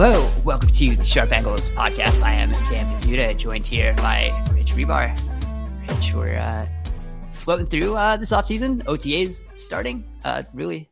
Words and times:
Hello, 0.00 0.30
welcome 0.44 0.68
to 0.68 0.94
the 0.94 1.04
Sharp 1.04 1.32
Angles 1.32 1.70
podcast. 1.70 2.22
I 2.22 2.34
am 2.34 2.52
Dan 2.52 2.86
Pizzuta, 2.86 3.36
joined 3.36 3.66
here 3.66 3.94
by 3.94 4.30
Rich 4.52 4.74
Hribar. 4.74 5.10
Rich, 5.88 6.14
we're 6.14 6.36
uh, 6.36 6.68
floating 7.32 7.66
through 7.66 7.96
uh, 7.96 8.16
this 8.16 8.30
offseason. 8.30 8.80
OTAs 8.84 9.42
starting. 9.58 10.04
Uh, 10.22 10.44
really 10.54 10.88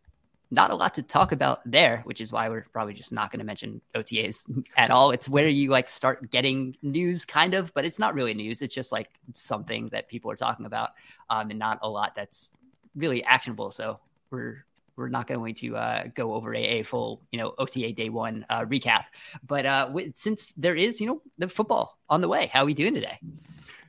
not 0.51 0.73
a 0.73 0.75
lot 0.75 0.93
to 0.95 1.05
talk 1.05 1.31
about 1.31 1.61
there, 1.65 2.01
which 2.03 2.21
is 2.21 2.33
why 2.33 2.49
we're 2.49 2.67
probably 2.73 2.95
just 2.95 3.13
not 3.13 3.31
going 3.31 3.39
to 3.39 3.45
mention 3.45 3.81
OTAs 3.95 4.43
at 4.77 4.91
all. 4.91 5.13
It's 5.13 5.29
where 5.29 5.47
you 5.47 5.71
like 5.71 5.89
start 5.89 6.29
getting 6.33 6.77
news, 6.83 7.25
kind 7.25 7.55
of, 7.55 7.73
but 7.75 7.85
it's 7.85 8.01
not 8.01 8.13
really 8.13 8.35
news. 8.35 8.61
It's 8.61 8.75
just 8.75 8.91
like 8.91 9.09
something 9.35 9.87
that 9.93 10.09
people 10.09 10.33
are 10.33 10.37
talking 10.37 10.67
about, 10.67 10.95
um, 11.31 11.51
and 11.51 11.61
not 11.61 11.79
a 11.83 11.89
lot 11.89 12.17
that's 12.17 12.51
really 12.97 13.23
actionable. 13.23 13.71
So 13.71 14.01
we're 14.31 14.65
we're 14.97 15.09
not 15.09 15.27
going 15.27 15.55
to 15.55 15.77
uh, 15.77 16.05
go 16.15 16.35
over 16.35 16.55
a, 16.55 16.63
a, 16.63 16.83
full, 16.83 17.23
you 17.31 17.39
know, 17.39 17.55
OTA 17.59 17.93
day 17.93 18.09
one 18.09 18.47
uh, 18.49 18.65
recap. 18.65 19.05
But 19.47 19.67
uh, 19.67 19.93
since 20.15 20.53
there 20.53 20.75
is, 20.75 21.01
you 21.01 21.07
know, 21.07 21.23
the 21.39 21.49
football 21.49 21.99
on 22.09 22.21
the 22.21 22.29
way, 22.29 22.47
how 22.47 22.63
are 22.63 22.67
we 22.67 22.75
doing 22.75 22.95
today? 22.95 23.19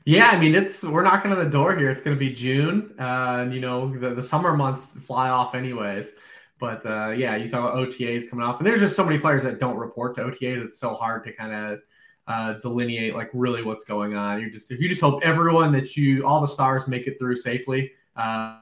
Yeah, 0.04 0.28
I 0.28 0.38
mean, 0.38 0.54
it's 0.54 0.82
we're 0.82 1.02
knocking 1.02 1.32
on 1.32 1.38
the 1.38 1.50
door 1.50 1.76
here. 1.76 1.90
It's 1.90 2.00
going 2.00 2.16
to 2.16 2.18
be 2.18 2.32
June, 2.32 2.94
uh, 2.98 3.40
and 3.40 3.52
you 3.52 3.60
know, 3.60 3.94
the, 3.94 4.14
the 4.14 4.22
summer 4.22 4.56
months 4.56 4.86
fly 4.86 5.28
off 5.28 5.54
anyways. 5.54 6.12
But 6.58 6.84
uh, 6.86 7.10
yeah, 7.10 7.36
you 7.36 7.50
talk 7.50 7.60
about 7.60 7.76
OTAs 7.76 8.28
coming 8.30 8.44
off, 8.44 8.58
and 8.58 8.66
there's 8.66 8.80
just 8.80 8.96
so 8.96 9.04
many 9.04 9.18
players 9.18 9.42
that 9.42 9.60
don't 9.60 9.76
report 9.76 10.16
to 10.16 10.22
OTAs. 10.22 10.64
It's 10.64 10.78
so 10.78 10.94
hard 10.94 11.24
to 11.24 11.32
kind 11.32 11.52
of 11.52 11.80
uh, 12.26 12.54
delineate 12.54 13.14
like 13.14 13.30
really 13.32 13.62
what's 13.62 13.84
going 13.84 14.14
on. 14.14 14.40
You 14.40 14.50
just 14.50 14.70
you 14.70 14.88
just 14.88 15.00
hope 15.00 15.22
everyone 15.22 15.72
that 15.72 15.96
you 15.96 16.26
all 16.26 16.40
the 16.40 16.48
stars 16.48 16.88
make 16.88 17.06
it 17.06 17.18
through 17.18 17.36
safely. 17.36 17.92
Uh, 18.16 18.60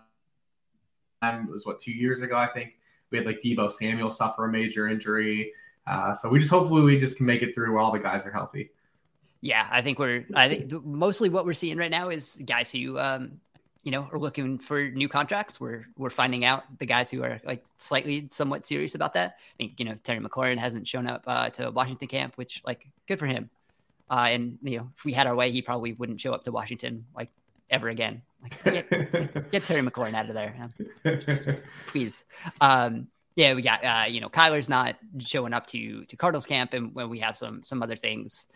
it 1.23 1.51
was 1.51 1.67
what 1.67 1.81
two 1.81 1.93
years 1.93 2.23
ago, 2.23 2.37
I 2.37 2.47
think 2.47 2.75
we 3.11 3.19
had 3.19 3.27
like 3.27 3.41
Deebo 3.41 3.73
Samuel 3.73 4.11
suffer 4.11 4.47
a 4.47 4.51
major 4.51 4.89
injury. 4.89 5.53
Uh, 5.87 6.13
so 6.13 6.29
we 6.29 6.39
just 6.39 6.51
hopefully 6.51 6.83
we 6.83 6.99
just 6.99 7.17
can 7.17 7.27
make 7.27 7.43
it 7.43 7.55
through 7.55 7.79
all 7.79 7.93
the 7.93 7.99
guys 7.99 8.27
are 8.27 8.33
healthy. 8.33 8.71
Yeah, 9.41 9.69
I 9.71 9.83
think 9.83 9.99
we're. 9.99 10.27
I 10.35 10.49
think 10.49 10.85
mostly 10.85 11.29
what 11.29 11.47
we're 11.47 11.53
seeing 11.53 11.77
right 11.77 11.91
now 11.91 12.09
is 12.09 12.41
guys 12.47 12.73
who, 12.73 12.99
um, 12.99 13.41
you 13.85 13.93
know, 13.93 14.09
are 14.13 14.19
looking 14.19 14.59
for 14.59 14.91
new 14.91 15.09
contracts. 15.09 15.61
We're 15.61 15.87
we're 15.97 16.11
finding 16.11 16.45
out 16.45 16.65
the 16.79 16.87
guys 16.87 17.11
who 17.11 17.23
are 17.23 17.41
like 17.45 17.65
slightly 17.77 18.29
somewhat 18.33 18.67
serious 18.67 18.95
about 18.95 19.13
that. 19.13 19.37
I 19.39 19.57
think 19.59 19.79
you 19.79 19.85
know 19.85 19.95
Terry 20.03 20.21
McLaurin 20.21 20.59
hasn't 20.59 20.89
shown 20.89 21.07
up 21.07 21.23
uh, 21.27 21.51
to 21.51 21.71
Washington 21.71 22.09
camp, 22.09 22.37
which 22.37 22.63
like 22.67 22.89
good 23.07 23.19
for 23.19 23.27
him. 23.27 23.51
Uh, 24.11 24.29
and 24.31 24.59
you 24.63 24.79
know, 24.79 24.91
if 24.97 25.05
we 25.05 25.13
had 25.13 25.27
our 25.27 25.35
way, 25.35 25.51
he 25.51 25.63
probably 25.63 25.93
wouldn't 25.93 26.21
show 26.21 26.33
up 26.33 26.43
to 26.45 26.53
Washington 26.53 27.05
like 27.15 27.31
ever 27.71 27.89
again. 27.89 28.23
Like, 28.65 28.91
get, 28.91 29.51
get 29.53 29.65
Terry 29.67 29.83
McLaurin 29.83 30.15
out 30.15 30.29
of 30.29 30.35
there, 30.35 30.69
Just, 31.21 31.49
please. 31.87 32.25
Um, 32.61 33.09
yeah, 33.37 33.53
we 33.53 33.63
got 33.63 33.85
uh, 33.85 34.07
you 34.09 34.21
know 34.21 34.31
Kyler's 34.31 34.69
not 34.69 34.97
showing 35.19 35.53
up 35.53 35.67
to 35.69 36.05
to 36.07 36.17
Cardinals 36.17 36.47
camp, 36.47 36.73
and 36.73 36.95
when 36.95 37.09
we 37.09 37.19
have 37.19 37.37
some 37.37 37.63
some 37.63 37.83
other 37.83 37.97
things 37.97 38.47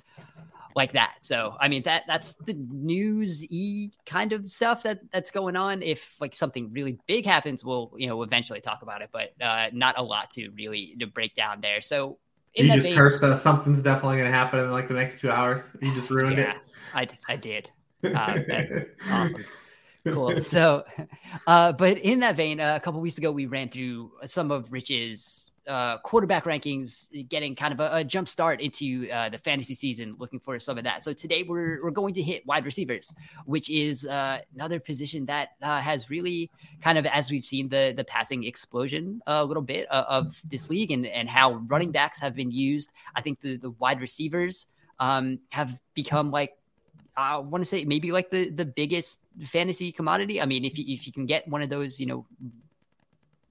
like 0.75 0.93
that. 0.93 1.17
So 1.21 1.57
I 1.61 1.69
mean 1.69 1.83
that 1.83 2.05
that's 2.07 2.33
the 2.47 2.55
news 2.55 3.45
e 3.45 3.91
kind 4.07 4.33
of 4.33 4.51
stuff 4.51 4.83
that 4.85 5.01
that's 5.13 5.31
going 5.31 5.55
on. 5.55 5.83
If 5.83 6.17
like 6.19 6.35
something 6.35 6.73
really 6.73 6.99
big 7.07 7.27
happens, 7.27 7.63
we'll 7.63 7.93
you 7.97 8.07
know 8.07 8.23
eventually 8.23 8.61
talk 8.61 8.81
about 8.83 9.03
it, 9.03 9.11
but 9.13 9.33
uh, 9.41 9.69
not 9.73 9.99
a 9.99 10.03
lot 10.03 10.31
to 10.33 10.51
really 10.51 10.97
to 10.99 11.07
break 11.07 11.35
down 11.35 11.61
there. 11.61 11.83
So 11.83 12.19
in 12.55 12.67
you 12.67 12.73
just 12.73 12.87
vein, 12.87 12.97
cursed 12.97 13.21
that 13.21 13.37
something's 13.37 13.83
definitely 13.83 14.17
going 14.17 14.31
to 14.31 14.37
happen 14.37 14.61
in 14.61 14.71
like 14.71 14.89
the 14.89 14.95
next 14.95 15.21
two 15.21 15.31
hours. 15.31 15.69
You 15.83 15.95
just 15.95 16.09
ruined 16.09 16.39
yeah, 16.39 16.53
it. 16.53 16.57
I 16.95 17.09
I 17.29 17.37
did. 17.37 17.71
Uh, 18.03 18.39
awesome 19.11 19.45
cool. 20.05 20.41
So, 20.41 20.85
uh, 21.47 21.73
but 21.73 21.99
in 21.99 22.21
that 22.21 22.37
vein, 22.37 22.61
uh, 22.61 22.75
a 22.77 22.81
couple 22.81 23.01
weeks 23.01 23.19
ago, 23.19 23.33
we 23.33 23.47
ran 23.47 23.69
through 23.69 24.13
some 24.25 24.51
of 24.51 24.73
Rich's 24.73 25.53
uh, 25.67 25.99
quarterback 25.99 26.45
rankings, 26.45 27.09
getting 27.29 27.55
kind 27.55 27.73
of 27.73 27.81
a, 27.81 27.99
a 27.99 28.05
jump 28.05 28.29
start 28.29 28.61
into 28.61 29.09
uh, 29.11 29.29
the 29.29 29.39
fantasy 29.39 29.75
season, 29.75 30.17
looking 30.19 30.41
for 30.41 30.59
some 30.59 30.79
of 30.79 30.85
that. 30.85 31.05
So 31.05 31.13
today 31.13 31.45
we're, 31.47 31.83
we're 31.83 31.91
going 31.91 32.15
to 32.15 32.23
hit 32.23 32.45
wide 32.47 32.65
receivers, 32.65 33.15
which 33.45 33.71
is 33.71 34.07
uh, 34.07 34.41
another 34.55 34.81
position 34.81 35.27
that 35.27 35.51
uh, 35.63 35.81
has 35.81 36.11
really 36.11 36.51
kind 36.83 36.99
of, 36.99 37.07
as 37.07 37.31
we've 37.31 37.45
seen 37.45 37.69
the 37.69 37.95
the 37.97 38.05
passing 38.05 38.45
explosion 38.45 39.21
a 39.27 39.45
little 39.45 39.63
bit 39.63 39.87
of 39.91 40.41
this 40.51 40.71
league 40.71 40.91
and, 40.91 41.07
and 41.07 41.29
how 41.29 41.55
running 41.69 41.93
backs 41.93 42.19
have 42.19 42.35
been 42.35 42.51
used. 42.51 42.91
I 43.15 43.23
think 43.23 43.41
the, 43.41 43.57
the 43.57 43.71
wide 43.71 44.01
receivers 44.01 44.67
um, 44.99 45.39
have 45.51 45.79
become 45.95 46.31
like 46.31 46.57
I 47.17 47.39
want 47.39 47.63
to 47.63 47.67
say 47.67 47.85
maybe 47.85 48.13
like 48.13 48.31
the 48.31 48.51
the 48.51 48.65
biggest 48.65 49.27
fantasy 49.45 49.93
commodity. 49.93 50.41
I 50.41 50.47
mean, 50.47 50.65
if 50.65 50.79
you, 50.79 50.85
if 50.87 51.07
you 51.07 51.13
can 51.13 51.27
get 51.27 51.47
one 51.49 51.63
of 51.63 51.69
those, 51.69 52.01
you 52.01 52.07
know, 52.07 52.27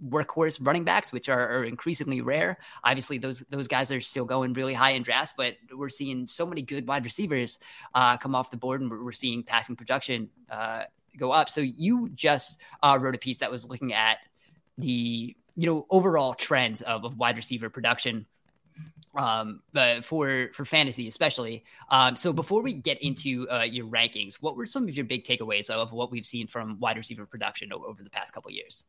workhorse 0.07 0.65
running 0.65 0.83
backs, 0.83 1.11
which 1.11 1.27
are, 1.29 1.49
are, 1.49 1.65
increasingly 1.65 2.21
rare. 2.21 2.57
Obviously, 2.83 3.17
those 3.17 3.39
those 3.49 3.67
guys 3.67 3.91
are 3.91 4.01
still 4.01 4.25
going 4.25 4.53
really 4.53 4.73
high 4.73 4.91
in 4.91 5.03
drafts, 5.03 5.33
but 5.35 5.57
we're 5.75 5.89
seeing 5.89 6.25
so 6.25 6.45
many 6.45 6.61
good 6.61 6.87
wide 6.87 7.03
receivers 7.03 7.59
uh, 7.95 8.17
come 8.17 8.35
off 8.35 8.51
the 8.51 8.57
board, 8.57 8.81
and 8.81 8.89
we're, 8.89 9.11
seeing 9.11 9.43
passing 9.43 9.75
production 9.75 10.29
uh, 10.49 10.83
go 11.17 11.31
up. 11.31 11.49
So 11.49 11.61
you 11.61 12.09
just 12.09 12.59
uh, 12.81 12.97
wrote 13.01 13.15
a 13.15 13.17
piece 13.19 13.39
that 13.39 13.51
was 13.51 13.67
looking 13.67 13.93
at 13.93 14.19
the 14.77 15.35
you 15.55 15.67
know 15.67 15.85
overall 15.89 16.33
trends 16.33 16.81
of, 16.81 17.03
of 17.03 17.17
wide 17.17 17.35
receiver 17.35 17.69
production 17.69 18.25
um, 19.15 19.61
but 19.73 20.05
for 20.05 20.49
for 20.53 20.65
fantasy 20.65 21.07
especially. 21.07 21.63
Um, 21.89 22.15
so 22.15 22.31
before 22.33 22.61
we 22.61 22.73
get 22.73 23.01
into 23.01 23.47
uh, 23.49 23.63
your 23.63 23.85
rankings, 23.87 24.35
what 24.35 24.55
were 24.55 24.65
some 24.65 24.87
of 24.87 24.95
your 24.95 25.05
big 25.05 25.23
takeaways 25.23 25.69
of 25.69 25.91
what 25.91 26.11
we've 26.11 26.25
seen 26.25 26.47
from 26.47 26.79
wide 26.79 26.97
receiver 26.97 27.25
production 27.25 27.71
over 27.73 28.03
the 28.03 28.09
past 28.09 28.33
couple 28.33 28.51
years? 28.51 28.83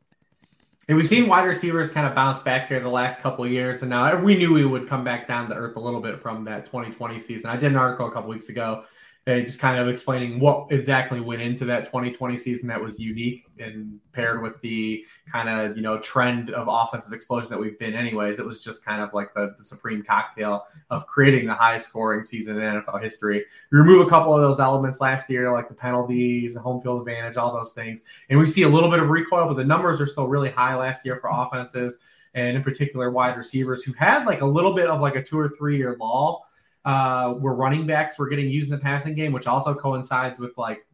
And 0.88 0.96
we've 0.96 1.06
seen 1.06 1.28
wide 1.28 1.44
receivers 1.44 1.90
kind 1.90 2.06
of 2.06 2.14
bounce 2.14 2.40
back 2.40 2.68
here 2.68 2.80
the 2.80 2.88
last 2.88 3.20
couple 3.20 3.46
years, 3.46 3.82
and 3.82 3.90
now 3.90 4.16
we 4.16 4.36
knew 4.36 4.52
we 4.52 4.64
would 4.64 4.88
come 4.88 5.04
back 5.04 5.28
down 5.28 5.48
to 5.48 5.54
earth 5.54 5.76
a 5.76 5.80
little 5.80 6.00
bit 6.00 6.20
from 6.20 6.44
that 6.44 6.66
2020 6.66 7.18
season. 7.18 7.50
I 7.50 7.56
did 7.56 7.70
an 7.70 7.76
article 7.76 8.08
a 8.08 8.12
couple 8.12 8.30
weeks 8.30 8.48
ago 8.48 8.84
uh, 9.30 9.40
just 9.40 9.60
kind 9.60 9.78
of 9.78 9.88
explaining 9.88 10.40
what 10.40 10.66
exactly 10.70 11.20
went 11.20 11.40
into 11.40 11.64
that 11.64 11.84
2020 11.84 12.36
season 12.36 12.66
that 12.68 12.80
was 12.80 12.98
unique 12.98 13.46
and 13.58 14.00
paired 14.12 14.42
with 14.42 14.60
the 14.60 15.04
kind 15.30 15.48
of 15.48 15.76
you 15.76 15.82
know 15.82 15.98
trend 15.98 16.50
of 16.50 16.66
offensive 16.68 17.12
explosion 17.12 17.48
that 17.50 17.58
we've 17.58 17.78
been 17.78 17.94
anyways. 17.94 18.38
It 18.38 18.46
was 18.46 18.62
just 18.62 18.84
kind 18.84 19.02
of 19.02 19.14
like 19.14 19.32
the, 19.34 19.54
the 19.56 19.64
supreme 19.64 20.02
cocktail 20.02 20.64
of 20.90 21.06
creating 21.06 21.46
the 21.46 21.54
highest 21.54 21.86
scoring 21.86 22.24
season 22.24 22.60
in 22.60 22.82
nfl 22.82 23.02
history. 23.02 23.44
We 23.70 23.78
remove 23.78 24.06
a 24.06 24.10
couple 24.10 24.34
of 24.34 24.40
those 24.40 24.60
elements 24.60 25.00
last 25.00 25.30
year 25.30 25.52
like 25.52 25.68
the 25.68 25.74
penalties 25.74 26.54
the 26.54 26.60
home 26.60 26.82
field 26.82 27.00
advantage 27.00 27.36
all 27.36 27.52
those 27.52 27.72
things. 27.72 28.04
And 28.28 28.38
we 28.38 28.46
see 28.46 28.62
a 28.62 28.68
little 28.68 28.90
bit 28.90 29.00
of 29.00 29.08
recoil 29.08 29.46
but 29.46 29.54
the 29.54 29.64
numbers 29.64 30.00
are 30.00 30.06
still 30.06 30.26
really 30.26 30.50
high 30.50 30.74
last 30.74 31.04
year 31.04 31.18
for 31.20 31.30
offenses 31.32 31.98
and 32.34 32.56
in 32.56 32.62
particular 32.62 33.10
wide 33.10 33.36
receivers 33.36 33.82
who 33.82 33.92
had 33.92 34.24
like 34.24 34.40
a 34.40 34.46
little 34.46 34.74
bit 34.74 34.88
of 34.88 35.00
like 35.00 35.16
a 35.16 35.22
two 35.22 35.38
or 35.38 35.48
three 35.50 35.76
year 35.76 35.96
lull 35.98 36.46
uh, 36.84 37.32
where 37.34 37.54
running 37.54 37.86
backs 37.86 38.18
We're 38.18 38.28
getting 38.28 38.48
used 38.48 38.70
in 38.70 38.78
the 38.78 38.82
passing 38.82 39.14
game, 39.14 39.32
which 39.32 39.46
also 39.46 39.74
coincides 39.74 40.38
with 40.38 40.56
like 40.56 40.86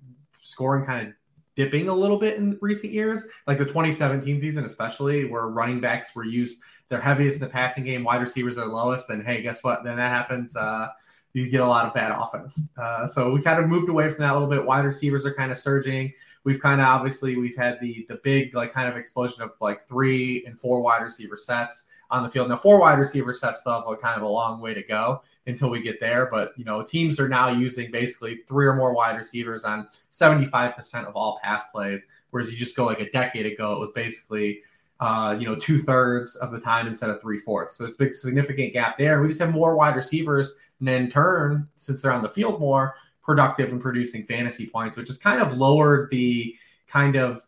scoring 0.43 0.85
kind 0.85 1.09
of 1.09 1.15
dipping 1.55 1.89
a 1.89 1.95
little 1.95 2.19
bit 2.19 2.37
in 2.37 2.59
recent 2.61 2.93
years, 2.93 3.25
like 3.47 3.59
the 3.59 3.65
2017 3.65 4.41
season, 4.41 4.65
especially 4.65 5.25
where 5.25 5.47
running 5.47 5.81
backs 5.81 6.15
were 6.15 6.25
used 6.25 6.61
they're 6.89 7.01
heaviest 7.01 7.41
in 7.41 7.47
the 7.47 7.53
passing 7.53 7.85
game, 7.85 8.05
wide 8.05 8.23
receivers 8.23 8.59
are 8.59 8.67
lowest. 8.67 9.09
Then 9.09 9.25
hey, 9.25 9.43
guess 9.43 9.63
what? 9.63 9.83
Then 9.85 9.97
that 9.97 10.11
happens. 10.11 10.57
Uh, 10.57 10.89
you 11.33 11.49
get 11.51 11.61
a 11.61 11.67
lot 11.67 11.85
of 11.85 11.93
bad 11.93 12.13
offense. 12.13 12.61
Uh, 12.81 13.07
so 13.07 13.31
we 13.31 13.43
kind 13.43 13.63
of 13.63 13.69
moved 13.69 13.89
away 13.89 14.09
from 14.09 14.23
that 14.23 14.31
a 14.31 14.35
little 14.35 14.49
bit. 14.49 14.65
Wide 14.65 14.85
receivers 14.85 15.27
are 15.27 15.35
kind 15.35 15.53
of 15.53 15.59
surging. 15.59 16.13
We've 16.45 16.61
kind 16.61 16.81
of 16.81 16.87
obviously 16.87 17.37
we've 17.37 17.57
had 17.57 17.79
the 17.81 18.07
the 18.09 18.21
big 18.23 18.55
like 18.55 18.73
kind 18.73 18.89
of 18.89 18.97
explosion 18.97 19.43
of 19.43 19.51
like 19.61 19.87
three 19.87 20.45
and 20.47 20.59
four 20.59 20.81
wide 20.81 21.03
receiver 21.03 21.37
sets 21.37 21.85
on 22.11 22.23
the 22.23 22.29
field. 22.29 22.49
Now 22.49 22.57
four 22.57 22.81
wide 22.81 22.99
receiver 22.99 23.35
sets 23.35 23.63
have 23.67 23.85
a 23.87 23.97
kind 23.97 24.17
of 24.17 24.23
a 24.23 24.29
long 24.29 24.61
way 24.61 24.75
to 24.75 24.83
go 24.83 25.23
until 25.47 25.71
we 25.71 25.81
get 25.81 26.01
there. 26.01 26.27
But 26.27 26.53
you 26.57 26.65
know, 26.65 26.83
teams 26.83 27.19
are 27.19 27.29
now 27.29 27.49
using 27.49 27.91
basically 27.91 28.41
three 28.47 28.67
or 28.67 28.75
more 28.75 28.95
wide 28.95 29.17
receivers 29.17 29.65
on 29.65 29.89
75% 30.11 31.07
of 31.07 31.17
all 31.17 31.41
pass 31.43 31.65
plays, 31.73 32.07
whereas 32.31 32.51
you 32.51 32.57
just 32.57 32.77
go 32.77 32.85
like 32.85 33.01
a 33.01 33.11
decade 33.11 33.47
ago, 33.47 33.73
it 33.73 33.81
was 33.81 33.91
basically 33.95 34.61
uh, 34.99 35.37
you 35.39 35.47
know 35.47 35.57
two 35.57 35.81
thirds 35.81 36.37
of 36.37 36.51
the 36.51 36.61
time 36.61 36.87
instead 36.87 37.11
of 37.11 37.21
three 37.21 37.39
fourths. 37.39 37.77
So 37.77 37.85
it's 37.85 37.95
a 37.95 37.99
big 37.99 38.15
significant 38.15 38.73
gap 38.73 38.99
there. 38.99 39.21
We 39.21 39.29
just 39.29 39.41
have 39.41 39.53
more 39.53 39.77
wide 39.77 39.97
receivers, 39.97 40.55
and 40.81 40.89
in 40.89 41.11
turn, 41.11 41.69
since 41.77 42.01
they're 42.01 42.13
on 42.13 42.23
the 42.23 42.31
field 42.31 42.61
more, 42.61 42.95
productive 43.23 43.73
and 43.73 43.81
producing 43.81 44.25
fantasy 44.25 44.67
points, 44.67 44.97
which 44.97 45.09
has 45.09 45.19
kind 45.19 45.41
of 45.41 45.59
lowered 45.59 46.11
the 46.11 46.55
kind 46.89 47.17
of 47.17 47.45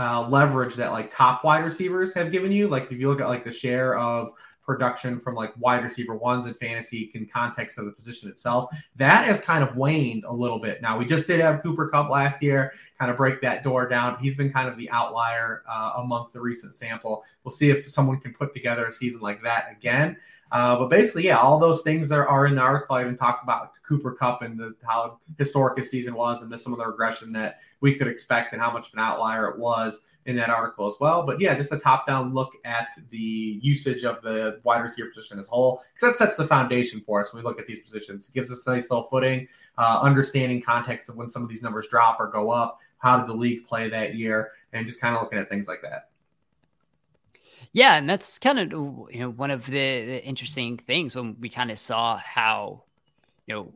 uh, 0.00 0.26
leverage 0.26 0.74
that 0.76 0.92
like 0.92 1.14
top 1.14 1.44
wide 1.44 1.62
receivers 1.62 2.14
have 2.14 2.32
given 2.32 2.50
you. 2.50 2.68
Like 2.68 2.90
if 2.90 2.98
you 2.98 3.08
look 3.08 3.20
at 3.20 3.28
like 3.28 3.44
the 3.44 3.52
share 3.52 3.98
of 3.98 4.32
production 4.70 5.18
from 5.18 5.34
like 5.34 5.52
wide 5.58 5.82
receiver 5.82 6.14
ones 6.14 6.46
in 6.46 6.54
fantasy 6.54 7.10
in 7.14 7.26
context 7.26 7.76
of 7.76 7.86
the 7.86 7.90
position 7.90 8.28
itself. 8.28 8.70
That 8.94 9.24
has 9.24 9.40
kind 9.40 9.64
of 9.64 9.74
waned 9.74 10.22
a 10.22 10.32
little 10.32 10.60
bit. 10.60 10.80
Now 10.80 10.96
we 10.96 11.06
just 11.06 11.26
did 11.26 11.40
have 11.40 11.60
Cooper 11.60 11.88
Kupp 11.88 12.08
last 12.08 12.40
year, 12.40 12.72
kind 12.96 13.10
of 13.10 13.16
break 13.16 13.40
that 13.40 13.64
door 13.64 13.88
down. 13.88 14.16
He's 14.20 14.36
been 14.36 14.52
kind 14.52 14.68
of 14.68 14.76
the 14.76 14.88
outlier 14.90 15.64
uh, 15.68 15.94
amongst 15.96 16.34
the 16.34 16.40
recent 16.40 16.72
sample. 16.72 17.24
We'll 17.42 17.50
see 17.50 17.70
if 17.70 17.90
someone 17.90 18.20
can 18.20 18.32
put 18.32 18.54
together 18.54 18.86
a 18.86 18.92
season 18.92 19.20
like 19.20 19.42
that 19.42 19.66
again. 19.72 20.16
Uh, 20.52 20.76
but 20.78 20.88
basically, 20.88 21.24
yeah, 21.24 21.38
all 21.38 21.58
those 21.58 21.82
things 21.82 22.12
are, 22.12 22.28
are 22.28 22.46
in 22.46 22.54
the 22.54 22.60
article. 22.60 22.94
I 22.94 23.02
even 23.02 23.16
talked 23.16 23.42
about 23.42 23.72
Cooper 23.82 24.12
Kupp 24.12 24.42
and 24.42 24.56
the, 24.56 24.76
how 24.84 25.18
historic 25.36 25.78
his 25.78 25.90
season 25.90 26.14
was 26.14 26.42
and 26.42 26.60
some 26.60 26.72
of 26.72 26.78
the 26.78 26.86
regression 26.86 27.32
that 27.32 27.58
we 27.80 27.96
could 27.96 28.06
expect 28.06 28.52
and 28.52 28.62
how 28.62 28.72
much 28.72 28.86
of 28.88 28.94
an 28.94 29.00
outlier 29.00 29.48
it 29.48 29.58
was 29.58 30.02
in 30.26 30.36
that 30.36 30.50
article 30.50 30.86
as 30.86 30.94
well. 31.00 31.24
But 31.24 31.40
yeah, 31.40 31.54
just 31.54 31.72
a 31.72 31.78
top 31.78 32.06
down 32.06 32.34
look 32.34 32.52
at 32.64 32.88
the 33.10 33.58
usage 33.62 34.04
of 34.04 34.20
the 34.22 34.60
wide 34.64 34.80
receiver 34.80 35.08
position 35.14 35.38
as 35.38 35.48
a 35.48 35.50
whole, 35.50 35.82
because 35.94 36.18
that 36.18 36.24
sets 36.24 36.36
the 36.36 36.46
foundation 36.46 37.02
for 37.04 37.20
us 37.20 37.32
when 37.32 37.42
we 37.42 37.48
look 37.48 37.58
at 37.58 37.66
these 37.66 37.80
positions. 37.80 38.28
It 38.28 38.34
gives 38.34 38.50
us 38.50 38.66
a 38.66 38.70
nice 38.70 38.90
little 38.90 39.08
footing, 39.08 39.48
uh, 39.78 40.00
understanding 40.02 40.60
context 40.60 41.08
of 41.08 41.16
when 41.16 41.30
some 41.30 41.42
of 41.42 41.48
these 41.48 41.62
numbers 41.62 41.88
drop 41.88 42.20
or 42.20 42.28
go 42.28 42.50
up. 42.50 42.78
How 42.98 43.16
did 43.16 43.26
the 43.26 43.34
league 43.34 43.64
play 43.64 43.88
that 43.88 44.14
year? 44.14 44.52
And 44.72 44.86
just 44.86 45.00
kind 45.00 45.16
of 45.16 45.22
looking 45.22 45.38
at 45.38 45.48
things 45.48 45.66
like 45.66 45.82
that. 45.82 46.10
Yeah, 47.72 47.96
and 47.96 48.08
that's 48.08 48.38
kind 48.38 48.58
of 48.58 48.72
you 49.12 49.20
know 49.20 49.30
one 49.30 49.50
of 49.50 49.66
the, 49.66 49.72
the 50.04 50.24
interesting 50.24 50.76
things 50.76 51.14
when 51.14 51.36
we 51.40 51.48
kind 51.48 51.70
of 51.70 51.78
saw 51.78 52.16
how 52.16 52.82
you 53.46 53.54
know 53.54 53.72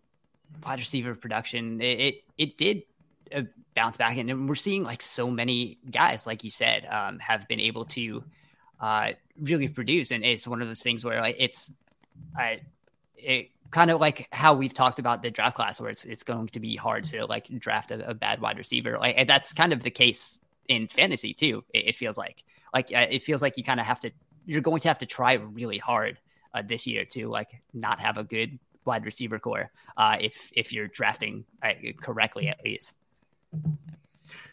wide 0.64 0.78
receiver 0.78 1.14
production 1.14 1.80
it 1.80 2.00
it, 2.00 2.14
it 2.38 2.58
did 2.58 2.82
bounce 3.74 3.96
back, 3.96 4.16
and 4.16 4.48
we're 4.48 4.54
seeing 4.54 4.84
like 4.84 5.02
so 5.02 5.30
many 5.30 5.78
guys, 5.90 6.26
like 6.26 6.44
you 6.44 6.50
said, 6.50 6.86
um, 6.86 7.18
have 7.18 7.46
been 7.48 7.60
able 7.60 7.84
to 7.86 8.22
uh, 8.80 9.12
really 9.40 9.68
produce, 9.68 10.10
and 10.10 10.24
it's 10.24 10.46
one 10.46 10.62
of 10.62 10.68
those 10.68 10.82
things 10.82 11.04
where 11.04 11.20
like 11.20 11.36
it's 11.38 11.72
uh, 12.40 12.56
it 13.16 13.50
kind 13.70 13.90
of 13.90 14.00
like 14.00 14.28
how 14.32 14.54
we've 14.54 14.74
talked 14.74 14.98
about 14.98 15.22
the 15.22 15.30
draft 15.30 15.56
class, 15.56 15.80
where 15.80 15.90
it's 15.90 16.04
it's 16.04 16.22
going 16.22 16.48
to 16.48 16.60
be 16.60 16.76
hard 16.76 17.04
to 17.04 17.26
like 17.26 17.46
draft 17.58 17.90
a, 17.90 18.08
a 18.08 18.14
bad 18.14 18.40
wide 18.40 18.58
receiver, 18.58 18.98
like 18.98 19.26
that's 19.26 19.52
kind 19.52 19.72
of 19.72 19.82
the 19.82 19.90
case 19.90 20.40
in 20.68 20.88
fantasy 20.88 21.34
too. 21.34 21.64
It, 21.72 21.88
it 21.88 21.94
feels 21.94 22.16
like 22.18 22.44
like 22.72 22.92
uh, 22.94 23.06
it 23.10 23.22
feels 23.22 23.42
like 23.42 23.56
you 23.56 23.64
kind 23.64 23.80
of 23.80 23.86
have 23.86 24.00
to 24.00 24.10
you're 24.46 24.60
going 24.60 24.80
to 24.80 24.88
have 24.88 24.98
to 24.98 25.06
try 25.06 25.34
really 25.34 25.78
hard 25.78 26.18
uh, 26.52 26.62
this 26.62 26.86
year 26.86 27.04
to 27.04 27.28
like 27.28 27.50
not 27.72 27.98
have 27.98 28.18
a 28.18 28.24
good 28.24 28.58
wide 28.84 29.04
receiver 29.04 29.38
core 29.38 29.70
uh, 29.96 30.16
if 30.20 30.50
if 30.54 30.72
you're 30.72 30.88
drafting 30.88 31.44
uh, 31.62 31.72
correctly 32.00 32.48
at 32.48 32.62
least. 32.64 32.94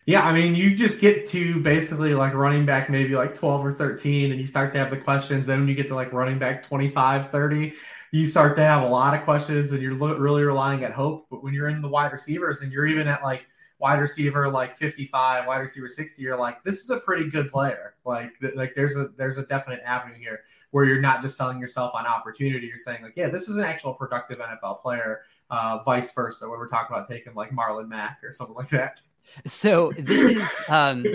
Yeah, 0.06 0.24
I 0.24 0.34
mean, 0.34 0.56
you 0.56 0.76
just 0.76 1.00
get 1.00 1.28
to 1.28 1.60
basically 1.62 2.14
like 2.16 2.34
running 2.34 2.66
back 2.66 2.90
maybe 2.90 3.16
like 3.16 3.36
12 3.36 3.66
or 3.66 3.72
13, 3.74 4.32
and 4.32 4.40
you 4.40 4.48
start 4.48 4.74
to 4.74 4.80
have 4.80 4.90
the 4.90 4.98
questions. 4.98 5.46
Then 5.46 5.60
when 5.60 5.68
you 5.68 5.76
get 5.76 5.88
to 5.90 5.96
like 5.96 6.12
running 6.12 6.40
back 6.40 6.66
25, 6.68 7.30
30, 7.30 7.74
you 8.12 8.28
start 8.28 8.56
to 8.58 8.64
have 8.64 8.84
a 8.84 8.88
lot 8.88 9.14
of 9.14 9.22
questions 9.22 9.72
and 9.72 9.82
you're 9.82 9.94
really 9.94 10.44
relying 10.44 10.84
at 10.84 10.92
hope. 10.92 11.28
But 11.30 11.44
when 11.44 11.54
you're 11.54 11.70
in 11.70 11.82
the 11.82 11.88
wide 11.88 12.12
receivers 12.12 12.62
and 12.62 12.72
you're 12.72 12.88
even 12.88 13.08
at 13.08 13.24
like 13.24 13.46
wide 13.80 14.00
receiver 14.00 14.50
like 14.50 14.78
55, 14.78 15.48
wide 15.48 15.58
receiver 15.58 15.88
60, 15.88 16.22
you're 16.22 16.38
like, 16.38 16.64
this 16.64 16.82
is 16.82 16.90
a 16.90 17.00
pretty 17.00 17.30
good 17.30 17.52
player. 17.52 17.96
Like, 18.04 18.38
th- 18.42 18.56
like 18.56 18.74
there's 18.76 18.98
a 18.98 19.10
there's 19.18 19.38
a 19.38 19.44
definite 19.44 19.82
avenue 19.86 20.16
here 20.16 20.42
where 20.72 20.86
you're 20.86 21.02
not 21.02 21.22
just 21.22 21.38
selling 21.38 21.60
yourself 21.60 21.94
on 21.96 22.06
opportunity. 22.06 22.68
You're 22.68 22.78
saying 22.78 23.02
like, 23.02 23.14
yeah, 23.16 23.30
this 23.30 23.48
is 23.48 23.56
an 23.58 23.64
actual 23.64 23.94
productive 23.94 24.40
NFL 24.40 24.82
player. 24.82 25.22
Uh, 25.52 25.84
vice 25.84 26.12
versa, 26.14 26.50
when 26.50 26.58
we're 26.58 26.70
talking 26.70 26.96
about 26.96 27.08
taking 27.08 27.36
like 27.36 27.52
Marlon 27.52 27.88
Mack 27.88 28.20
or 28.24 28.32
something 28.32 28.56
like 28.56 28.70
that. 28.70 29.00
So 29.46 29.94
this 29.98 30.38
is 30.38 30.62
um 30.68 31.06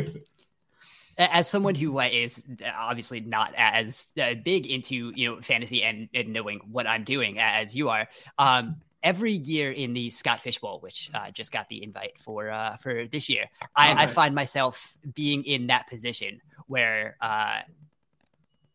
as 1.18 1.48
someone 1.48 1.74
who 1.74 1.98
is 2.00 2.46
obviously 2.76 3.20
not 3.20 3.54
as 3.56 4.12
uh, 4.20 4.34
big 4.34 4.66
into 4.66 5.12
you 5.14 5.28
know 5.28 5.40
fantasy 5.40 5.82
and, 5.82 6.08
and 6.14 6.32
knowing 6.32 6.60
what 6.70 6.86
I'm 6.86 7.04
doing 7.04 7.38
as 7.38 7.74
you 7.74 7.88
are, 7.88 8.06
um, 8.38 8.76
every 9.02 9.32
year 9.32 9.70
in 9.72 9.94
the 9.94 10.10
Scott 10.10 10.40
Fish 10.40 10.58
Bowl, 10.58 10.80
which 10.80 11.10
uh, 11.14 11.30
just 11.30 11.52
got 11.52 11.68
the 11.68 11.82
invite 11.82 12.18
for 12.18 12.50
uh, 12.50 12.76
for 12.76 13.06
this 13.06 13.28
year, 13.28 13.46
I, 13.74 14.04
I, 14.04 14.06
find 14.06 14.34
myself 14.34 14.96
being 15.14 15.44
in 15.44 15.68
that 15.68 15.88
position 15.88 16.40
where 16.66 17.16
uh, 17.20 17.60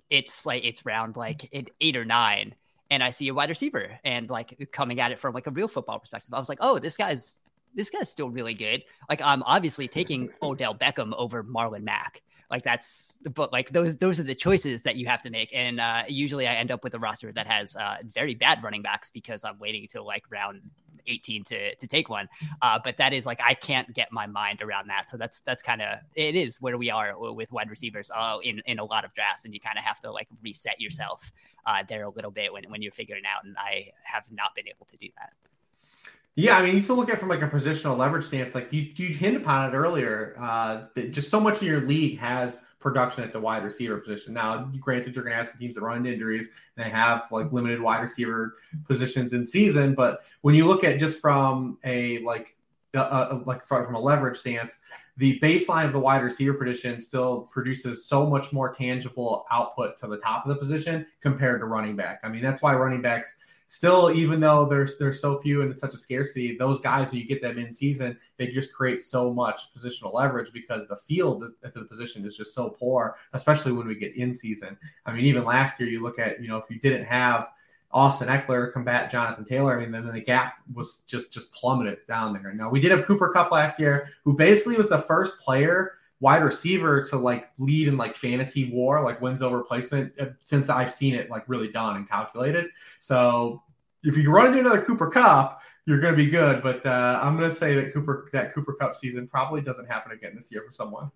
it's 0.10 0.46
like 0.46 0.66
it's 0.66 0.86
round 0.86 1.18
like 1.18 1.50
an 1.54 1.68
eight 1.80 1.96
or 1.96 2.06
nine, 2.06 2.56
and 2.92 3.02
I 3.02 3.10
see 3.10 3.30
a 3.30 3.34
wide 3.34 3.50
receiver 3.50 3.98
and 4.04 4.30
like 4.30 4.70
coming 4.72 5.00
at 5.00 5.12
it 5.12 5.20
from 5.20 5.34
like 5.34 5.48
a 5.48 5.52
real 5.52 5.70
football 5.70 5.98
perspective. 5.98 6.34
I 6.34 6.38
was 6.38 6.50
like, 6.50 6.60
oh, 6.62 6.78
this 6.78 6.96
guy's 6.96 7.40
this 7.74 7.90
guy's 7.90 8.10
still 8.10 8.30
really 8.30 8.54
good. 8.54 8.84
Like 9.10 9.22
I'm 9.24 9.42
obviously 9.44 9.88
taking 9.88 10.30
Odell 10.44 10.76
Beckham 10.76 11.14
over 11.18 11.42
Marlon 11.44 11.84
Mack. 11.84 12.22
Like 12.52 12.64
that's 12.64 13.16
but 13.34 13.54
like 13.54 13.70
those 13.70 13.96
those 13.96 14.20
are 14.20 14.24
the 14.24 14.36
choices 14.36 14.84
that 14.84 14.98
you 14.98 15.08
have 15.08 15.22
to 15.22 15.30
make. 15.30 15.56
And 15.56 15.80
uh, 15.80 16.04
usually 16.10 16.48
I 16.48 16.56
end 16.56 16.70
up 16.70 16.84
with 16.84 16.94
a 16.94 17.00
roster 17.00 17.32
that 17.32 17.48
has 17.48 17.78
uh, 17.78 17.98
very 18.04 18.36
bad 18.36 18.62
running 18.62 18.82
backs 18.82 19.10
because 19.10 19.46
I'm 19.46 19.58
waiting 19.58 19.84
until 19.84 20.06
like 20.06 20.26
round 20.30 20.62
18 21.08 21.44
to 21.46 21.76
to 21.76 21.88
take 21.88 22.10
one. 22.10 22.28
Uh, 22.62 22.80
but 22.84 22.98
that 22.98 23.14
is 23.14 23.26
like 23.26 23.42
I 23.44 23.54
can't 23.54 23.92
get 23.94 24.12
my 24.12 24.28
mind 24.28 24.62
around 24.62 24.88
that. 24.88 25.10
So 25.10 25.18
that's 25.18 25.40
that's 25.42 25.64
kind 25.64 25.82
of 25.82 26.00
it 26.16 26.36
is 26.36 26.62
where 26.62 26.78
we 26.78 26.90
are 26.90 27.16
with 27.18 27.52
wide 27.52 27.70
receivers 27.70 28.12
uh, 28.16 28.38
in 28.44 28.62
in 28.66 28.80
a 28.80 28.86
lot 28.86 29.06
of 29.06 29.14
drafts, 29.14 29.46
and 29.46 29.54
you 29.54 29.60
kind 29.60 29.78
of 29.78 29.84
have 29.84 30.00
to 30.02 30.12
like 30.12 30.28
reset 30.44 30.80
yourself 30.80 31.32
uh, 31.66 31.84
there 31.88 32.04
a 32.04 32.10
little 32.10 32.32
bit 32.32 32.52
when 32.52 32.64
when 32.70 32.82
you're 32.82 32.92
figuring 32.92 33.24
out. 33.26 33.44
And 33.44 33.56
I 33.58 33.88
have 34.04 34.32
not 34.32 34.56
been 34.56 34.68
able 34.68 34.86
to 34.88 34.98
do 34.98 35.08
that. 35.18 35.34
Yeah, 36.36 36.58
I 36.58 36.62
mean, 36.62 36.76
you 36.76 36.82
still 36.82 36.96
look 36.96 37.10
at 37.10 37.16
it 37.16 37.20
from 37.20 37.28
like 37.28 37.42
a 37.42 37.50
positional 37.50 37.98
leverage 37.98 38.26
stance. 38.26 38.56
Like 38.56 38.72
you, 38.72 38.90
you 38.96 39.14
hint 39.14 39.36
upon 39.36 39.70
it 39.70 39.76
earlier. 39.76 40.36
Uh, 40.40 40.84
that 40.96 41.12
just 41.12 41.30
so 41.30 41.42
much 41.42 41.58
of 41.58 41.64
your 41.64 41.82
league 41.82 42.20
has 42.20 42.56
production 42.82 43.24
at 43.24 43.32
the 43.32 43.40
wide 43.40 43.64
receiver 43.64 43.98
position. 43.98 44.34
Now, 44.34 44.70
granted, 44.80 45.16
you're 45.16 45.24
going 45.24 45.34
to 45.34 45.38
have 45.38 45.48
some 45.48 45.58
teams 45.58 45.76
that 45.76 45.82
run 45.82 45.98
into 45.98 46.12
injuries 46.12 46.50
and 46.76 46.86
they 46.86 46.90
have 46.90 47.28
like 47.32 47.52
limited 47.54 47.80
wide 47.80 48.02
receiver 48.02 48.58
positions 48.88 49.34
in 49.34 49.46
season. 49.46 49.96
But 49.96 50.22
when 50.42 50.56
you 50.56 50.68
look 50.68 50.84
at 50.84 51.00
just 51.00 51.22
from 51.22 51.78
a 51.84 52.20
like 52.20 52.56
like 52.94 53.66
from 53.66 53.96
a 53.96 54.00
leverage 54.00 54.38
stance, 54.38 54.78
the 55.18 55.40
baseline 55.40 55.86
of 55.86 55.94
the 55.94 56.00
wide 56.00 56.24
receiver 56.24 56.54
position 56.54 57.00
still 57.00 57.42
produces 57.52 58.06
so 58.06 58.26
much 58.26 58.52
more 58.52 58.74
tangible 58.74 59.46
output 59.52 59.98
to 60.00 60.08
the 60.08 60.18
top 60.18 60.46
of 60.46 60.50
the 60.50 60.56
position 60.56 61.06
compared 61.22 61.62
to 61.62 61.68
running 61.68 61.96
back. 61.96 62.20
I 62.24 62.30
mean, 62.30 62.42
that's 62.42 62.62
why 62.62 62.76
running 62.76 63.02
backs 63.02 63.36
still, 63.72 64.12
even 64.12 64.42
though 64.42 64.66
there's 64.66 64.98
there's 64.98 65.22
so 65.22 65.40
few 65.40 65.62
and 65.62 65.72
it's 65.72 65.80
such 65.80 65.94
a 65.94 65.98
scarcity, 65.98 66.58
those 66.58 66.82
guys 66.82 67.10
when 67.10 67.22
you 67.22 67.26
get 67.26 67.42
them 67.42 67.58
in 67.58 67.72
season, 67.72 68.18
they 68.36 68.48
just 68.48 68.74
create 68.74 69.02
so 69.02 69.34
much 69.34 69.74
positional 69.74 70.14
leverage 70.14 70.52
because 70.52 70.86
the 70.88 70.98
field 70.98 71.46
at 71.64 71.74
the 71.74 71.86
position 71.86 72.26
is 72.26 72.36
just 72.36 72.54
so 72.54 72.70
poor, 72.70 73.16
especially 73.32 73.72
when 73.72 73.88
we 73.88 73.96
get 73.96 74.14
in 74.18 74.34
season. 74.34 74.78
I 75.06 75.14
mean, 75.14 75.24
even 75.24 75.46
last 75.46 75.80
year, 75.80 75.88
you 75.88 76.04
look 76.04 76.20
at 76.20 76.42
you 76.42 76.50
know 76.50 76.58
if 76.58 76.66
you 76.70 76.80
didn't 76.80 77.06
have 77.06 77.48
Austin 77.94 78.28
Ekeler 78.28 78.74
combat 78.74 79.10
Jonathan 79.10 79.46
Taylor. 79.46 79.80
I 79.80 79.82
mean, 79.82 79.92
then 79.94 80.06
the 80.06 80.20
gap 80.20 80.56
was 80.74 81.04
just 81.08 81.32
just 81.32 81.54
plummeted 81.54 82.00
down 82.10 82.34
there. 82.34 82.54
Now 82.54 82.70
we 82.70 82.82
did 82.82 82.92
have 82.92 83.06
Cooper 83.06 83.30
Kupp 83.30 83.54
last 83.54 83.80
year, 83.80 84.10
who 84.26 84.34
basically 84.34 84.76
was 84.76 84.90
the 84.90 85.00
first 85.00 85.40
player 85.40 85.94
wide 86.22 86.44
receiver 86.44 87.04
to 87.04 87.18
like 87.18 87.50
lead 87.58 87.88
in 87.90 87.98
like 87.98 88.16
fantasy 88.16 88.72
war, 88.72 89.04
like 89.04 89.20
wins 89.20 89.42
over 89.42 89.58
replacement 89.58 90.14
uh, 90.20 90.28
since 90.40 90.70
I've 90.70 90.92
seen 90.92 91.16
it 91.16 91.30
like 91.30 91.44
really 91.50 91.68
done 91.68 91.98
and 91.98 92.08
calculated. 92.08 92.68
So 93.00 93.64
if 94.04 94.16
you 94.16 94.32
run 94.32 94.48
into 94.48 94.60
another 94.60 94.84
Cooper 94.84 95.10
Kupp, 95.10 95.62
you're 95.86 96.00
going 96.00 96.14
to 96.14 96.18
be 96.18 96.30
good. 96.30 96.62
But 96.62 96.86
uh, 96.86 97.20
I'm 97.22 97.38
going 97.38 97.50
to 97.50 97.56
say 97.56 97.76
that 97.76 97.92
Cooper 97.92 98.30
that 98.32 98.54
Cooper 98.54 98.74
Kupp 98.74 98.96
season 98.96 99.28
probably 99.28 99.62
doesn't 99.62 99.88
happen 99.88 100.12
again 100.12 100.34
this 100.36 100.52
year 100.52 100.64
for 100.66 100.72
someone. 100.72 101.12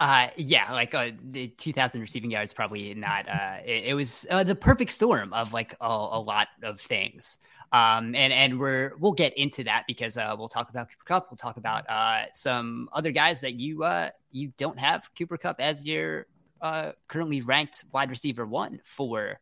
Uh, 0.00 0.28
yeah, 0.36 0.72
like 0.72 0.94
uh, 0.94 1.10
the 1.30 1.48
2,000 1.48 2.00
receiving 2.00 2.30
yards 2.30 2.52
probably 2.52 2.94
not. 2.94 3.28
Uh, 3.28 3.56
it, 3.64 3.86
it 3.86 3.94
was 3.94 4.26
uh, 4.30 4.44
the 4.44 4.54
perfect 4.54 4.92
storm 4.92 5.32
of 5.32 5.52
like 5.52 5.74
a, 5.80 5.86
a 5.86 6.20
lot 6.20 6.48
of 6.62 6.80
things. 6.80 7.38
Um, 7.72 8.14
and 8.14 8.32
and 8.32 8.58
we're 8.58 8.94
we'll 8.98 9.12
get 9.12 9.36
into 9.36 9.62
that 9.64 9.84
because 9.86 10.16
uh, 10.16 10.34
we'll 10.38 10.48
talk 10.48 10.70
about 10.70 10.88
Cooper 10.88 11.04
Kupp. 11.04 11.30
We'll 11.30 11.36
talk 11.36 11.58
about 11.58 11.84
uh, 11.88 12.24
some 12.32 12.88
other 12.92 13.12
guys 13.12 13.40
that 13.42 13.56
you 13.56 13.82
uh, 13.82 14.10
you 14.32 14.52
don't 14.56 14.78
have 14.78 15.10
Cooper 15.16 15.36
Kupp 15.36 15.60
as 15.60 15.86
your 15.86 16.26
uh, 16.62 16.92
currently 17.08 17.42
ranked 17.42 17.84
wide 17.92 18.10
receiver 18.10 18.46
one 18.46 18.80
for 18.84 19.38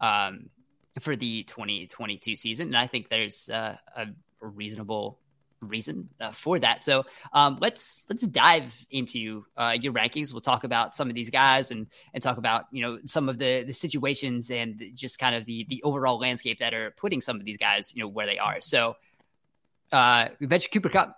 um, 0.00 0.50
for 1.00 1.16
the 1.16 1.44
2022 1.44 2.36
season. 2.36 2.68
And 2.68 2.76
I 2.76 2.86
think 2.86 3.08
there's 3.08 3.48
uh, 3.48 3.76
a 3.96 4.06
reasonable 4.40 5.18
reason 5.66 6.08
uh, 6.20 6.32
for 6.32 6.58
that. 6.58 6.84
So 6.84 7.04
um, 7.32 7.58
let's 7.60 8.06
let's 8.08 8.26
dive 8.26 8.74
into 8.90 9.44
uh, 9.56 9.76
your 9.80 9.92
rankings. 9.92 10.32
We'll 10.32 10.40
talk 10.40 10.64
about 10.64 10.94
some 10.94 11.08
of 11.08 11.14
these 11.14 11.30
guys 11.30 11.70
and 11.70 11.86
and 12.14 12.22
talk 12.22 12.38
about 12.38 12.64
you 12.70 12.82
know 12.82 12.98
some 13.04 13.28
of 13.28 13.38
the 13.38 13.62
the 13.64 13.72
situations 13.72 14.50
and 14.50 14.82
just 14.94 15.18
kind 15.18 15.34
of 15.34 15.44
the 15.44 15.64
the 15.68 15.82
overall 15.82 16.18
landscape 16.18 16.58
that 16.58 16.74
are 16.74 16.90
putting 16.92 17.20
some 17.20 17.36
of 17.36 17.44
these 17.44 17.56
guys 17.56 17.94
you 17.94 18.02
know 18.02 18.08
where 18.08 18.26
they 18.26 18.38
are. 18.38 18.60
So 18.60 18.96
uh, 19.92 20.28
we 20.40 20.46
mentioned 20.46 20.72
Cooper 20.72 20.88
Kupp. 20.88 21.16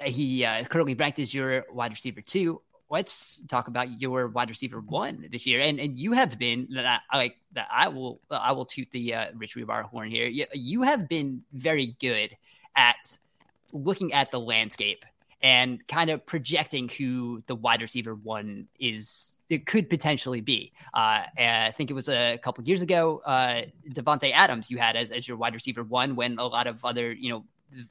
He 0.00 0.44
uh, 0.44 0.62
currently 0.64 0.94
ranked 0.94 1.18
as 1.18 1.32
your 1.32 1.64
wide 1.72 1.90
receiver 1.90 2.20
two. 2.20 2.60
Let's 2.88 3.42
talk 3.46 3.66
about 3.66 4.00
your 4.00 4.28
wide 4.28 4.48
receiver 4.48 4.80
one 4.80 5.26
this 5.32 5.46
year, 5.46 5.60
and 5.60 5.80
and 5.80 5.98
you 5.98 6.12
have 6.12 6.38
been 6.38 6.68
that 6.74 7.00
I 7.10 7.16
like 7.16 7.36
that 7.52 7.66
I 7.70 7.88
will 7.88 8.20
I 8.30 8.52
will 8.52 8.66
toot 8.66 8.88
the 8.92 9.14
uh, 9.14 9.26
Rich 9.34 9.56
Hribar 9.56 9.82
horn 9.82 10.10
here. 10.10 10.26
You, 10.26 10.46
you 10.52 10.82
have 10.82 11.08
been 11.08 11.42
very 11.52 11.96
good 11.98 12.36
at 12.76 13.18
looking 13.72 14.12
at 14.12 14.30
the 14.30 14.40
landscape 14.40 15.04
and 15.42 15.86
kind 15.86 16.10
of 16.10 16.24
projecting 16.24 16.88
who 16.88 17.42
the 17.46 17.54
wide 17.54 17.82
receiver 17.82 18.14
one 18.14 18.68
is 18.78 19.32
it 19.48 19.66
could 19.66 19.88
potentially 19.88 20.40
be. 20.40 20.72
Uh, 20.92 21.22
I 21.38 21.72
think 21.76 21.90
it 21.90 21.94
was 21.94 22.08
a 22.08 22.38
couple 22.38 22.64
years 22.64 22.82
ago, 22.82 23.22
uh, 23.24 23.62
Davante 23.88 24.32
Adams 24.32 24.70
you 24.70 24.78
had 24.78 24.96
as, 24.96 25.10
as 25.12 25.28
your 25.28 25.36
wide 25.36 25.54
receiver 25.54 25.84
one 25.84 26.16
when 26.16 26.38
a 26.38 26.46
lot 26.46 26.66
of 26.66 26.84
other, 26.84 27.12
you 27.12 27.30
know, 27.30 27.44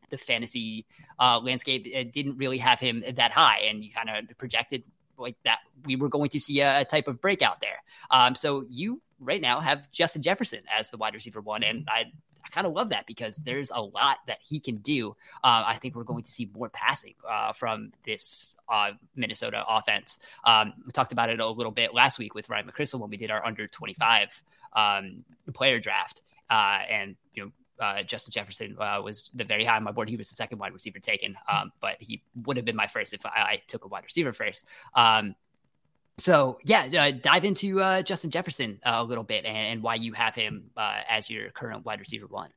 the 0.10 0.18
fantasy 0.18 0.86
uh, 1.20 1.40
landscape 1.40 1.88
uh, 1.96 2.04
didn't 2.12 2.38
really 2.38 2.58
have 2.58 2.80
him 2.80 3.04
that 3.16 3.32
high, 3.32 3.60
and 3.70 3.84
you 3.84 3.92
kind 3.92 4.10
of 4.10 4.38
projected 4.38 4.84
like 5.18 5.38
that 5.46 5.60
we 5.86 5.96
were 5.96 6.10
going 6.10 6.30
to 6.30 6.40
see 6.40 6.62
a, 6.62 6.82
a 6.82 6.86
type 6.86 7.08
of 7.08 7.22
breakout 7.22 7.62
there. 7.62 7.78
Um, 8.12 8.36
so 8.36 8.66
you 8.70 9.02
right 9.20 9.42
now 9.42 9.60
have 9.60 9.90
Justin 9.92 10.22
Jefferson 10.22 10.62
as 10.78 10.90
the 10.90 10.98
wide 10.98 11.14
receiver 11.14 11.42
one, 11.42 11.64
and 11.64 11.88
I 11.90 12.06
I 12.46 12.50
kind 12.50 12.68
of 12.68 12.74
love 12.74 12.90
that 12.90 13.08
because 13.08 13.38
there's 13.38 13.72
a 13.72 13.82
lot 13.82 14.20
that 14.28 14.38
he 14.42 14.60
can 14.60 14.78
do. 14.78 15.16
Uh, 15.44 15.64
I 15.66 15.78
think 15.82 15.96
we're 15.96 16.04
going 16.04 16.24
to 16.24 16.32
see 16.32 16.50
more 16.54 16.70
passing 16.70 17.16
uh, 17.30 17.54
from 17.54 17.92
this 18.06 18.56
uh, 18.70 18.92
Minnesota 19.16 19.64
offense. 19.68 20.20
Um, 20.44 20.74
we 20.86 20.92
talked 20.92 21.12
about 21.12 21.30
it 21.30 21.40
a 21.40 21.48
little 21.48 21.72
bit 21.72 21.94
last 21.94 22.20
week 22.20 22.36
with 22.36 22.50
Ryan 22.50 22.68
McCrystal 22.68 23.00
when 23.00 23.10
we 23.10 23.18
did 23.18 23.32
our 23.32 23.44
under 23.46 23.68
25 23.68 24.44
um, 24.74 25.26
player 25.54 25.80
draft. 25.80 26.22
Uh, 26.50 26.80
and, 26.88 27.16
you 27.34 27.46
know, 27.46 27.52
uh, 27.80 28.04
Justin 28.04 28.32
Jefferson 28.32 28.78
uh, 28.80 29.02
was 29.04 29.30
the 29.34 29.44
very 29.44 29.66
high 29.66 29.76
on 29.76 29.84
my 29.84 29.92
board. 29.92 30.10
He 30.10 30.16
was 30.16 30.30
the 30.30 30.36
second 30.36 30.60
wide 30.60 30.74
receiver 30.74 31.00
taken, 31.00 31.36
um, 31.52 31.72
but 31.82 31.98
he 32.00 32.22
would 32.46 32.58
have 32.58 32.66
been 32.66 32.76
my 32.76 32.88
first 32.88 33.14
if 33.14 33.26
I, 33.26 33.30
I 33.36 33.62
took 33.68 33.84
a 33.84 33.88
wide 33.88 34.04
receiver 34.04 34.32
first. 34.32 34.66
Um, 34.94 35.36
so 36.18 36.60
yeah, 36.64 36.88
uh, 36.98 37.12
dive 37.12 37.44
into 37.44 37.82
uh, 37.82 38.02
Justin 38.02 38.32
Jefferson 38.32 38.80
uh, 38.86 38.96
a 38.98 39.04
little 39.04 39.24
bit 39.24 39.46
and, 39.46 39.74
and, 39.74 39.84
why 39.84 39.96
you 39.96 40.14
have 40.14 40.34
him 40.34 40.70
uh, 40.78 41.02
as 41.10 41.30
your 41.30 41.50
current 41.52 41.86
wide 41.86 42.00
receiver 42.00 42.28
one. 42.28 42.50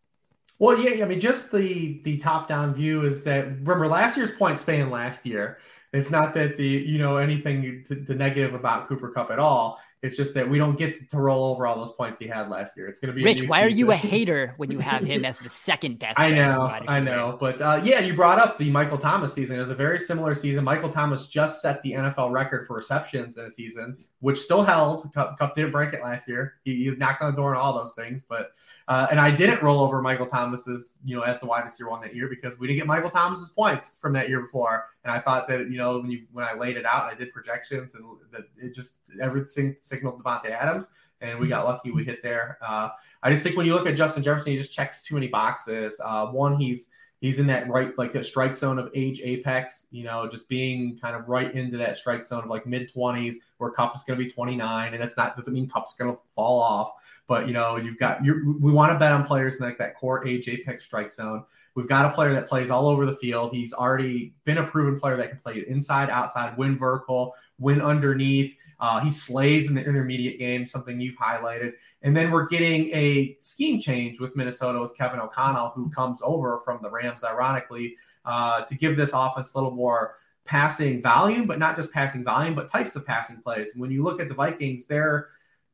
Well, 0.61 0.79
yeah, 0.79 1.05
I 1.05 1.09
mean, 1.09 1.21
just 1.21 1.51
the 1.51 2.01
the 2.05 2.19
top 2.19 2.49
down 2.49 2.75
view 2.75 3.05
is 3.07 3.25
that 3.25 3.47
remember 3.47 3.89
last 3.89 4.17
year's 4.17 4.31
point 4.31 4.61
staying 4.61 4.91
last 4.91 5.27
year. 5.27 5.59
It's 5.93 6.11
not 6.11 6.35
that 6.35 6.57
the 6.57 6.67
you 6.67 6.99
know 6.99 7.17
anything 7.17 7.85
the, 7.89 7.97
the 7.97 8.15
negative 8.15 8.55
about 8.55 8.87
Cooper 8.87 9.09
Kupp 9.11 9.31
at 9.31 9.39
all. 9.39 9.81
It's 10.03 10.17
just 10.17 10.35
that 10.35 10.49
we 10.49 10.59
don't 10.59 10.79
get 10.79 11.11
to, 11.11 11.17
roll 11.19 11.53
over 11.53 11.67
all 11.67 11.77
those 11.77 11.93
points 11.93 12.21
he 12.21 12.27
had 12.27 12.49
last 12.49 12.77
year. 12.77 12.87
It's 12.87 13.01
going 13.01 13.09
to 13.09 13.17
be 13.17 13.25
Rich. 13.25 13.49
Why 13.49 13.63
season. 13.63 13.73
are 13.73 13.77
you 13.77 13.91
a 13.91 13.97
hater 13.97 14.55
when 14.57 14.71
you 14.71 14.79
have 14.79 15.03
him 15.03 15.25
as 15.25 15.41
the 15.41 15.49
second 15.49 15.99
best? 15.99 16.21
I 16.21 16.31
know, 16.31 16.73
I 16.87 17.01
know, 17.01 17.37
but 17.41 17.61
uh, 17.61 17.81
yeah, 17.83 18.01
you 18.01 18.15
brought 18.15 18.39
up 18.39 18.59
the 18.59 18.71
Michael 18.71 18.99
Thomas 18.99 19.33
season. 19.33 19.57
It 19.57 19.61
was 19.61 19.71
a 19.71 19.75
very 19.75 19.99
similar 19.99 20.35
season. 20.35 20.63
Michael 20.65 20.91
Thomas 20.91 21.27
just 21.27 21.61
set 21.61 21.83
the 21.83 21.93
NFL 21.93 22.31
record 22.31 22.67
for 22.67 22.77
receptions 22.77 23.37
in 23.37 23.45
a 23.45 23.51
season, 23.51 23.99
which 24.21 24.39
still 24.39 24.63
held. 24.63 25.13
Cup, 25.13 25.37
Kupp 25.39 25.57
didn't 25.57 25.73
break 25.73 25.93
it 25.93 26.03
last 26.03 26.29
year. 26.29 26.55
He, 26.65 26.85
he 26.85 26.91
knocked 26.91 27.23
on 27.23 27.33
the 27.33 27.37
door 27.37 27.55
and 27.55 27.61
all 27.61 27.73
those 27.73 27.93
things, 27.93 28.25
but 28.29 28.53
uh, 28.89 29.07
and 29.11 29.21
I 29.21 29.31
didn't 29.31 29.63
roll 29.63 29.81
over 29.81 30.01
Michael 30.01 30.25
Thomas's, 30.25 30.97
you 31.05 31.15
know, 31.15 31.23
as 31.23 31.39
the 31.41 31.47
wide 31.47 31.67
receiver 31.67 31.91
one 31.91 32.01
that 32.01 32.15
year 32.15 32.27
because 32.27 32.59
we 32.59 32.67
didn't 32.67 32.79
get 32.79 32.87
Michael 32.87 33.11
Thomas's 33.11 33.51
points 33.51 33.99
from 34.01 34.15
that 34.15 34.31
year 34.31 34.41
before. 34.41 34.87
And 35.05 35.13
I 35.13 35.19
thought 35.21 35.47
that, 35.49 35.71
you 35.71 35.77
know, 35.77 35.99
when 35.99 36.11
you 36.11 36.25
when 36.33 36.47
I 36.47 36.55
laid 36.55 36.79
it 36.79 36.87
out, 36.87 37.05
I 37.05 37.15
did 37.15 37.31
projections 37.31 37.95
and 37.95 38.05
that 38.33 38.45
it 38.57 38.75
just 38.75 38.93
everything 39.21 39.77
signaled 39.89 40.23
Davante 40.23 40.51
Adams, 40.51 40.87
and 41.21 41.39
we 41.39 41.49
got 41.49 41.65
lucky. 41.65 41.91
We 41.91 42.05
hit 42.05 42.23
there. 42.23 42.59
Uh, 42.67 42.91
I 43.23 43.31
just 43.31 43.43
think 43.43 43.57
when 43.57 43.67
you 43.67 43.75
look 43.75 43.87
at 43.87 43.97
Justin 43.97 44.23
Jefferson, 44.23 44.53
he 44.53 44.59
just 44.59 44.73
checks 44.73 45.03
too 45.03 45.15
many 45.15 45.29
boxes. 45.29 46.01
Uh, 46.03 46.27
one, 46.27 46.59
he's 46.59 46.89
he's 47.21 47.41
in 47.41 47.49
that 47.49 47.69
right 47.69 47.99
like 47.99 48.13
the 48.13 48.23
strike 48.23 48.57
zone 48.57 48.79
of 48.79 48.89
age 48.95 49.21
apex 49.25 49.87
you 49.91 50.05
know 50.05 50.29
just 50.31 50.49
being 50.49 50.97
kind 51.03 51.17
of 51.17 51.29
right 51.29 51.53
into 51.57 51.77
that 51.77 51.97
strike 51.97 52.25
zone 52.25 52.45
of 52.45 52.49
like 52.49 52.65
mid 52.65 52.89
20s 52.95 53.35
where 53.57 53.73
Kupp 53.73 53.97
is 53.97 54.05
going 54.05 54.17
to 54.17 54.25
be 54.25 54.31
29 54.31 54.95
and 54.95 55.03
that's 55.03 55.17
not 55.17 55.37
doesn't 55.37 55.53
mean 55.53 55.69
Kupp's 55.69 55.95
going 55.95 56.15
to 56.15 56.21
fall 56.33 56.61
off 56.61 56.93
but 57.29 57.47
you 57.47 57.53
know, 57.53 57.77
you've 57.77 57.99
got 57.99 58.25
you. 58.25 58.57
We 58.59 58.73
want 58.73 58.91
to 58.91 58.99
bet 58.99 59.13
on 59.13 59.25
players 59.25 59.57
in 59.57 59.67
like 59.67 59.79
that 59.79 59.95
core 59.97 60.27
age 60.27 60.49
apex 60.49 60.85
strike 60.85 61.13
zone. 61.13 61.45
We've 61.75 61.87
got 61.87 62.07
a 62.07 62.11
player 62.11 62.33
that 62.33 62.49
plays 62.49 62.71
all 62.71 62.89
over 62.89 63.07
the 63.07 63.15
field. 63.15 63.53
He's 63.53 63.73
already 63.73 64.33
been 64.45 64.59
a 64.59 64.65
proven 64.65 64.99
player 64.99 65.17
that 65.19 65.29
can 65.29 65.39
play 65.39 65.63
inside, 65.69 66.11
outside, 66.11 66.57
win 66.57 66.77
vertical, 66.77 67.35
win 67.59 67.81
underneath. 67.81 68.57
Uh, 68.81 69.01
he 69.01 69.11
slays 69.11 69.69
in 69.69 69.75
the 69.75 69.85
intermediate 69.85 70.39
game, 70.39 70.69
something 70.69 71.01
you've 71.01 71.17
highlighted. 71.17 71.73
And 72.03 72.17
then 72.17 72.31
we're 72.31 72.47
getting 72.47 72.91
a 72.95 73.37
scheme 73.41 73.81
change 73.81 74.21
with 74.21 74.37
Minnesota 74.37 74.81
with 74.81 74.97
Kevin 74.97 75.21
O'Connell, 75.21 75.73
who 75.75 75.91
comes 75.91 76.21
over 76.23 76.61
from 76.61 76.81
the 76.83 76.91
Rams, 76.91 77.25
ironically, 77.25 77.97
uh, 78.25 78.63
to 78.63 78.75
give 78.75 78.97
this 78.97 79.11
offense 79.13 79.53
a 79.53 79.59
little 79.59 79.73
more 79.73 80.15
passing 80.45 81.03
volume, 81.03 81.47
but 81.47 81.59
not 81.59 81.77
just 81.77 81.93
passing 81.93 82.25
volume, 82.25 82.55
but 82.55 82.71
types 82.71 82.95
of 82.97 83.05
passing 83.05 83.37
plays. 83.43 83.73
And 83.73 83.81
when 83.81 83.91
you 83.91 84.03
look 84.03 84.21
at 84.21 84.29
the 84.29 84.35
Vikings, 84.35 84.87
they're 84.87 85.29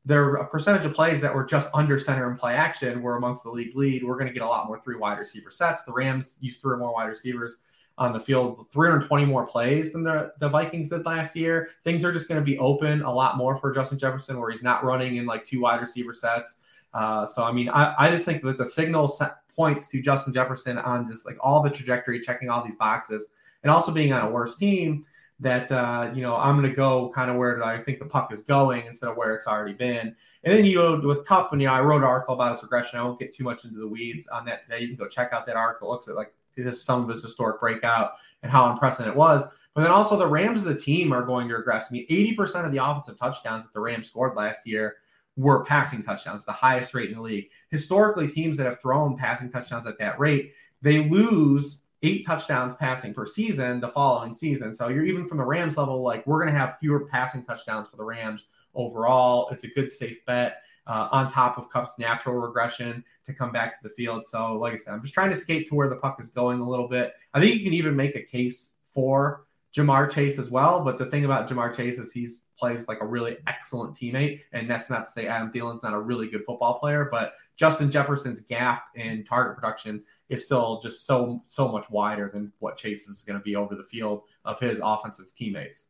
their 0.05 0.43
percentage 0.45 0.85
of 0.85 0.93
plays 0.93 1.19
that 1.21 1.33
were 1.33 1.43
just 1.43 1.67
under 1.73 1.97
center 1.97 2.29
and 2.29 2.37
play 2.37 2.53
action 2.53 3.01
were 3.01 3.17
amongst 3.17 3.43
the 3.43 3.49
league 3.49 3.75
lead. 3.75 4.03
We're 4.03 4.17
going 4.17 4.27
to 4.27 4.33
get 4.33 4.43
a 4.43 4.47
lot 4.47 4.67
more 4.67 4.79
three 4.79 4.95
wide 4.95 5.17
receiver 5.17 5.49
sets. 5.49 5.81
The 5.81 5.93
Rams 5.93 6.35
used 6.39 6.61
three 6.61 6.73
or 6.73 6.77
more 6.77 6.93
wide 6.93 7.05
receivers 7.07 7.57
on 7.97 8.11
the 8.11 8.19
field, 8.19 8.65
320 8.71 9.25
more 9.25 9.45
plays 9.45 9.93
than 9.93 10.03
the, 10.03 10.33
the 10.39 10.49
Vikings 10.49 10.89
did 10.89 11.05
last 11.05 11.35
year. 11.35 11.69
Things 11.83 12.03
are 12.03 12.11
just 12.11 12.27
going 12.27 12.39
to 12.39 12.45
be 12.45 12.57
open 12.57 13.01
a 13.01 13.13
lot 13.13 13.37
more 13.37 13.57
for 13.57 13.73
Justin 13.73 13.97
Jefferson, 13.97 14.39
where 14.39 14.51
he's 14.51 14.63
not 14.63 14.83
running 14.83 15.15
in 15.15 15.25
like 15.25 15.45
two 15.45 15.61
wide 15.61 15.81
receiver 15.81 16.13
sets. 16.13 16.57
Uh, 16.93 17.25
so, 17.25 17.43
I 17.43 17.51
mean, 17.51 17.69
I, 17.69 17.95
I 17.97 18.09
just 18.09 18.25
think 18.25 18.43
that 18.43 18.57
the 18.57 18.65
signal 18.65 19.17
points 19.55 19.87
to 19.89 20.01
Justin 20.01 20.33
Jefferson 20.33 20.77
on 20.77 21.09
just 21.09 21.25
like 21.25 21.37
all 21.39 21.61
the 21.61 21.69
trajectory, 21.69 22.19
checking 22.19 22.49
all 22.49 22.63
these 22.63 22.75
boxes, 22.75 23.29
and 23.63 23.71
also 23.71 23.91
being 23.91 24.11
on 24.11 24.27
a 24.27 24.29
worse 24.29 24.57
team 24.57 25.05
that 25.39 25.69
uh, 25.71 26.11
you 26.13 26.21
know 26.21 26.35
I'm 26.35 26.57
going 26.57 26.69
to 26.69 26.75
go 26.75 27.11
kind 27.13 27.29
of 27.29 27.37
where 27.37 27.63
I 27.63 27.81
think 27.81 27.99
the 27.99 28.05
puck 28.05 28.31
is 28.31 28.43
going 28.43 28.85
instead 28.85 29.09
of 29.09 29.17
where 29.17 29.35
it's 29.35 29.47
already 29.47 29.73
been. 29.73 30.15
And 30.43 30.53
then 30.53 30.65
you 30.65 30.75
know 30.75 30.99
with 30.99 31.25
Kupp, 31.25 31.51
and 31.51 31.61
you 31.61 31.67
know 31.67 31.73
I 31.73 31.81
wrote 31.81 31.97
an 31.97 32.03
article 32.03 32.35
about 32.35 32.53
his 32.53 32.63
regression. 32.63 32.99
I 32.99 33.03
won't 33.03 33.19
get 33.19 33.35
too 33.35 33.43
much 33.43 33.65
into 33.65 33.79
the 33.79 33.87
weeds 33.87 34.27
on 34.27 34.45
that 34.45 34.63
today. 34.63 34.79
You 34.79 34.87
can 34.87 34.97
go 34.97 35.07
check 35.07 35.33
out 35.33 35.45
that 35.45 35.55
article. 35.55 35.89
It 35.89 35.91
looks 35.91 36.07
at 36.07 36.15
like 36.15 36.33
this 36.63 36.83
some 36.83 37.03
of 37.03 37.09
his 37.09 37.23
historic 37.23 37.59
breakout 37.59 38.13
and 38.43 38.51
how 38.51 38.69
impressive 38.71 39.07
it 39.07 39.15
was. 39.15 39.43
But 39.73 39.81
then 39.81 39.91
also 39.91 40.17
the 40.17 40.27
Rams 40.27 40.61
as 40.61 40.67
a 40.67 40.75
team 40.75 41.11
are 41.11 41.25
going 41.25 41.49
to 41.49 41.55
regress. 41.55 41.87
I 41.89 41.93
mean, 41.93 42.07
80% 42.07 42.65
of 42.65 42.71
the 42.71 42.83
offensive 42.83 43.17
touchdowns 43.17 43.63
that 43.63 43.73
the 43.73 43.81
Rams 43.81 44.07
scored 44.07 44.35
last 44.35 44.65
year 44.65 44.95
were 45.35 45.65
passing 45.65 46.01
touchdowns, 46.01 46.45
the 46.45 46.53
highest 46.53 46.93
rate 46.93 47.09
in 47.09 47.17
the 47.17 47.21
league. 47.21 47.49
Historically, 47.69 48.27
teams 48.29 48.55
that 48.57 48.65
have 48.65 48.79
thrown 48.81 49.17
passing 49.17 49.51
touchdowns 49.51 49.85
at 49.85 49.99
that 49.99 50.17
rate, 50.17 50.53
they 50.81 51.09
lose 51.09 51.81
eight 52.03 52.25
touchdowns 52.25 52.75
passing 52.75 53.13
per 53.13 53.25
season 53.25 53.81
the 53.81 53.89
following 53.89 54.33
season. 54.33 54.73
So 54.73 54.87
you're 54.87 55.05
even 55.05 55.27
from 55.27 55.39
the 55.39 55.43
Rams 55.43 55.77
level, 55.77 56.01
like 56.03 56.25
we're 56.25 56.39
going 56.39 56.53
to 56.53 56.59
have 56.59 56.77
fewer 56.79 57.01
passing 57.07 57.43
touchdowns 57.43 57.89
for 57.89 57.97
the 57.97 58.03
Rams 58.03 58.47
overall. 58.75 59.49
It's 59.51 59.63
a 59.63 59.69
good 59.69 59.91
safe 59.91 60.23
bet 60.25 60.61
uh, 60.87 61.09
on 61.11 61.31
top 61.31 61.57
of 61.57 61.69
Kupp's 61.69 61.97
natural 61.97 62.35
regression 62.35 63.03
to 63.25 63.33
come 63.33 63.51
back 63.51 63.75
to 63.77 63.87
the 63.87 63.93
field. 63.93 64.27
So, 64.27 64.53
like 64.53 64.73
I 64.73 64.77
said, 64.77 64.93
I'm 64.93 65.01
just 65.01 65.13
trying 65.13 65.29
to 65.29 65.35
skate 65.35 65.67
to 65.69 65.75
where 65.75 65.89
the 65.89 65.95
puck 65.95 66.17
is 66.19 66.29
going 66.29 66.59
a 66.59 66.69
little 66.69 66.87
bit. 66.87 67.13
I 67.33 67.39
think 67.39 67.55
you 67.55 67.63
can 67.63 67.73
even 67.73 67.95
make 67.95 68.15
a 68.15 68.21
case 68.21 68.75
for 68.93 69.45
Ja'Marr 69.75 70.09
Chase 70.09 70.39
as 70.39 70.49
well. 70.49 70.83
But 70.83 70.97
the 70.97 71.07
thing 71.07 71.25
about 71.25 71.49
Ja'Marr 71.49 71.75
Chase 71.75 71.99
is 71.99 72.13
he's 72.13 72.45
plays 72.57 72.87
like 72.87 73.01
a 73.01 73.05
really 73.05 73.37
excellent 73.47 73.95
teammate. 73.95 74.41
And 74.53 74.69
that's 74.69 74.89
not 74.89 75.05
to 75.05 75.11
say 75.11 75.27
Adam 75.27 75.51
Thielen's 75.51 75.83
not 75.83 75.93
a 75.93 75.99
really 75.99 76.29
good 76.29 76.45
football 76.45 76.79
player, 76.79 77.09
but 77.11 77.33
Justin 77.57 77.91
Jefferson's 77.91 78.39
gap 78.39 78.85
in 78.95 79.25
target 79.25 79.55
production 79.55 80.03
is 80.29 80.45
still 80.45 80.79
just 80.81 81.05
so 81.05 81.43
so 81.47 81.67
much 81.67 81.89
wider 81.89 82.29
than 82.33 82.51
what 82.59 82.77
Chase 82.77 83.07
is 83.07 83.23
going 83.23 83.37
to 83.37 83.43
be 83.43 83.55
over 83.55 83.75
the 83.75 83.83
field 83.83 84.23
of 84.45 84.59
his 84.59 84.81
offensive 84.83 85.35
teammates. 85.35 85.85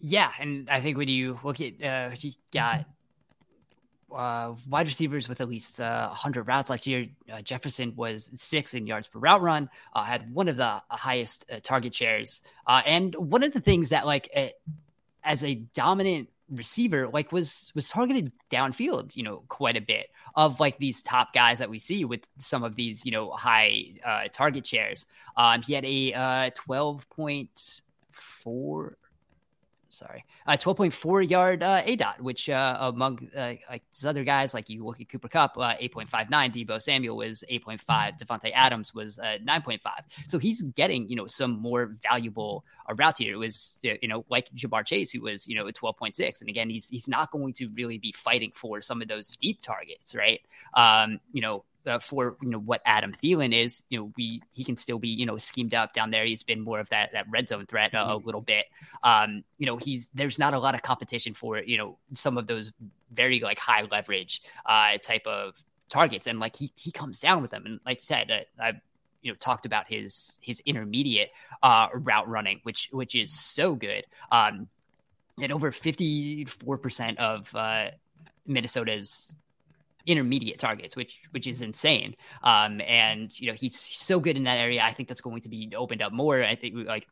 Yeah, 0.00 0.30
and 0.38 0.68
I 0.70 0.80
think 0.80 0.96
when 0.96 1.08
you 1.08 1.38
look 1.42 1.60
at 1.60 1.82
uh, 1.82 2.10
he 2.10 2.38
got 2.52 2.86
uh, 4.14 4.54
wide 4.68 4.86
receivers 4.86 5.28
with 5.28 5.40
at 5.40 5.48
least 5.48 5.80
uh, 5.80 6.08
100 6.08 6.48
routes 6.48 6.70
last 6.70 6.86
year. 6.86 7.06
Uh, 7.32 7.42
Jefferson 7.42 7.94
was 7.96 8.30
six 8.34 8.74
in 8.74 8.86
yards 8.86 9.06
per 9.06 9.18
route 9.18 9.42
run, 9.42 9.68
uh, 9.94 10.04
had 10.04 10.32
one 10.32 10.48
of 10.48 10.56
the 10.56 10.82
highest 10.88 11.44
uh, 11.52 11.60
target 11.62 11.94
shares. 11.94 12.42
Uh, 12.66 12.82
and 12.86 13.14
one 13.14 13.42
of 13.42 13.52
the 13.52 13.60
things 13.60 13.90
that, 13.90 14.06
like, 14.06 14.54
as 15.24 15.44
a 15.44 15.54
dominant 15.54 16.28
receiver 16.50 17.06
like 17.08 17.30
was 17.30 17.70
was 17.76 17.88
targeted 17.88 18.32
downfield 18.50 19.16
you 19.16 19.22
know 19.22 19.44
quite 19.48 19.76
a 19.76 19.80
bit 19.80 20.08
of 20.34 20.58
like 20.58 20.76
these 20.78 21.00
top 21.00 21.32
guys 21.32 21.58
that 21.58 21.70
we 21.70 21.78
see 21.78 22.04
with 22.04 22.28
some 22.38 22.64
of 22.64 22.74
these 22.74 23.06
you 23.06 23.12
know 23.12 23.30
high 23.30 23.84
uh 24.04 24.24
target 24.32 24.66
shares 24.66 25.06
um 25.36 25.62
he 25.62 25.74
had 25.74 25.84
a 25.84 26.12
uh 26.12 26.50
12.4 26.68 28.94
sorry, 30.00 30.24
uh, 30.46 30.56
12.4 30.56 31.28
yard 31.28 31.62
uh, 31.62 31.82
dot, 31.96 32.20
which 32.22 32.48
uh, 32.48 32.78
among 32.80 33.28
uh, 33.36 33.54
like 33.68 33.82
other 34.04 34.24
guys, 34.24 34.54
like 34.54 34.70
you 34.70 34.84
look 34.84 35.00
at 35.00 35.08
Cooper 35.10 35.28
Kupp, 35.28 35.58
uh, 35.58 35.74
8.59, 35.76 36.28
Deebo 36.30 36.80
Samuel 36.80 37.18
was 37.18 37.44
8.5, 37.50 38.18
Davante 38.18 38.50
Adams 38.54 38.94
was 38.94 39.18
uh, 39.18 39.38
9.5. 39.44 39.80
So 40.26 40.38
he's 40.38 40.62
getting, 40.62 41.06
you 41.08 41.16
know, 41.16 41.26
some 41.26 41.60
more 41.60 41.96
valuable 42.02 42.64
uh, 42.88 42.94
routes 42.94 43.18
here. 43.18 43.34
It 43.34 43.38
was, 43.38 43.78
you 43.82 44.08
know, 44.08 44.24
like 44.30 44.50
Ja'Marr 44.54 44.86
Chase, 44.86 45.12
who 45.12 45.20
was, 45.20 45.46
you 45.46 45.54
know, 45.54 45.66
12.6. 45.66 46.40
And 46.40 46.48
again, 46.48 46.70
he's, 46.70 46.88
he's 46.88 47.08
not 47.08 47.30
going 47.30 47.52
to 47.54 47.68
really 47.68 47.98
be 47.98 48.12
fighting 48.16 48.52
for 48.54 48.80
some 48.80 49.02
of 49.02 49.08
those 49.08 49.36
deep 49.36 49.60
targets, 49.60 50.14
right? 50.14 50.40
Um, 50.74 51.20
you 51.32 51.42
know, 51.42 51.64
uh, 51.86 51.98
for 51.98 52.36
you 52.42 52.50
know 52.50 52.58
what 52.58 52.82
Adam 52.84 53.12
Thielen 53.12 53.54
is, 53.54 53.82
you 53.88 53.98
know 53.98 54.12
we 54.16 54.42
he 54.52 54.64
can 54.64 54.76
still 54.76 54.98
be 54.98 55.08
you 55.08 55.26
know 55.26 55.36
schemed 55.38 55.74
up 55.74 55.92
down 55.92 56.10
there. 56.10 56.24
He's 56.24 56.42
been 56.42 56.60
more 56.60 56.80
of 56.80 56.88
that 56.90 57.12
that 57.12 57.26
red 57.30 57.48
zone 57.48 57.66
threat 57.66 57.94
uh, 57.94 57.98
a 57.98 58.16
mm-hmm. 58.16 58.26
little 58.26 58.40
bit. 58.40 58.66
Um, 59.02 59.44
you 59.58 59.66
know 59.66 59.76
he's 59.76 60.10
there's 60.14 60.38
not 60.38 60.54
a 60.54 60.58
lot 60.58 60.74
of 60.74 60.82
competition 60.82 61.34
for 61.34 61.58
you 61.58 61.78
know 61.78 61.98
some 62.14 62.38
of 62.38 62.46
those 62.46 62.72
very 63.12 63.40
like 63.40 63.58
high 63.58 63.82
leverage 63.82 64.42
uh, 64.66 64.98
type 64.98 65.26
of 65.26 65.54
targets, 65.88 66.26
and 66.26 66.40
like 66.40 66.56
he 66.56 66.72
he 66.76 66.90
comes 66.90 67.20
down 67.20 67.42
with 67.42 67.50
them. 67.50 67.66
And 67.66 67.80
like 67.84 67.98
I 67.98 68.00
said, 68.00 68.30
uh, 68.30 68.62
I 68.62 68.72
you 69.22 69.32
know 69.32 69.36
talked 69.36 69.66
about 69.66 69.88
his 69.88 70.40
his 70.42 70.60
intermediate 70.60 71.30
uh, 71.62 71.88
route 71.94 72.28
running, 72.28 72.60
which 72.62 72.88
which 72.92 73.14
is 73.14 73.38
so 73.38 73.74
good. 73.74 74.04
Um, 74.30 74.68
and 75.40 75.52
over 75.52 75.72
fifty 75.72 76.44
four 76.44 76.78
percent 76.78 77.18
of 77.18 77.54
uh, 77.54 77.90
Minnesota's 78.46 79.34
intermediate 80.06 80.58
targets, 80.58 80.96
which 80.96 81.20
which 81.30 81.46
is 81.46 81.62
insane. 81.62 82.16
Um, 82.42 82.80
and 82.82 83.38
you 83.40 83.48
know 83.48 83.54
he's 83.54 83.78
so 83.78 84.20
good 84.20 84.36
in 84.36 84.44
that 84.44 84.58
area. 84.58 84.82
I 84.82 84.92
think 84.92 85.08
that's 85.08 85.20
going 85.20 85.40
to 85.42 85.48
be 85.48 85.70
opened 85.76 86.02
up 86.02 86.12
more. 86.12 86.42
I 86.42 86.54
think 86.54 86.74
we 86.74 86.84
like 86.84 87.06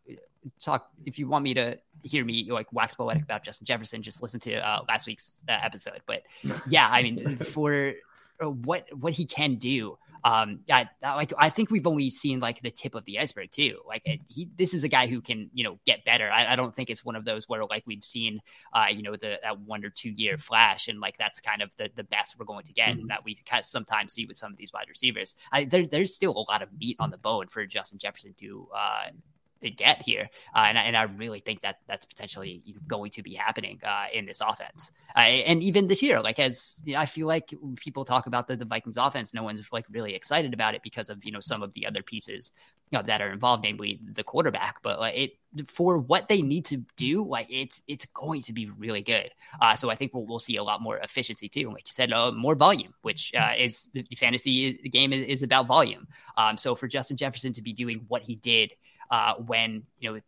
talk 0.61 0.91
if 1.05 1.19
you 1.19 1.29
want 1.29 1.45
me 1.45 1.55
to 1.55 1.79
hear 2.05 2.25
me 2.25 2.51
like 2.51 2.73
wax 2.73 2.95
poetic 2.95 3.23
about 3.23 3.45
Justin 3.45 3.67
Jefferson, 3.67 4.03
just 4.03 4.23
listen 4.23 4.41
to 4.41 4.55
uh, 4.55 4.83
last 4.89 5.07
week's 5.07 5.43
uh, 5.49 5.59
episode. 5.63 6.01
But 6.07 6.23
yeah, 6.69 6.89
I 6.91 7.03
mean 7.03 7.37
for 7.39 7.95
uh, 8.43 8.51
what 8.51 8.87
what 8.97 9.13
he 9.13 9.25
can 9.25 9.57
do. 9.57 9.99
Um, 10.25 10.61
I, 10.71 10.89
like 11.03 11.33
I 11.39 11.51
think 11.51 11.71
we've 11.71 11.87
only 11.87 12.11
seen 12.11 12.41
like 12.41 12.63
the 12.63 12.71
tip 12.71 12.95
of 12.95 13.05
the 13.05 13.19
iceberg 13.19 13.51
too. 13.51 13.81
Like 13.87 14.03
he, 14.29 14.49
this 14.57 14.75
is 14.75 14.85
a 14.85 14.89
guy 14.89 15.07
who 15.07 15.21
can 15.21 15.51
you 15.53 15.65
know 15.65 15.79
get 15.87 16.05
better. 16.05 16.31
I, 16.31 16.53
I 16.53 16.57
don't 16.57 16.75
think 16.75 16.91
it's 16.91 17.05
one 17.05 17.17
of 17.17 17.25
those 17.25 17.49
where 17.49 17.65
like 17.67 17.85
we've 17.87 18.05
seen, 18.05 18.41
uh, 18.73 18.87
you 18.91 19.03
know, 19.03 19.13
the 19.13 19.39
that 19.43 19.61
one 19.61 19.85
or 19.85 19.91
two 19.91 20.11
year 20.11 20.39
flash, 20.39 20.89
and 20.89 21.01
like 21.01 21.17
that's 21.19 21.41
kind 21.41 21.63
of 21.63 21.75
the 21.77 21.91
the 21.97 22.05
best 22.05 22.39
we're 22.39 22.47
going 22.47 22.65
to 22.65 22.73
get 22.73 22.97
mm-hmm. 22.97 23.07
that 23.09 23.25
we 23.25 23.35
kind 23.35 23.61
of 23.61 23.65
sometimes 23.65 24.13
see 24.13 24.27
with 24.27 24.37
some 24.37 24.53
of 24.53 24.59
these 24.59 24.73
wide 24.73 24.89
receivers. 24.89 25.35
I, 25.53 25.65
there, 25.65 25.87
there's 25.87 26.15
still 26.15 26.37
a 26.37 26.51
lot 26.51 26.63
of 26.63 26.69
meat 26.79 26.97
on 26.99 27.11
the 27.11 27.19
bone 27.19 27.49
for 27.49 27.65
Justin 27.67 27.99
Jefferson 27.99 28.35
to 28.39 28.69
uh, 28.75 29.09
to 29.09 29.15
get 29.61 30.03
here. 30.03 30.29
Uh, 30.55 30.67
and, 30.69 30.79
I, 30.79 30.83
and 30.83 30.97
I 30.97 31.03
really 31.05 31.41
think 31.41 31.63
that 31.63 31.81
that's 31.87 32.05
potentially 32.05 32.63
going 32.87 33.11
to 33.13 33.23
be 33.23 33.35
happening 33.35 33.81
uh, 33.85 34.07
in 34.13 34.27
this 34.27 34.41
offense. 34.41 34.93
Uh, 35.17 35.21
and 35.21 35.63
even 35.63 35.89
this 35.89 36.03
year, 36.03 36.21
like 36.21 36.39
as 36.39 36.83
you 36.85 36.95
know, 36.95 37.01
I 37.01 37.07
feel 37.07 37.27
like 37.27 37.53
people 37.77 38.05
talk 38.05 38.27
about 38.27 38.49
the, 38.49 38.57
the 38.57 38.65
Vikings 38.65 38.97
offense, 38.97 39.35
no 39.35 39.43
one's 39.43 39.69
like 39.73 39.87
really 39.91 40.15
excited 40.15 40.55
about 40.55 40.75
it 40.75 40.83
because 40.83 41.11
of, 41.11 41.25
you 41.25 41.33
know, 41.33 41.41
some 41.41 41.63
of 41.63 41.73
the 41.75 41.87
other 41.87 42.03
pieces 42.03 42.53
you 42.91 42.99
know, 42.99 43.03
that 43.03 43.21
are 43.21 43.31
involved, 43.31 43.65
namely 43.65 44.01
the 44.15 44.25
quarterback. 44.25 44.83
But 44.83 44.99
like 44.99 45.17
it 45.17 45.33
for 45.67 45.99
what 45.99 46.29
they 46.29 46.43
need 46.43 46.65
to 46.67 46.79
do, 46.97 47.25
like 47.25 47.47
it's 47.51 47.83
it's 47.87 48.07
going 48.07 48.43
to 48.43 48.53
be 48.53 48.71
really 48.71 49.03
good. 49.03 49.31
Uh, 49.61 49.75
so 49.75 49.91
I 49.91 49.95
think 49.95 50.15
we'll 50.15 50.25
we'll 50.25 50.39
see 50.39 50.57
a 50.57 50.63
lot 50.63 50.81
more 50.81 50.99
efficiency 50.99 51.49
too. 51.49 51.69
Like 51.69 51.87
you 51.87 51.93
said, 51.93 52.13
uh, 52.13 52.33
more 52.33 52.55
volume, 52.55 52.95
which 53.03 53.33
uh, 53.35 53.53
is 53.59 53.89
the 53.93 54.05
fantasy 54.17 54.73
game 54.75 55.13
is, 55.13 55.27
is 55.27 55.43
about 55.43 55.67
volume. 55.67 56.07
Um, 56.37 56.57
so 56.57 56.75
for 56.75 56.89
Justin 56.89 57.17
Jefferson 57.17 57.53
to 57.55 57.63
be 57.63 57.73
doing 57.73 58.05
what 58.09 58.23
he 58.23 58.37
did 58.37 58.73
uh, 59.11 59.35
when 59.35 59.83
you 60.01 60.13
know 60.13 60.21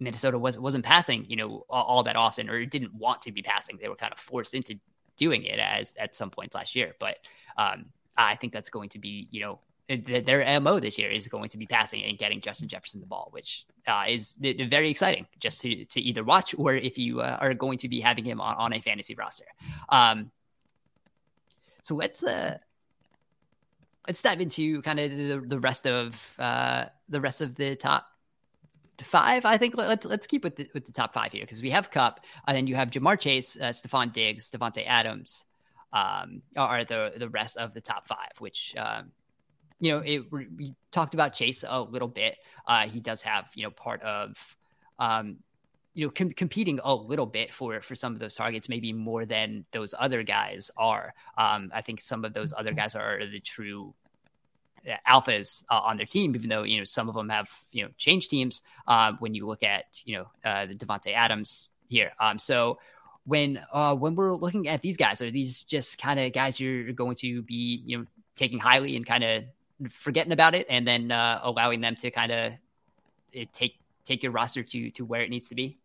Minnesota 0.00 0.38
was 0.38 0.58
wasn't 0.58 0.84
passing, 0.84 1.26
you 1.28 1.36
know, 1.36 1.64
all, 1.68 1.84
all, 1.84 2.02
that 2.02 2.16
often, 2.16 2.48
or 2.48 2.64
didn't 2.64 2.94
want 2.94 3.22
to 3.22 3.32
be 3.32 3.42
passing. 3.42 3.78
They 3.80 3.88
were 3.88 3.96
kind 3.96 4.12
of 4.12 4.18
forced 4.18 4.54
into 4.54 4.78
doing 5.16 5.44
it 5.44 5.58
as 5.58 5.94
at 5.98 6.16
some 6.16 6.30
points 6.30 6.54
last 6.54 6.74
year. 6.74 6.94
But 6.98 7.18
um, 7.56 7.86
I 8.16 8.34
think 8.34 8.52
that's 8.52 8.70
going 8.70 8.88
to 8.90 8.98
be, 8.98 9.28
you 9.30 9.40
know, 9.40 9.58
their 9.88 10.60
mo 10.60 10.80
this 10.80 10.98
year 10.98 11.10
is 11.10 11.28
going 11.28 11.50
to 11.50 11.58
be 11.58 11.66
passing 11.66 12.02
and 12.04 12.16
getting 12.16 12.40
Justin 12.40 12.68
Jefferson 12.68 13.00
the 13.00 13.06
ball, 13.06 13.28
which 13.32 13.66
uh, 13.86 14.04
is 14.08 14.38
very 14.40 14.90
exciting 14.90 15.26
just 15.38 15.60
to 15.62 15.84
to 15.84 16.00
either 16.00 16.24
watch 16.24 16.54
or 16.56 16.74
if 16.74 16.98
you 16.98 17.20
uh, 17.20 17.38
are 17.40 17.54
going 17.54 17.78
to 17.78 17.88
be 17.88 18.00
having 18.00 18.24
him 18.24 18.40
on, 18.40 18.56
on 18.56 18.72
a 18.72 18.80
fantasy 18.80 19.14
roster. 19.14 19.44
Um, 19.90 20.30
so 21.82 21.94
let's 21.94 22.24
uh, 22.24 22.58
let's 24.06 24.22
dive 24.22 24.40
into 24.40 24.82
kind 24.82 25.00
of 25.00 25.10
the, 25.10 25.42
the 25.46 25.58
rest 25.58 25.86
of 25.86 26.34
uh, 26.38 26.86
the 27.08 27.20
rest 27.20 27.40
of 27.40 27.54
the 27.56 27.76
top 27.76 28.06
five. 29.00 29.44
I 29.44 29.56
think 29.56 29.76
let's 29.76 30.06
let's 30.06 30.26
keep 30.26 30.44
with 30.44 30.56
the, 30.56 30.68
with 30.74 30.84
the 30.84 30.92
top 30.92 31.14
five 31.14 31.32
here 31.32 31.42
because 31.42 31.62
we 31.62 31.70
have 31.70 31.90
Kupp, 31.90 32.20
and 32.46 32.56
then 32.56 32.66
you 32.66 32.76
have 32.76 32.90
Ja'Marr 32.90 33.18
Chase, 33.18 33.56
uh, 33.60 33.66
Stefon 33.66 34.12
Diggs, 34.12 34.50
Davante 34.50 34.84
Adams, 34.86 35.44
um, 35.92 36.42
are 36.56 36.84
the 36.84 37.12
the 37.16 37.28
rest 37.28 37.56
of 37.56 37.74
the 37.74 37.80
top 37.80 38.06
five. 38.06 38.32
Which 38.38 38.74
um, 38.76 39.12
you 39.80 39.90
know, 39.90 39.98
it, 39.98 40.30
we 40.32 40.74
talked 40.92 41.14
about 41.14 41.34
Chase 41.34 41.64
a 41.66 41.80
little 41.80 42.08
bit. 42.08 42.36
Uh, 42.66 42.86
he 42.86 43.00
does 43.00 43.22
have 43.22 43.46
you 43.54 43.64
know 43.64 43.70
part 43.70 44.02
of 44.02 44.56
um, 44.98 45.38
you 45.94 46.06
know 46.06 46.10
com- 46.10 46.32
competing 46.32 46.80
a 46.84 46.94
little 46.94 47.26
bit 47.26 47.52
for 47.52 47.80
for 47.80 47.94
some 47.94 48.12
of 48.12 48.18
those 48.18 48.34
targets 48.34 48.68
maybe 48.68 48.92
more 48.92 49.24
than 49.24 49.64
those 49.70 49.94
other 49.98 50.22
guys 50.22 50.70
are. 50.76 51.14
Um, 51.38 51.70
i 51.74 51.80
think 51.80 52.00
some 52.00 52.24
of 52.24 52.34
those 52.34 52.52
other 52.56 52.72
guys 52.72 52.94
are 52.94 53.24
the 53.24 53.40
true 53.40 53.94
uh, 54.86 54.96
alphas 55.08 55.64
uh, 55.70 55.80
on 55.80 55.96
their 55.96 56.06
team 56.06 56.34
even 56.34 56.50
though 56.50 56.62
you 56.62 56.78
know 56.78 56.84
some 56.84 57.08
of 57.08 57.14
them 57.14 57.28
have 57.28 57.48
you 57.72 57.82
know 57.84 57.90
changed 57.96 58.30
teams 58.30 58.62
uh, 58.86 59.12
when 59.20 59.34
you 59.34 59.46
look 59.46 59.62
at 59.62 59.84
you 60.04 60.16
know 60.16 60.26
uh, 60.44 60.66
the 60.66 60.74
Davante 60.74 61.14
Adams 61.14 61.70
here. 61.88 62.12
Um, 62.20 62.38
so 62.38 62.78
when 63.24 63.60
uh, 63.72 63.94
when 63.94 64.14
we're 64.14 64.34
looking 64.34 64.68
at 64.68 64.82
these 64.82 64.96
guys 64.96 65.22
are 65.22 65.30
these 65.30 65.62
just 65.62 65.98
kind 65.98 66.20
of 66.20 66.32
guys 66.32 66.60
you're 66.60 66.92
going 66.92 67.16
to 67.16 67.42
be 67.42 67.82
you 67.86 67.98
know 67.98 68.04
taking 68.34 68.58
highly 68.58 68.96
and 68.96 69.06
kind 69.06 69.24
of 69.24 69.44
forgetting 69.90 70.32
about 70.32 70.54
it 70.54 70.66
and 70.68 70.86
then 70.86 71.10
uh, 71.10 71.40
allowing 71.42 71.80
them 71.80 71.96
to 71.96 72.10
kind 72.10 72.32
of 72.32 72.52
take 73.52 73.78
take 74.04 74.22
your 74.22 74.32
roster 74.32 74.62
to 74.62 74.90
to 74.90 75.04
where 75.04 75.22
it 75.22 75.30
needs 75.30 75.48
to 75.48 75.54
be 75.54 75.78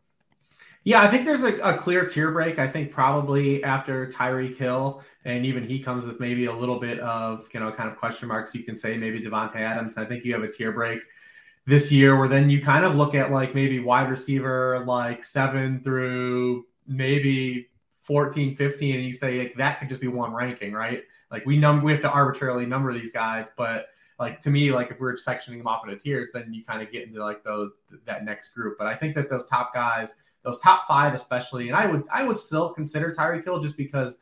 yeah, 0.90 1.04
I 1.04 1.08
think 1.08 1.24
there's 1.24 1.44
a, 1.44 1.56
a, 1.60 1.78
clear 1.78 2.08
tier 2.08 2.32
break. 2.32 2.58
I 2.58 2.68
think 2.68 2.92
probably 2.92 3.64
after 3.64 4.12
Tyreek 4.12 4.58
Hill, 4.58 5.04
and 5.24 5.46
even 5.46 5.64
he 5.64 5.78
comes 5.78 6.04
with 6.04 6.20
maybe 6.20 6.46
a 6.46 6.52
little 6.52 6.80
bit 6.80 7.00
of 7.02 7.48
you 7.54 7.60
know 7.60 7.72
kind 7.72 7.88
of 7.88 7.96
question 7.96 8.28
marks. 8.28 8.56
You 8.56 8.64
can 8.64 8.76
say 8.76 8.98
maybe 8.98 9.22
Davante 9.22 9.58
Adams. 9.58 9.98
I 9.98 10.06
think 10.06 10.26
you 10.26 10.34
have 10.34 10.42
a 10.42 10.52
tier 10.52 10.72
break 10.72 11.02
this 11.68 11.92
year 11.92 12.18
where 12.18 12.28
then 12.28 12.50
you 12.50 12.60
kind 12.64 12.86
of 12.86 12.96
look 12.96 13.14
at 13.14 13.30
like 13.30 13.54
maybe 13.54 13.80
wide 13.80 14.10
receiver 14.10 14.84
like 14.88 15.24
seven 15.24 15.80
through 15.84 16.66
maybe 16.88 17.68
14, 18.02 18.56
15, 18.56 18.96
and 18.96 19.04
you 19.04 19.14
say 19.14 19.38
like, 19.38 19.56
that 19.58 19.78
could 19.78 19.90
just 19.90 20.02
be 20.02 20.08
one 20.08 20.34
ranking, 20.34 20.74
right? 20.74 21.04
Like 21.30 21.46
we 21.46 21.56
num 21.56 21.84
we 21.84 21.92
have 21.92 22.02
to 22.02 22.10
arbitrarily 22.10 22.66
number 22.66 22.92
these 22.94 23.12
guys, 23.12 23.52
but 23.56 23.90
like 24.18 24.42
to 24.42 24.50
me, 24.50 24.72
like 24.72 24.90
if 24.90 25.00
we're 25.00 25.14
sectioning 25.18 25.60
them 25.60 25.68
off 25.68 25.88
into 25.88 26.00
tiers, 26.00 26.30
then 26.34 26.52
you 26.52 26.64
kind 26.64 26.82
of 26.82 26.92
get 26.92 27.08
into 27.08 27.24
like 27.24 27.44
those 27.44 27.74
that 28.06 28.26
next 28.26 28.56
group. 28.56 28.80
But 28.80 28.88
I 28.88 28.96
think 28.96 29.14
that 29.14 29.30
those 29.30 29.46
top 29.46 29.72
guys 29.72 30.16
those 30.44 30.60
top 30.60 30.88
five 30.88 31.14
especially, 31.14 31.68
and 31.68 31.78
I 31.78 31.86
would 31.86 32.04
I 32.12 32.24
would 32.24 32.40
still 32.40 32.70
consider 32.70 33.12
Tyreek 33.12 33.44
Hill 33.44 33.60
just 33.60 33.78
because 33.78 34.18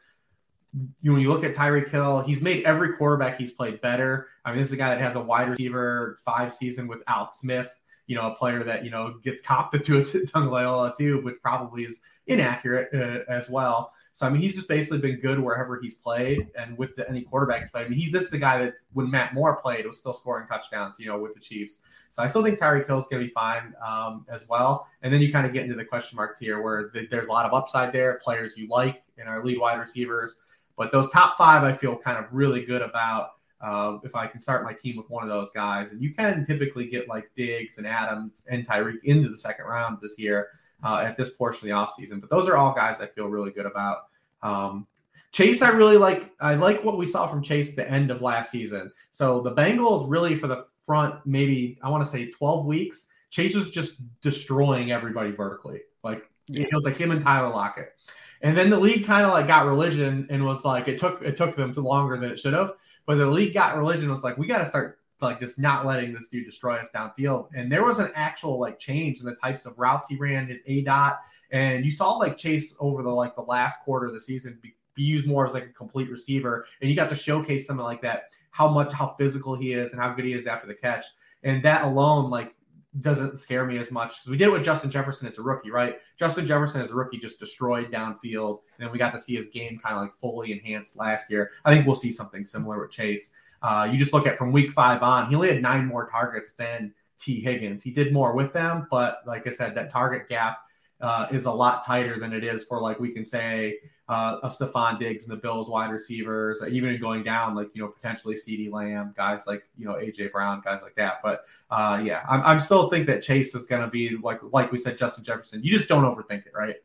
you 1.01 1.13
when 1.13 1.21
you 1.21 1.31
look 1.31 1.43
at 1.43 1.53
Tyreek 1.53 1.89
Hill, 1.89 2.21
he's 2.21 2.41
made 2.41 2.63
every 2.65 2.93
quarterback 2.93 3.37
he's 3.37 3.51
played 3.51 3.81
better. 3.81 4.27
I 4.45 4.51
mean, 4.51 4.59
this 4.59 4.67
is 4.67 4.73
a 4.73 4.77
guy 4.77 4.89
that 4.89 5.01
has 5.01 5.15
a 5.15 5.21
wide 5.21 5.49
receiver 5.49 6.19
five 6.25 6.53
season 6.53 6.87
with 6.87 6.99
Alex 7.07 7.39
Smith, 7.39 7.73
you 8.07 8.15
know, 8.15 8.31
a 8.31 8.35
player 8.35 8.63
that 8.63 8.83
you 8.83 8.91
know 8.91 9.15
gets 9.23 9.41
copped 9.41 9.73
to 9.85 9.97
a 9.97 10.01
Tagovailoa 10.01 10.97
too, 10.97 11.21
which 11.21 11.35
probably 11.41 11.83
is 11.83 12.01
inaccurate 12.27 12.89
uh, 12.93 13.31
as 13.31 13.49
well. 13.49 13.93
So 14.17 14.25
I 14.25 14.31
mean, 14.31 14.41
he's 14.41 14.55
just 14.55 14.67
basically 14.67 14.97
been 14.97 15.19
good 15.19 15.39
wherever 15.39 15.79
he's 15.79 15.93
played, 15.93 16.47
and 16.57 16.75
with 16.75 16.95
the, 16.95 17.07
any 17.07 17.23
quarterbacks 17.23 17.71
played. 17.71 17.85
I 17.85 17.89
mean, 17.89 17.99
he 17.99 18.09
this 18.09 18.23
is 18.23 18.31
the 18.31 18.39
guy 18.39 18.57
that 18.57 18.73
when 18.93 19.11
Matt 19.11 19.35
Moore 19.35 19.57
played 19.57 19.85
was 19.85 19.99
still 19.99 20.11
scoring 20.11 20.47
touchdowns, 20.47 20.99
you 20.99 21.05
know, 21.05 21.19
with 21.19 21.35
the 21.35 21.39
Chiefs. 21.39 21.81
So 22.09 22.23
I 22.23 22.25
still 22.25 22.41
think 22.41 22.57
Tyreek 22.57 22.87
Hill 22.87 22.97
is 22.97 23.05
going 23.05 23.21
to 23.21 23.27
be 23.27 23.31
fine 23.31 23.75
um, 23.87 24.25
as 24.27 24.49
well. 24.49 24.87
And 25.03 25.13
then 25.13 25.21
you 25.21 25.31
kind 25.31 25.45
of 25.45 25.53
get 25.53 25.65
into 25.65 25.75
the 25.75 25.85
question 25.85 26.15
mark 26.15 26.39
tier 26.39 26.63
where 26.63 26.89
the, 26.95 27.05
there's 27.11 27.27
a 27.27 27.31
lot 27.31 27.45
of 27.45 27.53
upside 27.53 27.93
there, 27.93 28.19
players 28.23 28.57
you 28.57 28.67
like 28.69 29.03
in 29.19 29.27
our 29.27 29.45
lead 29.45 29.59
wide 29.59 29.79
receivers. 29.79 30.37
But 30.77 30.91
those 30.91 31.11
top 31.11 31.37
five, 31.37 31.63
I 31.63 31.71
feel 31.71 31.95
kind 31.95 32.17
of 32.17 32.25
really 32.31 32.65
good 32.65 32.81
about. 32.81 33.33
Uh, 33.61 33.97
if 34.03 34.15
I 34.15 34.25
can 34.25 34.39
start 34.39 34.63
my 34.63 34.73
team 34.73 34.97
with 34.97 35.09
one 35.11 35.21
of 35.21 35.29
those 35.29 35.51
guys, 35.51 35.91
and 35.91 36.01
you 36.01 36.11
can 36.11 36.43
typically 36.43 36.87
get 36.87 37.07
like 37.07 37.29
Diggs 37.35 37.77
and 37.77 37.85
Adams 37.85 38.43
and 38.49 38.67
Tyreek 38.67 39.03
into 39.03 39.29
the 39.29 39.37
second 39.37 39.65
round 39.65 39.99
this 40.01 40.17
year 40.17 40.49
uh, 40.83 40.97
at 40.97 41.17
this 41.17 41.31
portion 41.31 41.69
of 41.69 41.75
the 41.75 42.03
offseason. 42.03 42.21
But 42.21 42.29
those 42.29 42.47
are 42.47 42.57
all 42.57 42.73
guys 42.73 43.01
I 43.01 43.07
feel 43.07 43.27
really 43.27 43.51
good 43.51 43.65
about. 43.65 44.07
Um, 44.41 44.87
Chase, 45.31 45.61
I 45.61 45.69
really 45.69 45.97
like. 45.97 46.31
I 46.39 46.55
like 46.55 46.83
what 46.83 46.97
we 46.97 47.05
saw 47.05 47.27
from 47.27 47.43
Chase 47.43 47.69
at 47.69 47.75
the 47.75 47.89
end 47.89 48.11
of 48.11 48.21
last 48.21 48.51
season. 48.51 48.91
So 49.11 49.41
the 49.41 49.53
Bengals 49.53 50.09
really 50.09 50.35
for 50.35 50.47
the 50.47 50.65
front, 50.85 51.15
maybe 51.25 51.77
I 51.83 51.89
want 51.89 52.03
to 52.03 52.09
say 52.09 52.31
12 52.31 52.65
weeks, 52.65 53.07
Chase 53.29 53.55
was 53.55 53.69
just 53.69 53.99
destroying 54.21 54.91
everybody 54.91 55.31
vertically. 55.31 55.81
Like 56.03 56.29
yeah. 56.47 56.63
it 56.63 56.73
was 56.73 56.85
like 56.85 56.97
him 56.97 57.11
and 57.11 57.21
Tyler 57.21 57.49
Lockett. 57.49 57.93
And 58.41 58.55
then 58.55 58.69
the 58.69 58.79
league 58.79 59.05
kind 59.05 59.25
of 59.25 59.33
like 59.33 59.47
got 59.47 59.65
religion 59.65 60.27
and 60.29 60.45
was 60.45 60.63
like, 60.63 60.87
it 60.87 60.99
took 60.99 61.21
it 61.21 61.37
took 61.37 61.55
them 61.55 61.73
longer 61.73 62.17
than 62.17 62.31
it 62.31 62.39
should 62.39 62.53
have. 62.53 62.73
But 63.05 63.15
the 63.15 63.25
league 63.25 63.53
got 63.53 63.77
religion 63.77 64.09
was 64.09 64.23
like, 64.23 64.37
we 64.37 64.47
got 64.47 64.59
to 64.59 64.65
start 64.65 64.99
like 65.21 65.39
just 65.39 65.57
not 65.59 65.85
letting 65.85 66.13
this 66.13 66.27
dude 66.27 66.45
destroy 66.45 66.75
us 66.75 66.89
downfield. 66.93 67.47
And 67.55 67.71
there 67.71 67.83
was 67.83 67.99
an 67.99 68.11
actual 68.15 68.59
like 68.59 68.79
change 68.79 69.19
in 69.19 69.25
the 69.25 69.35
types 69.35 69.65
of 69.65 69.77
routes 69.77 70.07
he 70.07 70.15
ran, 70.15 70.47
his 70.47 70.61
A 70.67 70.81
dot, 70.81 71.19
and 71.51 71.83
you 71.83 71.91
saw 71.91 72.11
like 72.13 72.37
Chase 72.37 72.75
over 72.79 73.03
the 73.03 73.09
like 73.09 73.35
the 73.35 73.41
last 73.41 73.81
quarter 73.81 74.07
of 74.07 74.13
the 74.13 74.19
season 74.19 74.59
be, 74.61 74.75
be 74.93 75.03
used 75.03 75.27
more 75.27 75.45
as 75.45 75.53
like 75.53 75.65
a 75.65 75.73
complete 75.73 76.09
receiver, 76.09 76.65
and 76.81 76.89
you 76.89 76.95
got 76.95 77.09
to 77.09 77.15
showcase 77.15 77.67
something 77.67 77.83
like 77.83 78.01
that, 78.01 78.31
how 78.51 78.67
much 78.67 78.93
how 78.93 79.07
physical 79.07 79.55
he 79.55 79.73
is 79.73 79.91
and 79.91 80.01
how 80.01 80.13
good 80.13 80.25
he 80.25 80.33
is 80.33 80.47
after 80.47 80.67
the 80.67 80.75
catch, 80.75 81.05
and 81.43 81.63
that 81.63 81.83
alone 81.83 82.29
like 82.29 82.53
doesn't 83.01 83.37
scare 83.37 83.65
me 83.65 83.77
as 83.77 83.91
much 83.91 84.15
because 84.15 84.29
we 84.29 84.37
did 84.37 84.47
it 84.47 84.51
with 84.51 84.63
Justin 84.63 84.89
Jefferson 84.89 85.27
as 85.27 85.37
a 85.37 85.41
rookie, 85.41 85.69
right? 85.69 85.97
Justin 86.17 86.47
Jefferson 86.47 86.81
as 86.81 86.89
a 86.89 86.95
rookie 86.95 87.19
just 87.19 87.39
destroyed 87.39 87.91
downfield, 87.91 88.59
and 88.77 88.85
then 88.85 88.91
we 88.91 88.97
got 88.97 89.11
to 89.11 89.19
see 89.19 89.35
his 89.35 89.47
game 89.47 89.79
kind 89.79 89.95
of 89.95 90.01
like 90.01 90.15
fully 90.19 90.51
enhanced 90.51 90.95
last 90.95 91.29
year. 91.29 91.51
I 91.65 91.73
think 91.73 91.85
we'll 91.85 91.95
see 91.95 92.11
something 92.11 92.45
similar 92.45 92.79
with 92.79 92.91
Chase. 92.91 93.33
Uh, 93.61 93.87
you 93.91 93.97
just 93.97 94.13
look 94.13 94.27
at 94.27 94.37
from 94.37 94.51
week 94.51 94.71
five 94.71 95.01
on, 95.03 95.29
he 95.29 95.35
only 95.35 95.51
had 95.51 95.61
nine 95.61 95.85
more 95.85 96.09
targets 96.09 96.53
than 96.53 96.93
Tee 97.19 97.41
Higgins. 97.41 97.83
He 97.83 97.91
did 97.91 98.13
more 98.13 98.33
with 98.33 98.53
them, 98.53 98.87
but 98.89 99.21
like 99.25 99.47
I 99.47 99.51
said, 99.51 99.75
that 99.75 99.89
target 99.89 100.29
gap 100.29 100.59
uh, 101.01 101.27
is 101.31 101.45
a 101.45 101.51
lot 101.51 101.85
tighter 101.85 102.19
than 102.19 102.33
it 102.33 102.43
is 102.43 102.63
for 102.65 102.81
like 102.81 102.99
we 102.99 103.11
can 103.11 103.25
say 103.25 103.77
uh, 104.09 104.37
a 104.43 104.47
Stefon 104.47 104.97
Diggs 104.99 105.27
and 105.27 105.31
the 105.31 105.41
Bills 105.41 105.69
wide 105.69 105.91
receivers, 105.91 106.61
even 106.69 106.99
going 106.99 107.23
down 107.23 107.55
like 107.55 107.69
you 107.73 107.81
know 107.81 107.89
potentially 107.89 108.35
CeeDee 108.35 108.71
Lamb, 108.71 109.13
guys 109.15 109.45
like 109.45 109.63
you 109.77 109.85
know 109.85 109.93
AJ 109.93 110.31
Brown, 110.31 110.61
guys 110.63 110.81
like 110.81 110.95
that. 110.95 111.15
But 111.21 111.45
uh, 111.69 112.01
yeah, 112.03 112.23
I'm, 112.27 112.41
I'm 112.41 112.59
still 112.59 112.89
think 112.89 113.05
that 113.07 113.21
Chase 113.21 113.53
is 113.53 113.65
going 113.65 113.81
to 113.81 113.89
be 113.89 114.17
like 114.21 114.39
like 114.51 114.71
we 114.71 114.77
said, 114.77 114.97
Justin 114.97 115.23
Jefferson. 115.23 115.63
You 115.63 115.71
just 115.71 115.89
don't 115.89 116.03
overthink 116.03 116.45
it, 116.45 116.53
right? 116.55 116.75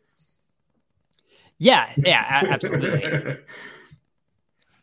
Yeah, 1.58 1.90
yeah, 1.96 2.42
absolutely. 2.50 3.38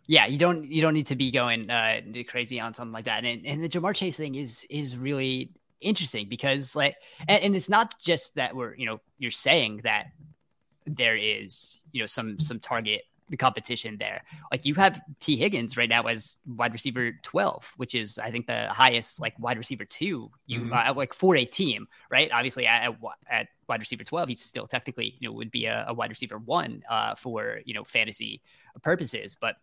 yeah, 0.10 0.26
you 0.26 0.40
don't 0.40 0.66
you 0.66 0.82
don't 0.82 0.96
need 0.96 1.06
to 1.06 1.16
be 1.16 1.30
going 1.30 1.70
uh, 1.70 2.02
crazy 2.28 2.60
on 2.60 2.74
something 2.74 2.92
like 2.92 3.06
that. 3.06 3.24
And 3.26 3.46
and 3.46 3.64
the 3.64 3.70
Ja'Marr 3.70 3.94
Chase 3.94 4.18
thing 4.18 4.34
is 4.34 4.66
is 4.68 4.98
really 4.98 5.52
interesting 5.82 6.28
because 6.28 6.76
like 6.76 6.96
and, 7.28 7.44
and, 7.44 7.56
it's 7.56 7.70
not 7.70 7.94
just 8.02 8.34
that 8.34 8.56
we're 8.56 8.74
you 8.74 8.88
know 8.88 9.00
you're 9.20 9.30
saying 9.30 9.82
that 9.84 10.08
there 10.88 11.16
is 11.16 11.82
you 11.92 12.02
know 12.02 12.08
some 12.08 12.40
some 12.40 12.60
target 12.60 13.04
competition 13.38 13.98
there. 14.00 14.24
Like 14.52 14.66
you 14.66 14.74
have 14.74 15.00
Tee 15.20 15.38
Higgins 15.38 15.78
right 15.78 15.88
now 15.88 16.02
as 16.08 16.38
wide 16.48 16.74
receiver 16.74 17.12
12, 17.22 17.74
which 17.78 17.94
is 17.94 18.18
I 18.18 18.32
think 18.32 18.48
the 18.48 18.68
highest 18.70 19.22
like 19.22 19.38
wide 19.38 19.60
receiver 19.60 19.86
two 19.86 20.32
you 20.48 20.62
mm-hmm. 20.62 20.74
uh, 20.74 20.92
like 20.96 21.14
for 21.14 21.36
a 21.36 21.46
team, 21.46 21.88
right? 22.10 22.32
Obviously 22.34 22.66
at, 22.66 22.96
at 23.30 23.48
wide 23.68 23.80
receiver 23.80 24.04
12, 24.04 24.30
he's 24.30 24.42
still 24.42 24.66
technically, 24.66 25.18
you 25.20 25.30
know, 25.30 25.36
would 25.36 25.52
be 25.52 25.66
a, 25.66 25.86
a 25.88 25.94
wide 25.94 26.10
receiver 26.10 26.40
one 26.40 26.82
uh, 26.90 27.14
for, 27.14 27.60
you 27.64 27.76
know, 27.76 27.84
fantasy 27.84 28.42
purposes, 28.82 29.38
but 29.40 29.58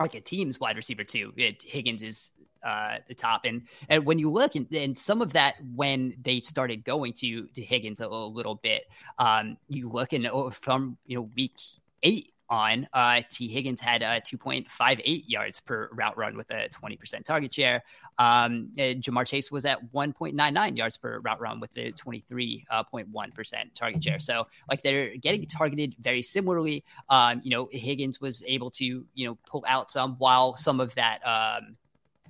like 0.00 0.14
a 0.14 0.20
team's 0.20 0.58
wide 0.58 0.76
receiver 0.76 1.04
too. 1.04 1.32
Higgins 1.36 2.02
is 2.02 2.30
uh, 2.62 2.98
the 3.08 3.14
top. 3.14 3.44
And 3.44 3.62
and 3.88 4.04
when 4.04 4.18
you 4.18 4.30
look, 4.30 4.54
and, 4.54 4.66
and, 4.74 4.96
some 4.96 5.22
of 5.22 5.32
that 5.32 5.56
when 5.74 6.14
they 6.22 6.40
started 6.40 6.84
going 6.84 7.12
to 7.14 7.46
to 7.46 7.62
Higgins 7.62 8.00
a, 8.00 8.06
a 8.06 8.26
little 8.26 8.56
bit, 8.56 8.84
um, 9.18 9.56
you 9.68 9.88
look 9.88 10.12
and 10.12 10.26
oh, 10.26 10.50
from 10.50 10.96
you 11.06 11.16
know 11.16 11.30
week 11.36 11.56
eight 12.02 12.32
on. 12.50 12.86
Uh, 12.92 13.22
Tee 13.30 13.48
Higgins 13.48 13.80
had 13.80 14.02
uh, 14.02 14.20
2.58 14.20 15.24
yards 15.26 15.60
per 15.60 15.88
route 15.92 16.16
run 16.16 16.36
with 16.36 16.50
a 16.50 16.68
20% 16.68 17.24
target 17.24 17.54
share. 17.54 17.82
Um, 18.18 18.70
Ja'Marr 18.76 19.26
Chase 19.26 19.50
was 19.50 19.64
at 19.64 19.92
1.99 19.92 20.76
yards 20.76 20.96
per 20.96 21.20
route 21.20 21.40
run 21.40 21.60
with 21.60 21.74
a 21.76 21.92
23.1% 21.92 22.68
uh, 22.72 23.64
target 23.74 24.04
share. 24.04 24.18
So, 24.18 24.46
like, 24.68 24.82
they're 24.82 25.16
getting 25.16 25.46
targeted 25.46 25.94
very 26.00 26.22
similarly. 26.22 26.84
Um, 27.08 27.40
you 27.42 27.50
know, 27.50 27.68
Higgins 27.70 28.20
was 28.20 28.42
able 28.46 28.70
to, 28.72 29.06
you 29.14 29.26
know, 29.26 29.38
pull 29.48 29.64
out 29.66 29.90
some 29.90 30.16
while 30.18 30.56
some 30.56 30.80
of 30.80 30.94
that, 30.96 31.24
um, 31.26 31.76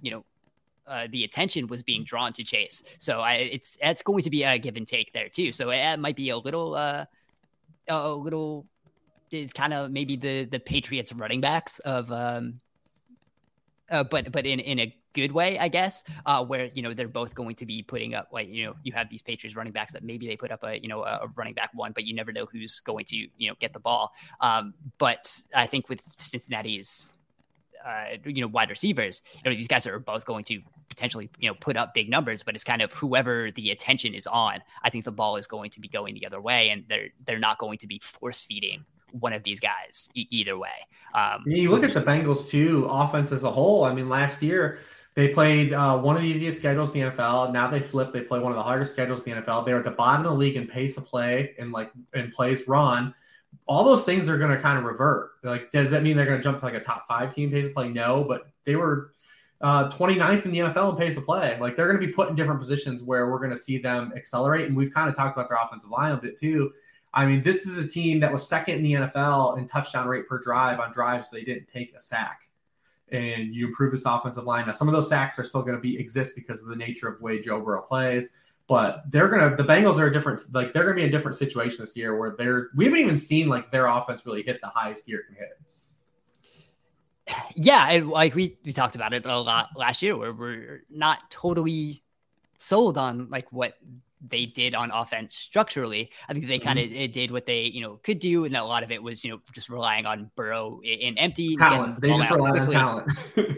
you 0.02 0.10
know, 0.10 0.24
uh, 0.86 1.06
the 1.12 1.24
attention 1.24 1.68
was 1.68 1.82
being 1.82 2.02
drawn 2.02 2.32
to 2.32 2.42
Chase. 2.42 2.82
So 2.98 3.20
I, 3.20 3.34
it's 3.34 3.76
that's 3.80 4.02
going 4.02 4.24
to 4.24 4.30
be 4.30 4.42
a 4.42 4.58
give 4.58 4.76
and 4.76 4.86
take 4.86 5.12
there 5.12 5.28
too. 5.28 5.52
So 5.52 5.70
it 5.70 5.96
might 5.98 6.16
be 6.16 6.30
a 6.30 6.36
little 6.36 6.74
uh, 6.74 7.04
a 7.86 8.12
little 8.12 8.66
is 9.30 9.52
kind 9.52 9.72
of 9.72 9.90
maybe 9.90 10.16
the 10.16 10.44
the 10.44 10.60
Patriots 10.60 11.12
running 11.12 11.40
backs 11.40 11.78
of 11.80 12.10
um 12.10 12.60
uh, 13.90 14.04
but 14.04 14.30
but 14.32 14.46
in 14.46 14.60
in 14.60 14.78
a 14.78 14.96
good 15.12 15.32
way, 15.32 15.58
I 15.58 15.68
guess, 15.68 16.04
uh, 16.26 16.44
where 16.44 16.70
you 16.74 16.82
know 16.82 16.94
they're 16.94 17.08
both 17.08 17.34
going 17.34 17.56
to 17.56 17.66
be 17.66 17.82
putting 17.82 18.14
up 18.14 18.28
like 18.32 18.48
you 18.48 18.66
know 18.66 18.72
you 18.82 18.92
have 18.92 19.08
these 19.08 19.22
Patriots 19.22 19.56
running 19.56 19.72
backs 19.72 19.92
that 19.92 20.04
maybe 20.04 20.26
they 20.26 20.36
put 20.36 20.52
up 20.52 20.62
a 20.62 20.80
you 20.80 20.88
know 20.88 21.02
a 21.02 21.28
running 21.34 21.54
back 21.54 21.70
one, 21.74 21.92
but 21.92 22.04
you 22.04 22.14
never 22.14 22.32
know 22.32 22.46
who's 22.46 22.80
going 22.80 23.04
to 23.06 23.16
you 23.16 23.48
know 23.48 23.54
get 23.60 23.72
the 23.72 23.80
ball. 23.80 24.12
Um, 24.40 24.74
but 24.98 25.40
I 25.54 25.66
think 25.66 25.88
with 25.88 26.02
Cincinnati's 26.18 27.18
uh, 27.84 28.16
you 28.24 28.40
know 28.42 28.48
wide 28.48 28.70
receivers, 28.70 29.22
you 29.44 29.50
know 29.50 29.56
these 29.56 29.68
guys 29.68 29.86
are 29.86 29.98
both 29.98 30.24
going 30.24 30.44
to 30.44 30.60
potentially 30.88 31.30
you 31.38 31.48
know 31.48 31.54
put 31.60 31.76
up 31.76 31.94
big 31.94 32.08
numbers, 32.08 32.42
but 32.42 32.54
it's 32.54 32.64
kind 32.64 32.82
of 32.82 32.92
whoever 32.92 33.50
the 33.50 33.70
attention 33.70 34.14
is 34.14 34.26
on. 34.26 34.60
I 34.84 34.90
think 34.90 35.04
the 35.04 35.12
ball 35.12 35.36
is 35.36 35.46
going 35.46 35.70
to 35.70 35.80
be 35.80 35.88
going 35.88 36.14
the 36.14 36.26
other 36.26 36.40
way, 36.40 36.70
and 36.70 36.84
they're 36.88 37.08
they're 37.24 37.38
not 37.38 37.58
going 37.58 37.78
to 37.78 37.86
be 37.86 38.00
force 38.02 38.42
feeding 38.42 38.84
one 39.12 39.32
of 39.32 39.42
these 39.42 39.60
guys 39.60 40.08
e- 40.14 40.26
either 40.30 40.56
way. 40.58 40.68
Um, 41.14 41.44
you 41.46 41.70
look 41.70 41.82
at 41.82 41.94
the 41.94 42.02
Bengals 42.02 42.48
too, 42.48 42.86
offense 42.90 43.32
as 43.32 43.44
a 43.44 43.50
whole. 43.50 43.84
I 43.84 43.92
mean, 43.92 44.08
last 44.08 44.42
year 44.42 44.80
they 45.14 45.28
played 45.28 45.72
uh, 45.72 45.98
one 45.98 46.16
of 46.16 46.22
the 46.22 46.28
easiest 46.28 46.58
schedules 46.58 46.94
in 46.94 47.02
the 47.02 47.10
NFL. 47.10 47.52
Now 47.52 47.68
they 47.68 47.80
flip; 47.80 48.12
they 48.12 48.20
play 48.20 48.38
one 48.38 48.52
of 48.52 48.56
the 48.56 48.62
hardest 48.62 48.92
schedules 48.92 49.26
in 49.26 49.34
the 49.34 49.42
NFL. 49.42 49.66
They're 49.66 49.78
at 49.78 49.84
the 49.84 49.90
bottom 49.90 50.24
of 50.24 50.32
the 50.32 50.38
league 50.38 50.56
in 50.56 50.66
pace 50.66 50.96
of 50.96 51.06
play 51.06 51.54
and 51.58 51.72
like 51.72 51.90
in 52.14 52.30
plays 52.30 52.66
run. 52.68 53.14
All 53.66 53.84
those 53.84 54.04
things 54.04 54.28
are 54.28 54.38
going 54.38 54.50
to 54.50 54.60
kind 54.60 54.78
of 54.78 54.84
revert. 54.84 55.32
Like, 55.42 55.72
does 55.72 55.90
that 55.90 56.02
mean 56.02 56.16
they're 56.16 56.26
going 56.26 56.38
to 56.38 56.42
jump 56.42 56.60
to 56.60 56.64
like 56.64 56.74
a 56.74 56.80
top 56.80 57.06
five 57.08 57.34
team 57.34 57.50
pace 57.50 57.66
of 57.66 57.74
play? 57.74 57.88
No, 57.88 58.24
but 58.24 58.46
they 58.64 58.76
were 58.76 59.12
uh, 59.60 59.90
29th 59.90 60.44
in 60.44 60.52
the 60.52 60.58
NFL 60.60 60.92
in 60.92 60.96
pace 60.96 61.16
of 61.16 61.24
play. 61.24 61.58
Like 61.60 61.76
they're 61.76 61.86
going 61.86 62.00
to 62.00 62.06
be 62.06 62.12
put 62.12 62.30
in 62.30 62.36
different 62.36 62.60
positions 62.60 63.02
where 63.02 63.30
we're 63.30 63.38
going 63.38 63.50
to 63.50 63.58
see 63.58 63.78
them 63.78 64.12
accelerate. 64.16 64.66
And 64.66 64.76
we've 64.76 64.92
kind 64.92 65.08
of 65.08 65.16
talked 65.16 65.36
about 65.36 65.48
their 65.48 65.58
offensive 65.62 65.90
line 65.90 66.12
a 66.12 66.16
bit 66.16 66.38
too. 66.38 66.72
I 67.12 67.26
mean, 67.26 67.42
this 67.42 67.66
is 67.66 67.78
a 67.78 67.88
team 67.88 68.20
that 68.20 68.32
was 68.32 68.46
second 68.46 68.76
in 68.76 68.82
the 68.82 68.92
NFL 68.92 69.58
in 69.58 69.66
touchdown 69.66 70.06
rate 70.06 70.28
per 70.28 70.38
drive 70.38 70.78
on 70.78 70.92
drives 70.92 71.28
they 71.30 71.42
didn't 71.42 71.66
take 71.72 71.94
a 71.94 72.00
sack. 72.00 72.42
And 73.10 73.52
you 73.52 73.66
improve 73.66 73.90
this 73.90 74.04
offensive 74.06 74.44
line. 74.44 74.66
Now, 74.66 74.72
some 74.72 74.86
of 74.86 74.94
those 74.94 75.08
sacks 75.08 75.36
are 75.40 75.44
still 75.44 75.62
going 75.62 75.74
to 75.74 75.80
be 75.80 75.98
exist 75.98 76.36
because 76.36 76.62
of 76.62 76.68
the 76.68 76.76
nature 76.76 77.08
of 77.08 77.18
the 77.18 77.24
way 77.24 77.40
Joe 77.40 77.60
Burrow 77.60 77.82
plays, 77.82 78.30
but 78.70 79.02
they're 79.08 79.28
gonna 79.28 79.56
the 79.56 79.64
Bengals 79.64 79.98
are 79.98 80.06
a 80.06 80.12
different 80.12 80.42
like 80.54 80.72
they're 80.72 80.84
gonna 80.84 80.94
be 80.94 81.02
in 81.02 81.08
a 81.08 81.10
different 81.10 81.36
situation 81.36 81.84
this 81.84 81.96
year 81.96 82.16
where 82.16 82.36
they're 82.38 82.68
we 82.76 82.84
haven't 82.84 83.00
even 83.00 83.18
seen 83.18 83.48
like 83.48 83.72
their 83.72 83.86
offense 83.86 84.24
really 84.24 84.44
hit 84.44 84.60
the 84.60 84.68
highest 84.68 85.06
gear 85.06 85.18
it 85.18 85.26
can 85.26 85.34
hit. 85.34 85.60
Yeah, 87.56 87.90
and 87.90 88.08
like 88.08 88.36
we 88.36 88.58
we 88.64 88.70
talked 88.70 88.94
about 88.94 89.12
it 89.12 89.26
a 89.26 89.40
lot 89.40 89.70
last 89.74 90.02
year 90.02 90.16
where 90.16 90.32
we're 90.32 90.84
not 90.88 91.28
totally 91.32 92.04
sold 92.58 92.96
on 92.96 93.28
like 93.28 93.50
what 93.50 93.74
they 94.20 94.46
did 94.46 94.74
on 94.74 94.90
offense 94.90 95.34
structurally. 95.34 96.10
I 96.28 96.32
think 96.32 96.46
they 96.46 96.58
kind 96.58 96.78
of 96.78 96.86
mm-hmm. 96.86 97.10
did 97.10 97.30
what 97.30 97.46
they 97.46 97.62
you 97.62 97.80
know 97.80 97.98
could 98.02 98.18
do, 98.18 98.44
and 98.44 98.56
a 98.56 98.64
lot 98.64 98.82
of 98.82 98.90
it 98.90 99.02
was 99.02 99.24
you 99.24 99.30
know 99.30 99.40
just 99.52 99.68
relying 99.68 100.06
on 100.06 100.30
Burrow 100.36 100.80
in 100.82 101.16
empty 101.18 101.56
talent. 101.56 102.00
They 102.00 102.08
just 102.08 102.30
rely 102.30 102.50
on 102.50 102.70
talent. 102.70 103.12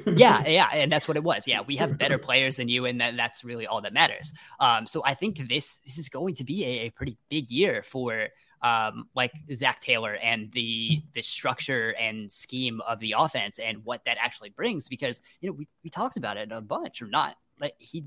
yeah, 0.18 0.46
yeah, 0.46 0.68
and 0.72 0.90
that's 0.90 1.08
what 1.08 1.16
it 1.16 1.24
was. 1.24 1.46
Yeah, 1.46 1.62
we 1.66 1.76
have 1.76 1.98
better 1.98 2.18
players 2.18 2.56
than 2.56 2.68
you, 2.68 2.86
and 2.86 3.00
that, 3.00 3.16
that's 3.16 3.44
really 3.44 3.66
all 3.66 3.80
that 3.80 3.92
matters. 3.92 4.32
Um, 4.60 4.86
so 4.86 5.02
I 5.04 5.14
think 5.14 5.48
this 5.48 5.78
this 5.78 5.98
is 5.98 6.08
going 6.08 6.34
to 6.36 6.44
be 6.44 6.64
a, 6.64 6.86
a 6.86 6.90
pretty 6.90 7.16
big 7.28 7.50
year 7.50 7.82
for 7.82 8.28
um, 8.62 9.08
like 9.14 9.32
Zac 9.52 9.80
Taylor 9.80 10.14
and 10.22 10.50
the 10.52 11.02
the 11.14 11.22
structure 11.22 11.94
and 11.98 12.30
scheme 12.30 12.80
of 12.82 13.00
the 13.00 13.14
offense 13.18 13.58
and 13.58 13.84
what 13.84 14.04
that 14.04 14.16
actually 14.20 14.50
brings. 14.50 14.88
Because 14.88 15.20
you 15.40 15.50
know 15.50 15.54
we, 15.54 15.68
we 15.82 15.90
talked 15.90 16.16
about 16.16 16.36
it 16.36 16.52
a 16.52 16.60
bunch, 16.60 17.02
or 17.02 17.08
not. 17.08 17.36
Like 17.60 17.74
he 17.78 18.04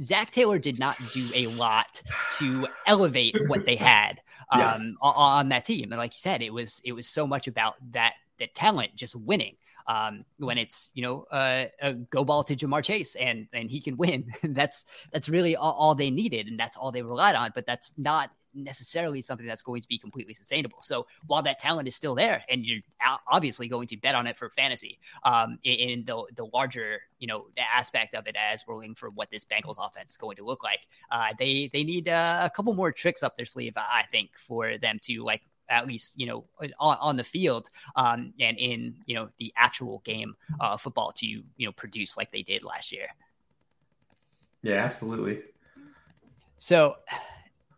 Zac 0.00 0.30
Taylor 0.30 0.58
did 0.58 0.78
not 0.78 0.96
do 1.12 1.28
a 1.34 1.46
lot 1.48 2.02
to 2.38 2.66
elevate 2.86 3.36
what 3.46 3.64
they 3.64 3.76
had 3.76 4.20
um, 4.50 4.60
yes. 4.60 4.80
on, 5.00 5.48
that 5.50 5.64
team. 5.64 5.92
And 5.92 5.98
like 5.98 6.14
you 6.14 6.18
said, 6.18 6.42
it 6.42 6.52
was 6.52 6.80
it 6.84 6.92
was 6.92 7.06
so 7.06 7.26
much 7.26 7.46
about 7.46 7.74
that 7.92 8.14
that 8.38 8.54
talent 8.54 8.96
just 8.96 9.14
winning. 9.14 9.56
Um, 9.86 10.24
when 10.38 10.56
it's 10.56 10.90
you 10.94 11.02
know 11.02 11.26
uh, 11.30 11.66
a 11.82 11.94
go 11.94 12.24
ball 12.24 12.42
to 12.44 12.56
Ja'Marr 12.56 12.82
Chase 12.82 13.16
and 13.16 13.46
and 13.52 13.70
he 13.70 13.80
can 13.80 13.96
win, 13.96 14.26
that's 14.42 14.84
that's 15.12 15.28
really 15.28 15.56
all, 15.56 15.72
all 15.72 15.94
they 15.94 16.10
needed 16.10 16.48
and 16.48 16.58
that's 16.58 16.76
all 16.76 16.90
they 16.90 17.02
relied 17.02 17.34
on. 17.34 17.52
But 17.54 17.66
that's 17.66 17.92
not 17.98 18.30
necessarily 18.54 19.20
something 19.20 19.46
that's 19.46 19.62
going 19.62 19.82
to 19.82 19.88
be 19.88 19.98
completely 19.98 20.34
sustainable. 20.34 20.78
So 20.82 21.06
while 21.26 21.42
that 21.42 21.58
talent 21.58 21.88
is 21.88 21.94
still 21.94 22.14
there, 22.14 22.42
and 22.48 22.64
you're 22.64 22.80
obviously 23.28 23.68
going 23.68 23.86
to 23.88 23.96
bet 23.96 24.14
on 24.14 24.26
it 24.26 24.36
for 24.36 24.50
fantasy, 24.50 24.98
um, 25.24 25.58
in 25.64 26.04
the 26.04 26.24
the 26.36 26.46
larger 26.46 27.00
you 27.18 27.26
know 27.26 27.46
aspect 27.58 28.14
of 28.14 28.26
it 28.26 28.36
as 28.38 28.64
we're 28.66 28.76
looking 28.76 28.94
for 28.94 29.10
what 29.10 29.30
this 29.30 29.44
Bengals 29.44 29.76
offense 29.78 30.12
is 30.12 30.16
going 30.16 30.36
to 30.36 30.44
look 30.44 30.62
like, 30.62 30.80
uh, 31.10 31.28
they 31.38 31.70
they 31.72 31.84
need 31.84 32.08
uh, 32.08 32.40
a 32.42 32.50
couple 32.50 32.74
more 32.74 32.92
tricks 32.92 33.22
up 33.22 33.36
their 33.36 33.46
sleeve, 33.46 33.74
I 33.76 34.04
think, 34.10 34.30
for 34.36 34.78
them 34.78 34.98
to 35.02 35.22
like 35.22 35.42
at 35.68 35.86
least 35.86 36.18
you 36.18 36.26
know 36.26 36.44
on, 36.78 36.96
on 37.00 37.16
the 37.16 37.24
field 37.24 37.70
um, 37.96 38.32
and 38.40 38.58
in 38.58 38.94
you 39.06 39.14
know 39.14 39.28
the 39.38 39.52
actual 39.56 40.02
game 40.04 40.34
uh, 40.60 40.76
football 40.76 41.12
to 41.12 41.26
you 41.26 41.44
know 41.58 41.72
produce 41.72 42.16
like 42.16 42.30
they 42.32 42.42
did 42.42 42.62
last 42.62 42.92
year. 42.92 43.06
Yeah, 44.62 44.82
absolutely. 44.82 45.42
So, 46.58 46.96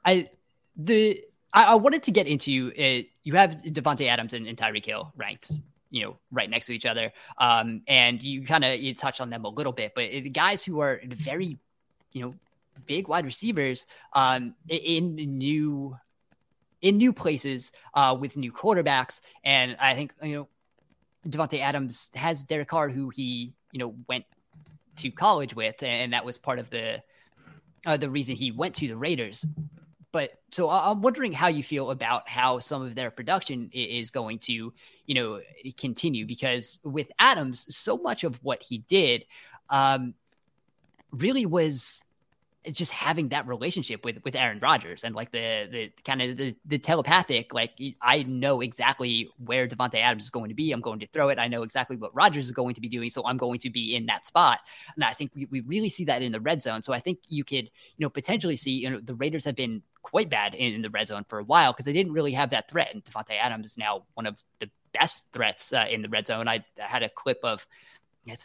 I 0.04 0.30
the 0.76 1.22
I, 1.52 1.64
I 1.64 1.74
wanted 1.76 2.02
to 2.04 2.10
get 2.10 2.26
into 2.26 2.72
it. 2.76 3.08
You 3.22 3.34
have 3.34 3.62
Davante 3.62 4.06
Adams 4.06 4.34
and, 4.34 4.46
and 4.46 4.56
Tyreek 4.56 4.84
Hill 4.84 5.12
ranked, 5.16 5.50
you 5.90 6.04
know, 6.04 6.18
right 6.30 6.48
next 6.48 6.66
to 6.66 6.72
each 6.72 6.86
other. 6.86 7.12
Um, 7.38 7.82
and 7.88 8.22
you 8.22 8.44
kind 8.44 8.64
of 8.64 8.78
you 8.78 8.94
touch 8.94 9.20
on 9.20 9.30
them 9.30 9.44
a 9.44 9.48
little 9.48 9.72
bit, 9.72 9.92
but 9.94 10.04
it, 10.04 10.32
guys 10.32 10.64
who 10.64 10.80
are 10.80 11.00
very, 11.04 11.58
you 12.12 12.22
know, 12.22 12.34
big 12.84 13.08
wide 13.08 13.24
receivers 13.24 13.86
um, 14.12 14.54
in 14.68 15.16
new 15.16 15.96
in 16.82 16.98
new 16.98 17.12
places 17.12 17.72
uh, 17.94 18.16
with 18.18 18.36
new 18.36 18.52
quarterbacks. 18.52 19.20
And 19.42 19.76
I 19.80 19.94
think 19.94 20.12
you 20.22 20.34
know 20.34 20.48
Davante 21.26 21.60
Adams 21.60 22.10
has 22.14 22.44
Derek 22.44 22.68
Carr, 22.68 22.88
who 22.88 23.08
he 23.10 23.54
you 23.72 23.78
know 23.78 23.94
went 24.08 24.24
to 24.96 25.10
college 25.10 25.54
with, 25.54 25.82
and 25.82 26.12
that 26.12 26.24
was 26.24 26.38
part 26.38 26.58
of 26.58 26.70
the 26.70 27.02
uh, 27.86 27.96
the 27.96 28.10
reason 28.10 28.36
he 28.36 28.50
went 28.50 28.74
to 28.76 28.88
the 28.88 28.96
Raiders. 28.96 29.44
But 30.16 30.30
so 30.50 30.70
I'm 30.70 31.02
wondering 31.02 31.32
how 31.32 31.48
you 31.48 31.62
feel 31.62 31.90
about 31.90 32.26
how 32.26 32.58
some 32.58 32.80
of 32.80 32.94
their 32.94 33.10
production 33.10 33.68
is 33.74 34.10
going 34.10 34.38
to, 34.38 34.72
you 35.04 35.14
know, 35.14 35.42
continue 35.76 36.24
because 36.24 36.78
with 36.84 37.12
Adams, 37.18 37.66
so 37.76 37.98
much 37.98 38.24
of 38.24 38.42
what 38.42 38.62
he 38.62 38.78
did 38.78 39.26
um, 39.68 40.14
really 41.10 41.44
was 41.44 42.02
just 42.72 42.92
having 42.92 43.28
that 43.28 43.46
relationship 43.46 44.04
with 44.04 44.22
with 44.24 44.34
Aaron 44.34 44.58
Rodgers 44.58 45.04
and 45.04 45.14
like 45.14 45.30
the 45.30 45.68
the 45.70 45.92
kind 46.04 46.22
of 46.22 46.36
the, 46.36 46.54
the 46.64 46.78
telepathic 46.78 47.54
like 47.54 47.72
I 48.02 48.22
know 48.24 48.60
exactly 48.60 49.28
where 49.44 49.68
Davante 49.68 49.96
Adams 49.96 50.24
is 50.24 50.30
going 50.30 50.48
to 50.48 50.54
be. 50.54 50.72
I'm 50.72 50.80
going 50.80 51.00
to 51.00 51.06
throw 51.08 51.28
it. 51.28 51.38
I 51.38 51.48
know 51.48 51.62
exactly 51.62 51.96
what 51.96 52.14
Rodgers 52.14 52.46
is 52.46 52.52
going 52.52 52.74
to 52.74 52.80
be 52.80 52.88
doing, 52.88 53.10
so 53.10 53.22
I'm 53.24 53.36
going 53.36 53.58
to 53.60 53.70
be 53.70 53.94
in 53.94 54.06
that 54.06 54.26
spot. 54.26 54.60
And 54.94 55.04
I 55.04 55.12
think 55.12 55.32
we, 55.34 55.46
we 55.46 55.60
really 55.60 55.88
see 55.88 56.04
that 56.04 56.22
in 56.22 56.32
the 56.32 56.40
red 56.40 56.62
zone. 56.62 56.82
So 56.82 56.92
I 56.92 57.00
think 57.00 57.20
you 57.28 57.44
could 57.44 57.64
you 57.64 58.00
know 58.00 58.10
potentially 58.10 58.56
see 58.56 58.72
you 58.72 58.90
know 58.90 59.00
the 59.00 59.14
Raiders 59.14 59.44
have 59.44 59.56
been 59.56 59.82
quite 60.02 60.30
bad 60.30 60.54
in, 60.54 60.74
in 60.74 60.82
the 60.82 60.90
red 60.90 61.08
zone 61.08 61.24
for 61.28 61.38
a 61.38 61.44
while 61.44 61.72
because 61.72 61.84
they 61.84 61.92
didn't 61.92 62.12
really 62.12 62.32
have 62.32 62.50
that 62.50 62.70
threat. 62.70 62.92
And 62.94 63.04
Davante 63.04 63.36
Adams 63.38 63.66
is 63.66 63.78
now 63.78 64.04
one 64.14 64.26
of 64.26 64.42
the 64.60 64.70
best 64.92 65.26
threats 65.32 65.72
uh, 65.72 65.86
in 65.90 66.02
the 66.02 66.08
red 66.08 66.26
zone. 66.26 66.48
I, 66.48 66.64
I 66.80 66.86
had 66.86 67.02
a 67.02 67.08
clip 67.08 67.38
of 67.42 67.66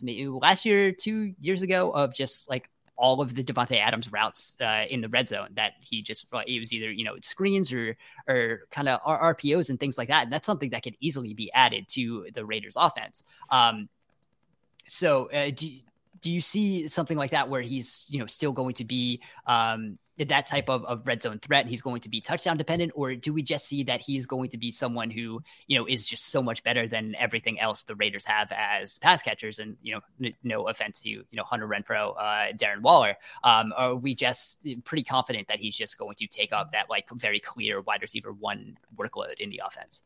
me 0.01 0.27
last 0.27 0.65
year, 0.65 0.91
two 0.91 1.33
years 1.39 1.61
ago, 1.61 1.91
of 1.91 2.13
just 2.13 2.49
like 2.49 2.69
all 2.95 3.21
of 3.21 3.35
the 3.35 3.43
Davante 3.43 3.79
Adams 3.79 4.11
routes 4.11 4.57
uh, 4.61 4.85
in 4.89 5.01
the 5.01 5.09
red 5.09 5.27
zone 5.27 5.49
that 5.55 5.73
he 5.79 6.01
just 6.01 6.27
it 6.47 6.59
was 6.59 6.71
either 6.71 6.91
you 6.91 7.03
know 7.03 7.15
screens 7.21 7.71
or 7.71 7.97
or 8.27 8.61
kind 8.71 8.87
of 8.89 9.01
RPOs 9.01 9.69
and 9.69 9.79
things 9.79 9.97
like 9.97 10.09
that. 10.09 10.23
And 10.23 10.33
that's 10.33 10.45
something 10.45 10.69
that 10.71 10.83
could 10.83 10.95
easily 10.99 11.33
be 11.33 11.51
added 11.53 11.87
to 11.89 12.27
the 12.33 12.45
Raiders 12.45 12.75
offense. 12.77 13.23
Um, 13.49 13.89
so 14.87 15.29
uh, 15.31 15.51
do 15.55 15.69
do 16.21 16.31
you 16.31 16.41
see 16.41 16.87
something 16.87 17.17
like 17.17 17.31
that 17.31 17.49
where 17.49 17.61
he's 17.61 18.05
you 18.09 18.19
know 18.19 18.27
still 18.27 18.51
going 18.51 18.75
to 18.75 18.85
be 18.85 19.21
um, 19.47 19.97
that 20.29 20.47
type 20.47 20.69
of, 20.69 20.83
of 20.85 21.05
red 21.05 21.21
zone 21.21 21.39
threat 21.39 21.67
he's 21.67 21.81
going 21.81 22.01
to 22.01 22.09
be 22.09 22.21
touchdown 22.21 22.57
dependent 22.57 22.91
or 22.95 23.15
do 23.15 23.33
we 23.33 23.41
just 23.41 23.65
see 23.65 23.83
that 23.83 24.01
he's 24.01 24.25
going 24.25 24.49
to 24.49 24.57
be 24.57 24.71
someone 24.71 25.09
who 25.09 25.41
you 25.67 25.77
know 25.77 25.85
is 25.85 26.07
just 26.07 26.25
so 26.31 26.41
much 26.41 26.63
better 26.63 26.87
than 26.87 27.15
everything 27.15 27.59
else 27.59 27.83
the 27.83 27.95
raiders 27.95 28.25
have 28.25 28.51
as 28.51 28.97
pass 28.99 29.21
catchers? 29.21 29.59
And 29.59 29.77
you 29.81 29.93
know 29.93 30.01
n- 30.23 30.33
no 30.43 30.67
offense 30.67 31.01
to 31.03 31.09
you 31.09 31.25
know 31.33 31.43
Hunter 31.43 31.67
Renfrow 31.67 32.15
uh, 32.17 32.53
darren 32.53 32.81
waller 32.81 33.15
um, 33.43 33.73
are 33.75 33.95
we 33.95 34.15
just 34.15 34.67
pretty 34.83 35.03
confident 35.03 35.47
that 35.47 35.59
he's 35.59 35.75
just 35.75 35.97
going 35.97 36.15
to 36.15 36.27
take 36.27 36.53
up 36.53 36.71
that 36.71 36.89
like 36.89 37.09
very 37.11 37.39
clear 37.39 37.81
wide 37.81 38.01
receiver 38.01 38.33
one 38.33 38.77
workload 38.97 39.33
in 39.39 39.49
the 39.49 39.61
offense 39.65 40.03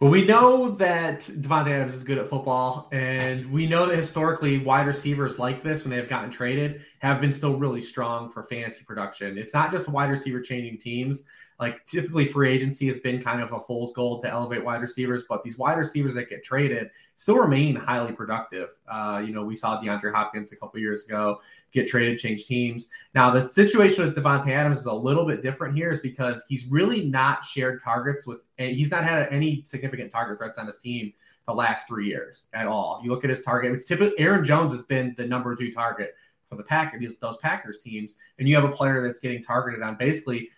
but 0.00 0.08
we 0.08 0.24
know 0.24 0.70
that 0.72 1.20
Davante 1.20 1.70
Adams 1.70 1.94
is 1.94 2.04
good 2.04 2.18
at 2.18 2.28
football, 2.28 2.88
and 2.92 3.50
we 3.50 3.66
know 3.66 3.86
that 3.86 3.96
historically 3.96 4.58
wide 4.58 4.86
receivers 4.86 5.38
like 5.38 5.62
this, 5.62 5.84
when 5.84 5.90
they 5.90 5.96
have 5.96 6.08
gotten 6.08 6.30
traded, 6.30 6.82
have 6.98 7.20
been 7.20 7.32
still 7.32 7.56
really 7.56 7.80
strong 7.80 8.30
for 8.30 8.42
fantasy 8.42 8.84
production. 8.84 9.38
It's 9.38 9.54
not 9.54 9.70
just 9.70 9.88
wide 9.88 10.10
receiver 10.10 10.40
changing 10.40 10.78
teams. 10.78 11.24
Like 11.64 11.86
typically, 11.86 12.26
free 12.26 12.52
agency 12.52 12.86
has 12.88 13.00
been 13.00 13.22
kind 13.22 13.40
of 13.40 13.50
a 13.54 13.58
fool's 13.58 13.94
gold 13.94 14.22
to 14.22 14.30
elevate 14.30 14.62
wide 14.62 14.82
receivers, 14.82 15.22
but 15.26 15.42
these 15.42 15.56
wide 15.56 15.78
receivers 15.78 16.12
that 16.12 16.28
get 16.28 16.44
traded 16.44 16.90
still 17.16 17.38
remain 17.38 17.74
highly 17.74 18.12
productive. 18.12 18.68
Uh, 18.86 19.22
you 19.24 19.32
know, 19.32 19.42
we 19.42 19.56
saw 19.56 19.80
DeAndre 19.80 20.12
Hopkins 20.12 20.52
a 20.52 20.56
couple 20.56 20.78
years 20.78 21.06
ago 21.06 21.40
get 21.72 21.88
traded, 21.88 22.18
change 22.18 22.44
teams. 22.44 22.88
Now, 23.14 23.30
the 23.30 23.48
situation 23.48 24.04
with 24.04 24.14
Davante 24.14 24.50
Adams 24.50 24.80
is 24.80 24.84
a 24.84 24.92
little 24.92 25.24
bit 25.24 25.42
different 25.42 25.74
here, 25.74 25.90
is 25.90 26.00
because 26.00 26.44
he's 26.50 26.66
really 26.66 27.06
not 27.06 27.42
shared 27.42 27.82
targets 27.82 28.26
with, 28.26 28.40
and 28.58 28.76
he's 28.76 28.90
not 28.90 29.02
had 29.02 29.26
any 29.30 29.62
significant 29.64 30.12
target 30.12 30.36
threats 30.36 30.58
on 30.58 30.66
his 30.66 30.78
team 30.80 31.14
the 31.46 31.54
last 31.54 31.88
three 31.88 32.06
years 32.06 32.48
at 32.52 32.66
all. 32.66 33.00
You 33.02 33.10
look 33.10 33.24
at 33.24 33.30
his 33.30 33.42
target; 33.42 33.72
it's 33.72 33.86
typically 33.86 34.18
Aaron 34.18 34.44
Jones 34.44 34.70
has 34.72 34.82
been 34.82 35.14
the 35.16 35.26
number 35.26 35.56
two 35.56 35.72
target 35.72 36.14
for 36.50 36.56
the 36.56 36.62
Packers, 36.62 37.10
those 37.22 37.38
Packers 37.38 37.78
teams, 37.78 38.16
and 38.38 38.46
you 38.46 38.54
have 38.54 38.64
a 38.64 38.70
player 38.70 39.02
that's 39.02 39.18
getting 39.18 39.42
targeted 39.42 39.80
on 39.80 39.96
basically 39.96 40.50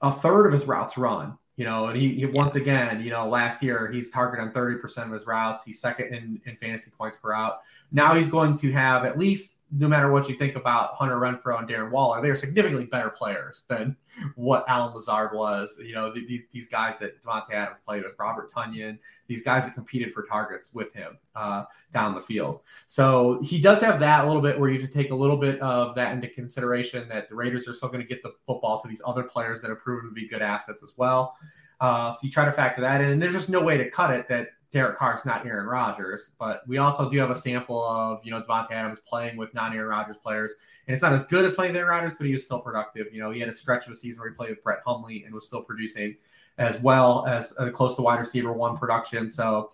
a 0.00 0.12
third 0.12 0.46
of 0.46 0.52
his 0.52 0.66
routes 0.66 0.96
run. 0.96 1.38
You 1.56 1.64
know, 1.64 1.86
and 1.86 1.98
he, 1.98 2.14
he 2.14 2.26
once 2.26 2.54
again, 2.54 3.00
you 3.00 3.10
know, 3.10 3.26
last 3.26 3.62
year 3.62 3.90
he's 3.90 4.10
targeted 4.10 4.46
on 4.46 4.52
30% 4.52 5.06
of 5.06 5.12
his 5.12 5.26
routes. 5.26 5.64
He's 5.64 5.80
second 5.80 6.14
in, 6.14 6.40
in 6.44 6.56
fantasy 6.56 6.90
points 6.90 7.16
per 7.16 7.32
out. 7.32 7.60
Now 7.90 8.14
he's 8.14 8.30
going 8.30 8.58
to 8.58 8.72
have 8.72 9.06
at 9.06 9.18
least 9.18 9.55
no 9.72 9.88
matter 9.88 10.12
what 10.12 10.28
you 10.28 10.36
think 10.36 10.54
about 10.54 10.94
Hunter 10.94 11.16
Renfrow 11.16 11.58
and 11.58 11.68
Darren 11.68 11.90
Waller, 11.90 12.22
they're 12.22 12.36
significantly 12.36 12.86
better 12.86 13.10
players 13.10 13.64
than 13.68 13.96
what 14.36 14.64
Allen 14.68 14.94
Lazard 14.94 15.34
was. 15.34 15.78
You 15.82 15.94
know, 15.94 16.12
the, 16.12 16.24
the, 16.26 16.44
these 16.52 16.68
guys 16.68 16.94
that 17.00 17.22
Davante 17.24 17.52
Adams 17.52 17.78
played 17.84 18.04
with, 18.04 18.12
Robert 18.18 18.52
Tonyan, 18.52 18.98
these 19.26 19.42
guys 19.42 19.64
that 19.64 19.74
competed 19.74 20.14
for 20.14 20.22
targets 20.22 20.72
with 20.72 20.92
him 20.94 21.18
uh, 21.34 21.64
down 21.92 22.14
the 22.14 22.20
field. 22.20 22.60
So 22.86 23.40
he 23.42 23.60
does 23.60 23.80
have 23.80 23.98
that 24.00 24.24
a 24.24 24.26
little 24.26 24.42
bit 24.42 24.58
where 24.58 24.70
you 24.70 24.80
have 24.80 24.88
to 24.88 24.94
take 24.94 25.10
a 25.10 25.16
little 25.16 25.36
bit 25.36 25.60
of 25.60 25.96
that 25.96 26.12
into 26.12 26.28
consideration 26.28 27.08
that 27.08 27.28
the 27.28 27.34
Raiders 27.34 27.66
are 27.66 27.74
still 27.74 27.88
going 27.88 28.00
to 28.00 28.06
get 28.06 28.22
the 28.22 28.34
football 28.46 28.80
to 28.82 28.88
these 28.88 29.02
other 29.04 29.24
players 29.24 29.60
that 29.62 29.70
have 29.70 29.80
proven 29.80 30.10
to 30.10 30.14
be 30.14 30.28
good 30.28 30.42
assets 30.42 30.84
as 30.84 30.92
well. 30.96 31.36
Uh, 31.80 32.10
so 32.10 32.20
you 32.22 32.30
try 32.30 32.44
to 32.44 32.52
factor 32.52 32.80
that 32.80 33.00
in, 33.00 33.10
and 33.10 33.20
there's 33.20 33.34
just 33.34 33.48
no 33.48 33.60
way 33.60 33.76
to 33.76 33.90
cut 33.90 34.10
it 34.10 34.28
that 34.28 34.48
Derek 34.72 34.98
Carr's 34.98 35.24
not 35.24 35.46
Aaron 35.46 35.66
Rodgers, 35.66 36.32
but 36.38 36.66
we 36.66 36.78
also 36.78 37.08
do 37.10 37.18
have 37.18 37.30
a 37.30 37.34
sample 37.34 37.82
of, 37.84 38.20
you 38.24 38.30
know, 38.30 38.42
Davante 38.42 38.72
Adams 38.72 38.98
playing 39.06 39.36
with 39.36 39.54
non 39.54 39.72
Aaron 39.72 39.88
Rodgers 39.88 40.16
players. 40.16 40.54
And 40.86 40.94
it's 40.94 41.02
not 41.02 41.12
as 41.12 41.24
good 41.26 41.44
as 41.44 41.54
playing 41.54 41.72
with 41.72 41.78
Aaron 41.78 41.90
Rodgers, 41.90 42.16
but 42.18 42.26
he 42.26 42.32
was 42.32 42.44
still 42.44 42.60
productive. 42.60 43.06
You 43.12 43.20
know, 43.20 43.30
he 43.30 43.40
had 43.40 43.48
a 43.48 43.52
stretch 43.52 43.86
of 43.86 43.92
a 43.92 43.96
season 43.96 44.20
where 44.20 44.30
he 44.30 44.34
played 44.34 44.50
with 44.50 44.62
Brett 44.62 44.80
Hundley 44.86 45.24
and 45.24 45.34
was 45.34 45.46
still 45.46 45.62
producing 45.62 46.16
as 46.58 46.80
well 46.80 47.26
as 47.26 47.52
uh, 47.58 47.70
close 47.70 47.96
to 47.96 48.02
wide 48.02 48.18
receiver 48.18 48.52
one 48.52 48.76
production. 48.76 49.30
So 49.30 49.70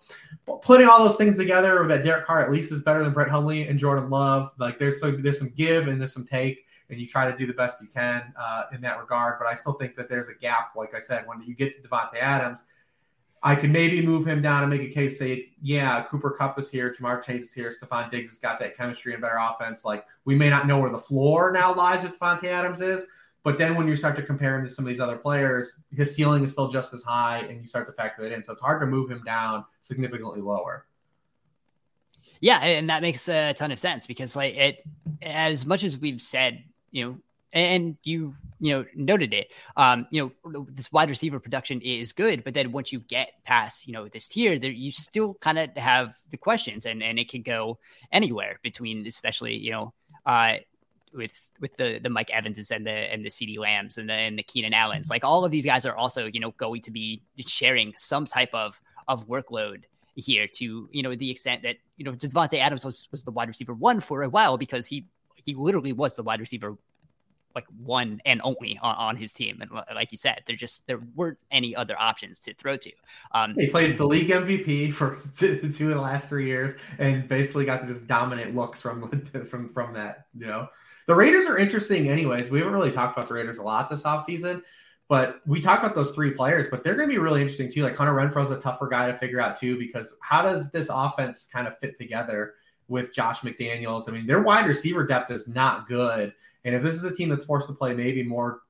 putting 0.61 0.87
all 0.87 0.99
those 0.99 1.15
things 1.15 1.37
together, 1.37 1.87
that 1.87 2.03
Derek 2.03 2.25
Carr 2.25 2.41
at 2.41 2.51
least 2.51 2.71
is 2.71 2.81
better 2.81 3.03
than 3.03 3.13
Brett 3.13 3.29
Hundley 3.29 3.67
and 3.67 3.79
Jordan 3.79 4.09
Love. 4.09 4.51
Like 4.57 4.79
there's 4.79 4.99
some 4.99 5.21
there's 5.21 5.39
some 5.39 5.49
give 5.49 5.87
and 5.87 5.99
there's 5.99 6.13
some 6.13 6.25
take, 6.25 6.65
and 6.89 6.99
you 6.99 7.07
try 7.07 7.29
to 7.29 7.37
do 7.37 7.47
the 7.47 7.53
best 7.53 7.81
you 7.81 7.87
can 7.87 8.33
uh, 8.39 8.63
in 8.73 8.81
that 8.81 8.99
regard. 8.99 9.39
But 9.39 9.47
I 9.47 9.55
still 9.55 9.73
think 9.73 9.95
that 9.95 10.09
there's 10.09 10.27
a 10.27 10.35
gap. 10.35 10.75
Like 10.75 10.93
I 10.93 10.99
said, 10.99 11.25
when 11.25 11.41
you 11.41 11.55
get 11.55 11.81
to 11.81 11.87
Davante 11.87 12.19
Adams, 12.19 12.59
I 13.45 13.55
could 13.55 13.71
maybe 13.71 14.05
move 14.05 14.25
him 14.25 14.41
down 14.41 14.63
and 14.63 14.69
make 14.69 14.89
a 14.89 14.93
case 14.93 15.19
say, 15.19 15.49
yeah, 15.61 16.03
Cooper 16.03 16.31
Kupp 16.31 16.57
is 16.57 16.71
here, 16.71 16.95
Ja'Marr 16.97 17.21
Chase 17.21 17.43
is 17.43 17.53
here, 17.53 17.71
Stefon 17.71 18.09
Diggs 18.09 18.29
has 18.29 18.39
got 18.39 18.57
that 18.59 18.77
chemistry 18.77 19.11
and 19.11 19.21
better 19.21 19.37
offense. 19.37 19.83
Like 19.83 20.05
we 20.23 20.33
may 20.33 20.49
not 20.49 20.65
know 20.65 20.79
where 20.79 20.89
the 20.89 20.97
floor 20.97 21.51
now 21.51 21.75
lies 21.75 22.03
with 22.03 22.17
Davante 22.17 22.45
Adams 22.45 22.79
is, 22.79 23.05
but 23.43 23.57
then 23.57 23.75
when 23.75 23.85
you 23.85 23.97
start 23.97 24.15
to 24.15 24.23
compare 24.23 24.57
him 24.57 24.65
to 24.65 24.73
some 24.73 24.85
of 24.85 24.87
these 24.89 25.01
other 25.01 25.17
players, 25.17 25.79
his 25.91 26.15
ceiling 26.15 26.45
is 26.45 26.53
still 26.53 26.69
just 26.69 26.93
as 26.93 27.03
high, 27.03 27.39
and 27.39 27.61
you 27.61 27.67
start 27.67 27.85
to 27.87 27.93
factor 27.93 28.23
that 28.23 28.31
in. 28.31 28.41
So 28.43 28.53
it's 28.53 28.61
hard 28.61 28.79
to 28.79 28.87
move 28.87 29.11
him 29.11 29.21
down 29.25 29.65
significantly 29.81 30.39
lower. 30.39 30.85
Yeah, 32.39 32.59
and 32.59 32.89
that 32.89 33.01
makes 33.01 33.27
a 33.27 33.53
ton 33.53 33.71
of 33.71 33.79
sense 33.79 34.07
because 34.07 34.37
like 34.37 34.55
it, 34.55 34.85
as 35.21 35.65
much 35.65 35.83
as 35.83 35.97
we've 35.97 36.21
said, 36.21 36.63
you 36.91 37.05
know, 37.05 37.17
and 37.53 37.97
you 38.03 38.35
you 38.59 38.73
know 38.73 38.85
noted 38.95 39.33
it. 39.33 39.51
Um, 39.77 40.07
you 40.09 40.33
know, 40.43 40.67
this 40.71 40.91
wide 40.91 41.09
receiver 41.09 41.39
production 41.39 41.79
is 41.81 42.11
good, 42.11 42.43
but 42.43 42.53
then 42.53 42.71
once 42.71 42.91
you 42.91 42.99
get 42.99 43.31
past 43.43 43.87
you 43.87 43.93
know 43.93 44.07
this 44.07 44.27
tier, 44.27 44.59
there 44.59 44.71
you 44.71 44.91
still 44.91 45.35
kind 45.35 45.59
of 45.59 45.69
have 45.77 46.15
the 46.31 46.37
questions, 46.37 46.85
and 46.85 47.01
and 47.01 47.19
it 47.19 47.29
can 47.29 47.43
go 47.43 47.77
anywhere 48.11 48.59
between, 48.63 49.05
especially 49.05 49.55
you 49.55 49.71
know, 49.71 49.93
uh, 50.25 50.53
with 51.13 51.47
with 51.59 51.75
the 51.77 51.99
the 51.99 52.09
Mike 52.09 52.31
Evanses 52.33 52.71
and 52.71 52.85
the 52.85 52.91
and 52.91 53.23
the 53.23 53.29
CeeDee 53.29 53.59
Lambs 53.59 53.97
and 53.97 54.09
the 54.09 54.13
and 54.13 54.37
the 54.37 54.43
Keenan 54.43 54.73
Allens. 54.73 55.09
Like 55.09 55.23
all 55.23 55.45
of 55.45 55.51
these 55.51 55.65
guys 55.65 55.85
are 55.85 55.95
also 55.95 56.25
you 56.25 56.39
know 56.39 56.51
going 56.51 56.81
to 56.81 56.91
be 56.91 57.21
sharing 57.45 57.93
some 57.95 58.25
type 58.25 58.53
of 58.53 58.81
of 59.07 59.27
workload 59.27 59.83
here 60.15 60.47
to 60.47 60.87
you 60.91 61.03
know 61.03 61.15
the 61.15 61.29
extent 61.29 61.61
that 61.63 61.77
you 61.97 62.05
know 62.05 62.13
Davante 62.13 62.59
Adams 62.59 62.85
was, 62.85 63.07
was 63.11 63.23
the 63.23 63.31
wide 63.31 63.47
receiver 63.47 63.73
one 63.73 63.99
for 63.99 64.23
a 64.23 64.29
while 64.29 64.57
because 64.57 64.87
he 64.87 65.05
he 65.45 65.53
literally 65.55 65.93
was 65.93 66.15
the 66.15 66.23
wide 66.23 66.39
receiver 66.39 66.77
like 67.55 67.65
one 67.83 68.19
and 68.25 68.41
only 68.43 68.79
on, 68.81 68.95
on, 68.95 69.15
his 69.15 69.31
team. 69.31 69.61
And 69.61 69.71
like 69.93 70.11
you 70.11 70.17
said, 70.17 70.41
there 70.47 70.55
just 70.55 70.85
there 70.87 70.99
weren't 71.15 71.37
any 71.51 71.75
other 71.75 71.95
options 71.99 72.39
to 72.39 72.53
throw 72.53 72.77
to. 72.77 72.91
Um, 73.31 73.55
he 73.55 73.67
played 73.67 73.97
the 73.97 74.05
league 74.05 74.29
MVP 74.29 74.93
for 74.93 75.19
two, 75.37 75.59
of 75.63 75.77
the 75.77 76.01
last 76.01 76.29
three 76.29 76.47
years, 76.47 76.73
and 76.99 77.27
basically 77.27 77.65
got 77.65 77.87
just 77.87 78.07
dominate 78.07 78.55
looks 78.55 78.81
from 78.81 79.09
from 79.49 79.69
from 79.69 79.93
that. 79.93 80.27
You 80.37 80.47
know, 80.47 80.69
the 81.07 81.15
Raiders 81.15 81.47
are 81.47 81.57
interesting. 81.57 82.09
Anyways, 82.09 82.49
we 82.49 82.59
haven't 82.59 82.73
really 82.73 82.91
talked 82.91 83.17
about 83.17 83.27
the 83.27 83.33
Raiders 83.33 83.57
a 83.57 83.63
lot 83.63 83.89
this 83.89 84.03
offseason. 84.03 84.63
But 85.09 85.41
we 85.45 85.61
talk 85.61 85.79
about 85.79 85.95
those 85.95 86.11
three 86.11 86.31
players, 86.31 86.67
but 86.71 86.83
they're 86.83 86.95
going 86.95 87.09
to 87.09 87.13
be 87.13 87.19
really 87.19 87.41
interesting 87.41 87.71
too. 87.71 87.83
Like 87.83 87.95
Hunter 87.95 88.13
Renfrow's 88.13 88.51
a 88.51 88.59
tougher 88.59 88.87
guy 88.87 89.11
to 89.11 89.17
figure 89.17 89.41
out 89.41 89.59
too, 89.59 89.77
because 89.77 90.15
how 90.21 90.41
does 90.41 90.71
this 90.71 90.89
offense 90.91 91.47
kind 91.51 91.67
of 91.67 91.77
fit 91.79 91.97
together 91.97 92.55
with 92.87 93.13
Josh 93.13 93.41
McDaniels? 93.41 94.07
I 94.07 94.13
mean, 94.13 94.25
their 94.25 94.41
wide 94.41 94.65
receiver 94.65 95.05
depth 95.05 95.29
is 95.29 95.47
not 95.47 95.87
good. 95.87 96.33
And 96.65 96.75
if 96.75 96.81
this 96.81 96.95
is 96.95 97.03
a 97.03 97.15
team 97.15 97.29
that's 97.29 97.45
forced 97.45 97.67
to 97.67 97.73
play 97.73 97.93
maybe 97.93 98.23
more 98.23 98.61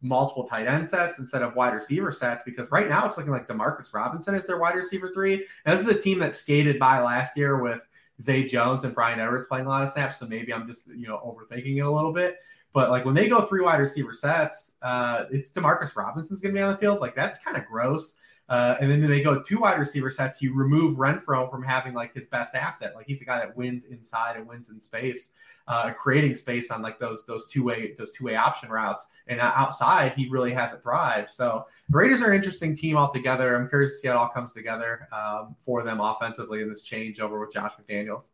multiple 0.00 0.44
tight 0.44 0.66
end 0.66 0.86
sets 0.86 1.18
instead 1.18 1.42
of 1.42 1.54
wide 1.56 1.74
receiver 1.74 2.12
sets, 2.12 2.42
because 2.44 2.70
right 2.70 2.88
now 2.88 3.06
it's 3.06 3.16
looking 3.16 3.32
like 3.32 3.48
Demarcus 3.48 3.92
Robinson 3.92 4.34
is 4.34 4.46
their 4.46 4.58
wide 4.58 4.74
receiver 4.74 5.10
three. 5.14 5.46
And 5.64 5.78
this 5.78 5.80
is 5.80 5.88
a 5.88 5.98
team 5.98 6.18
that 6.20 6.34
skated 6.34 6.78
by 6.78 7.00
last 7.00 7.36
year 7.36 7.62
with 7.62 7.80
Zay 8.20 8.44
Jones 8.44 8.84
and 8.84 8.94
Bryan 8.94 9.20
Edwards 9.20 9.46
playing 9.46 9.66
a 9.66 9.68
lot 9.68 9.82
of 9.82 9.90
snaps. 9.90 10.18
So 10.18 10.26
maybe 10.26 10.52
I'm 10.52 10.66
just, 10.66 10.88
you 10.88 11.08
know, 11.08 11.20
overthinking 11.24 11.76
it 11.76 11.80
a 11.80 11.90
little 11.90 12.12
bit. 12.12 12.36
But 12.72 12.90
like 12.90 13.04
when 13.04 13.14
they 13.14 13.28
go 13.28 13.46
three 13.46 13.60
wide 13.60 13.80
receiver 13.80 14.12
sets, 14.12 14.76
uh, 14.82 15.24
it's 15.30 15.50
Demarcus 15.50 15.96
Robinson's 15.96 16.40
going 16.40 16.54
to 16.54 16.58
be 16.58 16.62
on 16.62 16.72
the 16.72 16.78
field. 16.78 17.00
Like 17.00 17.14
that's 17.14 17.38
kind 17.38 17.56
of 17.56 17.64
gross. 17.66 18.16
Uh, 18.48 18.76
and 18.80 18.90
then 18.90 19.08
they 19.08 19.22
go 19.22 19.42
two 19.42 19.60
wide 19.60 19.78
receiver 19.78 20.10
sets. 20.10 20.42
You 20.42 20.54
remove 20.54 20.98
Renfrow 20.98 21.50
from 21.50 21.62
having 21.62 21.94
like 21.94 22.14
his 22.14 22.26
best 22.26 22.54
asset. 22.54 22.94
Like 22.94 23.06
he's 23.06 23.18
the 23.18 23.24
guy 23.24 23.38
that 23.38 23.56
wins 23.56 23.86
inside 23.86 24.36
and 24.36 24.46
wins 24.46 24.68
in 24.68 24.80
space 24.80 25.30
uh, 25.66 25.92
creating 25.92 26.34
space 26.34 26.70
on 26.70 26.82
like 26.82 26.98
those 26.98 27.24
those 27.26 27.46
two 27.46 27.64
way 27.64 27.94
those 27.98 28.10
two 28.12 28.24
way 28.24 28.36
option 28.36 28.68
routes. 28.68 29.06
And 29.26 29.40
outside, 29.40 30.12
he 30.12 30.28
really 30.28 30.52
hasn't 30.52 30.82
thrived. 30.82 31.30
So 31.30 31.64
the 31.88 31.96
Raiders 31.96 32.20
are 32.20 32.30
an 32.30 32.36
interesting 32.36 32.74
team 32.74 32.96
altogether. 32.96 33.56
I'm 33.56 33.68
curious 33.68 33.92
to 33.92 33.96
see 33.98 34.08
how 34.08 34.14
it 34.14 34.16
all 34.18 34.28
comes 34.28 34.52
together 34.52 35.08
um, 35.12 35.56
for 35.58 35.82
them 35.82 36.00
offensively 36.00 36.60
in 36.60 36.68
this 36.68 36.82
change 36.82 37.20
over 37.20 37.40
with 37.40 37.52
Josh 37.52 37.72
McDaniels. 37.80 38.28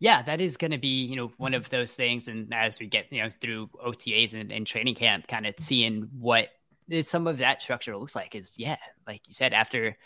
Yeah, 0.00 0.22
that 0.22 0.40
is 0.40 0.56
going 0.56 0.72
to 0.72 0.78
be, 0.78 1.04
you 1.04 1.14
know, 1.14 1.30
one 1.36 1.54
of 1.54 1.70
those 1.70 1.94
things. 1.94 2.26
And 2.26 2.52
as 2.52 2.80
we 2.80 2.88
get, 2.88 3.06
you 3.12 3.22
know, 3.22 3.28
through 3.40 3.70
OTAs 3.86 4.34
and, 4.34 4.50
and 4.50 4.66
training 4.66 4.96
camp, 4.96 5.28
kind 5.28 5.46
of 5.46 5.54
seeing 5.58 6.08
what 6.18 6.48
some 7.00 7.26
of 7.26 7.38
that 7.38 7.62
structure 7.62 7.96
looks 7.96 8.14
like 8.14 8.34
is, 8.34 8.58
yeah, 8.58 8.76
like 9.06 9.22
you 9.26 9.34
said, 9.34 9.52
after 9.52 9.96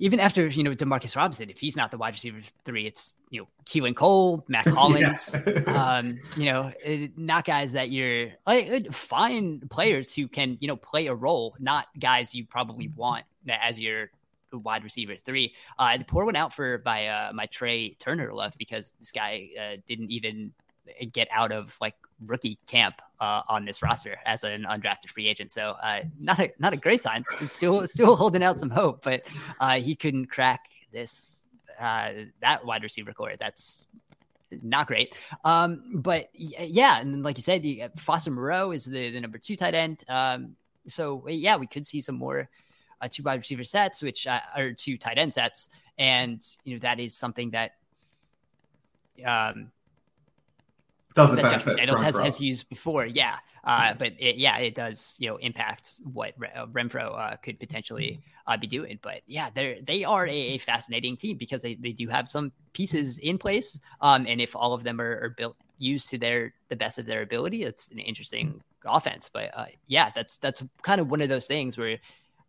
even 0.00 0.18
after 0.18 0.46
you 0.46 0.64
know 0.64 0.74
Demarcus 0.74 1.14
Robinson, 1.14 1.50
if 1.50 1.60
he's 1.60 1.76
not 1.76 1.90
the 1.90 1.98
wide 1.98 2.14
receiver 2.14 2.40
three, 2.64 2.86
it's 2.86 3.16
you 3.28 3.40
know 3.40 3.48
Keelan 3.66 3.94
Cole, 3.94 4.44
Matt 4.48 4.64
Collins, 4.74 5.36
um, 5.66 6.18
you 6.36 6.46
know, 6.46 6.72
not 7.16 7.44
guys 7.44 7.72
that 7.72 7.90
you're 7.90 8.30
like 8.46 8.90
fine 8.92 9.60
players 9.68 10.12
who 10.14 10.26
can 10.26 10.56
you 10.60 10.68
know 10.68 10.76
play 10.76 11.06
a 11.06 11.14
role, 11.14 11.54
not 11.60 11.86
guys 11.98 12.34
you 12.34 12.46
probably 12.46 12.88
want 12.88 13.24
as 13.48 13.78
your 13.78 14.10
wide 14.52 14.82
receiver 14.82 15.16
three. 15.16 15.54
Uh, 15.78 15.98
the 15.98 16.04
poor 16.04 16.24
one 16.24 16.34
out 16.34 16.52
for 16.52 16.78
by 16.78 17.06
uh, 17.06 17.32
my 17.34 17.46
Tre 17.46 17.94
Turner 18.00 18.32
left 18.32 18.58
because 18.58 18.92
this 18.98 19.12
guy 19.12 19.50
uh, 19.60 19.76
didn't 19.86 20.10
even 20.10 20.52
get 21.12 21.28
out 21.30 21.52
of 21.52 21.76
like 21.80 21.94
rookie 22.26 22.58
camp 22.66 23.00
uh, 23.20 23.42
on 23.48 23.64
this 23.64 23.82
roster 23.82 24.16
as 24.26 24.44
an 24.44 24.64
undrafted 24.64 25.10
free 25.10 25.28
agent. 25.28 25.52
So 25.52 25.76
uh, 25.82 26.02
not 26.18 26.38
a 26.38 26.52
not 26.58 26.72
a 26.72 26.76
great 26.76 27.02
sign. 27.02 27.24
It's 27.40 27.54
still 27.54 27.86
still 27.86 28.16
holding 28.16 28.42
out 28.42 28.60
some 28.60 28.70
hope, 28.70 29.02
but 29.02 29.22
uh, 29.60 29.80
he 29.80 29.94
couldn't 29.94 30.26
crack 30.26 30.66
this 30.92 31.44
uh, 31.80 32.12
that 32.40 32.64
wide 32.64 32.82
receiver 32.82 33.12
core. 33.12 33.34
That's 33.38 33.88
not 34.62 34.86
great. 34.86 35.16
Um, 35.44 35.82
but 35.94 36.28
yeah, 36.34 37.00
and 37.00 37.22
like 37.22 37.38
you 37.38 37.42
said, 37.42 37.64
you, 37.64 37.88
Moreau 38.30 38.72
is 38.72 38.84
the, 38.84 39.10
the 39.10 39.20
number 39.20 39.38
two 39.38 39.56
tight 39.56 39.74
end. 39.74 40.04
Um, 40.08 40.56
so 40.86 41.24
yeah, 41.28 41.56
we 41.56 41.66
could 41.66 41.86
see 41.86 42.00
some 42.00 42.16
more 42.16 42.48
uh, 43.00 43.08
two 43.10 43.22
wide 43.22 43.38
receiver 43.38 43.64
sets, 43.64 44.02
which 44.02 44.26
uh, 44.26 44.40
are 44.56 44.72
two 44.72 44.98
tight 44.98 45.18
end 45.18 45.32
sets, 45.32 45.68
and 45.98 46.42
you 46.64 46.74
know 46.74 46.80
that 46.80 47.00
is 47.00 47.14
something 47.14 47.50
that 47.50 47.72
um, 49.24 49.70
doesn't 51.14 51.36
that 51.36 51.42
benefit 51.42 51.76
Daniels 51.78 52.02
has, 52.02 52.18
has 52.18 52.40
used 52.40 52.68
before. 52.68 53.06
Yeah, 53.06 53.36
uh, 53.64 53.94
but 53.94 54.12
it, 54.18 54.36
yeah, 54.36 54.58
it 54.58 54.74
does 54.74 55.16
you 55.18 55.28
know 55.28 55.36
impact 55.36 56.00
what 56.12 56.34
uh, 56.56 56.66
Renfrow 56.66 57.18
uh, 57.18 57.36
could 57.36 57.58
potentially 57.58 58.20
uh, 58.46 58.56
be 58.56 58.66
doing. 58.66 58.98
But 59.02 59.20
yeah, 59.26 59.50
they 59.52 59.82
they 59.84 60.04
are 60.04 60.26
a, 60.26 60.30
a, 60.30 60.58
fascinating 60.58 61.16
team 61.16 61.36
because 61.36 61.60
they, 61.60 61.74
they 61.74 61.92
do 61.92 62.08
have 62.08 62.28
some 62.28 62.52
pieces 62.72 63.18
in 63.18 63.38
place, 63.38 63.78
um, 64.00 64.26
and 64.28 64.40
if 64.40 64.54
all 64.54 64.72
of 64.72 64.84
them 64.84 65.00
are, 65.00 65.20
are 65.22 65.34
built 65.36 65.56
used 65.78 66.10
to 66.10 66.18
their 66.18 66.54
the 66.68 66.76
best 66.76 66.98
of 66.98 67.06
their 67.06 67.22
ability, 67.22 67.64
it's 67.64 67.90
an 67.90 67.98
interesting 67.98 68.62
offense. 68.84 69.28
But 69.32 69.50
uh, 69.54 69.66
yeah, 69.86 70.10
that's 70.14 70.36
that's 70.36 70.62
kind 70.82 71.00
of 71.00 71.10
one 71.10 71.20
of 71.20 71.28
those 71.28 71.46
things 71.46 71.76
where 71.76 71.98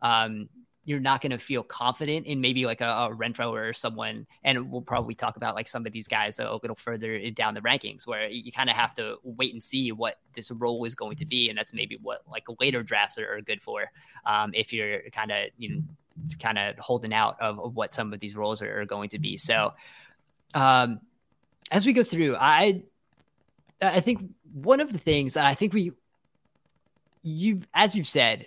um, 0.02 0.48
you're 0.84 1.00
not 1.00 1.20
going 1.20 1.30
to 1.30 1.38
feel 1.38 1.62
confident 1.62 2.26
in 2.26 2.40
maybe 2.40 2.66
like 2.66 2.80
a, 2.80 2.86
a 2.86 3.10
Renfrow 3.14 3.50
or 3.52 3.72
someone. 3.72 4.26
And 4.42 4.70
we'll 4.70 4.82
probably 4.82 5.14
talk 5.14 5.36
about 5.36 5.54
like 5.54 5.68
some 5.68 5.86
of 5.86 5.92
these 5.92 6.08
guys 6.08 6.40
a 6.40 6.58
little 6.60 6.74
further 6.74 7.30
down 7.30 7.54
the 7.54 7.60
rankings 7.60 8.06
where 8.06 8.28
you 8.28 8.50
kind 8.50 8.68
of 8.68 8.74
have 8.74 8.94
to 8.96 9.16
wait 9.22 9.52
and 9.52 9.62
see 9.62 9.92
what 9.92 10.16
this 10.34 10.50
role 10.50 10.84
is 10.84 10.94
going 10.94 11.16
to 11.16 11.24
be. 11.24 11.48
And 11.48 11.56
that's 11.56 11.72
maybe 11.72 11.98
what 12.02 12.22
like 12.28 12.44
later 12.58 12.82
drafts 12.82 13.16
are, 13.18 13.36
are 13.36 13.40
good 13.40 13.62
for. 13.62 13.90
Um, 14.26 14.50
if 14.54 14.72
you're 14.72 15.02
kind 15.10 15.30
of, 15.30 15.50
you 15.56 15.76
know, 15.76 15.82
kind 16.40 16.58
of 16.58 16.76
holding 16.78 17.14
out 17.14 17.40
of, 17.40 17.60
of, 17.60 17.74
what 17.74 17.94
some 17.94 18.12
of 18.12 18.20
these 18.20 18.34
roles 18.34 18.60
are, 18.60 18.80
are 18.80 18.84
going 18.84 19.08
to 19.10 19.18
be. 19.18 19.36
So, 19.36 19.72
um, 20.52 21.00
as 21.70 21.86
we 21.86 21.92
go 21.92 22.02
through, 22.02 22.36
I, 22.36 22.82
I 23.80 24.00
think 24.00 24.30
one 24.52 24.80
of 24.80 24.92
the 24.92 24.98
things 24.98 25.34
that 25.34 25.46
I 25.46 25.54
think 25.54 25.72
we, 25.72 25.92
you've, 27.22 27.66
as 27.72 27.96
you've 27.96 28.08
said, 28.08 28.46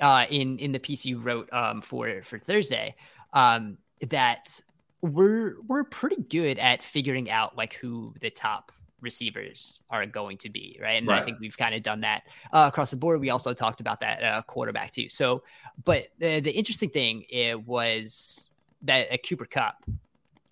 uh, 0.00 0.26
in 0.30 0.58
in 0.58 0.72
the 0.72 0.80
piece 0.80 1.04
you 1.04 1.18
wrote 1.18 1.52
um, 1.52 1.82
for 1.82 2.22
for 2.22 2.38
Thursday 2.38 2.94
um, 3.32 3.78
that 4.08 4.60
we're 5.00 5.56
we're 5.66 5.84
pretty 5.84 6.22
good 6.22 6.58
at 6.58 6.82
figuring 6.82 7.30
out 7.30 7.56
like 7.56 7.74
who 7.74 8.14
the 8.20 8.30
top 8.30 8.72
receivers 9.00 9.82
are 9.90 10.04
going 10.06 10.36
to 10.36 10.50
be, 10.50 10.78
right? 10.82 10.98
And 10.98 11.06
right. 11.06 11.22
I 11.22 11.24
think 11.24 11.38
we've 11.38 11.56
kind 11.56 11.74
of 11.74 11.82
done 11.82 12.00
that 12.00 12.24
uh, 12.52 12.66
across 12.68 12.90
the 12.90 12.96
board. 12.96 13.20
We 13.20 13.30
also 13.30 13.54
talked 13.54 13.80
about 13.80 14.00
that 14.00 14.22
uh, 14.22 14.42
quarterback 14.42 14.90
too. 14.90 15.08
So, 15.08 15.44
but 15.84 16.08
the, 16.18 16.40
the 16.40 16.50
interesting 16.50 16.90
thing 16.90 17.24
it 17.28 17.66
was 17.66 18.50
that 18.82 19.06
a 19.10 19.18
Cooper 19.18 19.46
Kupp 19.46 19.84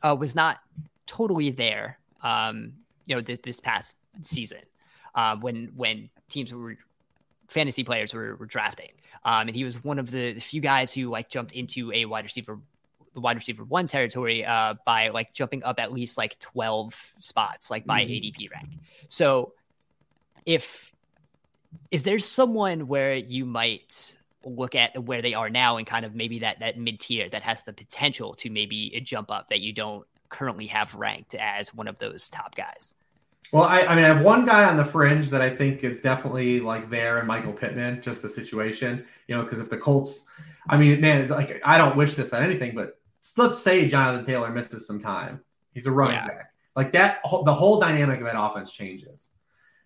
uh, 0.03 0.17
was 0.19 0.35
not 0.35 0.59
totally 1.07 1.51
there, 1.51 1.99
um, 2.23 2.73
you 3.07 3.15
know, 3.15 3.21
this, 3.21 3.41
this 3.43 3.61
past 3.61 3.99
season 4.21 4.61
uh, 5.15 5.37
when 5.37 5.73
when 5.75 6.09
teams 6.29 6.53
were 6.53 6.77
fantasy 7.49 7.85
players 7.85 8.13
were, 8.13 8.37
were 8.37 8.47
drafting. 8.47 8.93
Um, 9.25 9.49
and 9.49 9.57
he 9.57 9.65
was 9.65 9.83
one 9.83 9.99
of 9.99 10.11
the, 10.11 10.33
the, 10.33 10.41
few 10.41 10.61
guys 10.61 10.93
who 10.93 11.09
like 11.09 11.29
jumped 11.29 11.53
into 11.53 11.93
a 11.93 12.05
wide 12.05 12.25
receiver, 12.25 12.59
the 13.13 13.21
wide 13.21 13.37
receiver 13.37 13.65
one 13.65 13.87
territory 13.87 14.45
uh, 14.45 14.75
by 14.85 15.09
like 15.09 15.33
jumping 15.33 15.65
up 15.65 15.81
at 15.81 15.93
least 15.93 16.17
like 16.17 16.39
12 16.39 17.15
spots, 17.21 17.71
like 17.71 17.85
by 17.87 18.05
mm-hmm. 18.05 18.13
ADP 18.13 18.51
rank. 18.53 18.71
So 19.09 19.53
if, 20.45 20.93
is 21.91 22.03
there 22.05 22.19
someone 22.19 22.87
where 22.87 23.15
you 23.15 23.45
might 23.45 24.17
look 24.45 24.75
at 24.75 24.97
where 25.05 25.23
they 25.23 25.35
are 25.35 25.51
now 25.51 25.77
and 25.77 25.87
kind 25.87 26.05
of 26.07 26.15
maybe 26.15 26.39
that, 26.41 26.61
that 26.61 26.79
mid 26.79 27.01
tier 27.01 27.29
that 27.29 27.43
has 27.43 27.65
the 27.65 27.73
potential 27.73 28.35
to 28.35 28.49
maybe 28.49 29.01
jump 29.05 29.31
up 29.31 29.49
that 29.49 29.61
you 29.61 29.73
don't 29.73 30.07
currently 30.29 30.67
have 30.67 30.95
ranked 30.95 31.35
as 31.35 31.75
one 31.75 31.89
of 31.89 31.99
those 31.99 32.29
top 32.29 32.55
guys? 32.55 32.95
Well, 33.53 33.65
I, 33.65 33.83
I 33.83 33.95
mean, 33.95 34.05
I 34.05 34.09
have 34.09 34.23
one 34.23 34.45
guy 34.45 34.65
on 34.65 34.77
the 34.77 34.85
fringe 34.85 35.31
that 35.31 35.41
I 35.41 35.51
think 35.51 35.85
is 35.85 36.01
definitely 36.01 36.61
like 36.61 36.91
there, 36.91 37.19
and 37.19 37.29
Michael 37.29 37.53
Pittman, 37.53 38.03
just 38.03 38.23
the 38.23 38.29
situation, 38.29 39.05
you 39.29 39.37
know, 39.37 39.43
because 39.43 39.61
if 39.61 39.71
the 39.71 39.79
Colts, 39.79 40.27
I 40.69 40.77
mean, 40.77 41.01
man, 41.01 41.29
like 41.29 41.61
I 41.65 41.79
don't 41.79 41.97
wish 41.97 42.15
this 42.15 42.33
on 42.33 42.43
anything, 42.43 42.75
but 42.75 42.99
let's 43.37 43.59
say 43.59 43.89
Jonathan 43.89 44.27
Taylor 44.27 44.51
misses 44.51 44.87
some 44.87 45.01
time, 45.01 45.41
he's 45.73 45.87
a 45.87 45.93
running 45.93 46.17
yeah. 46.17 46.27
back, 46.27 46.53
like 46.75 46.93
that, 46.93 47.21
the 47.45 47.55
whole 47.55 47.79
dynamic 47.79 48.19
of 48.19 48.27
that 48.27 48.41
offense 48.41 48.73
changes, 48.73 49.31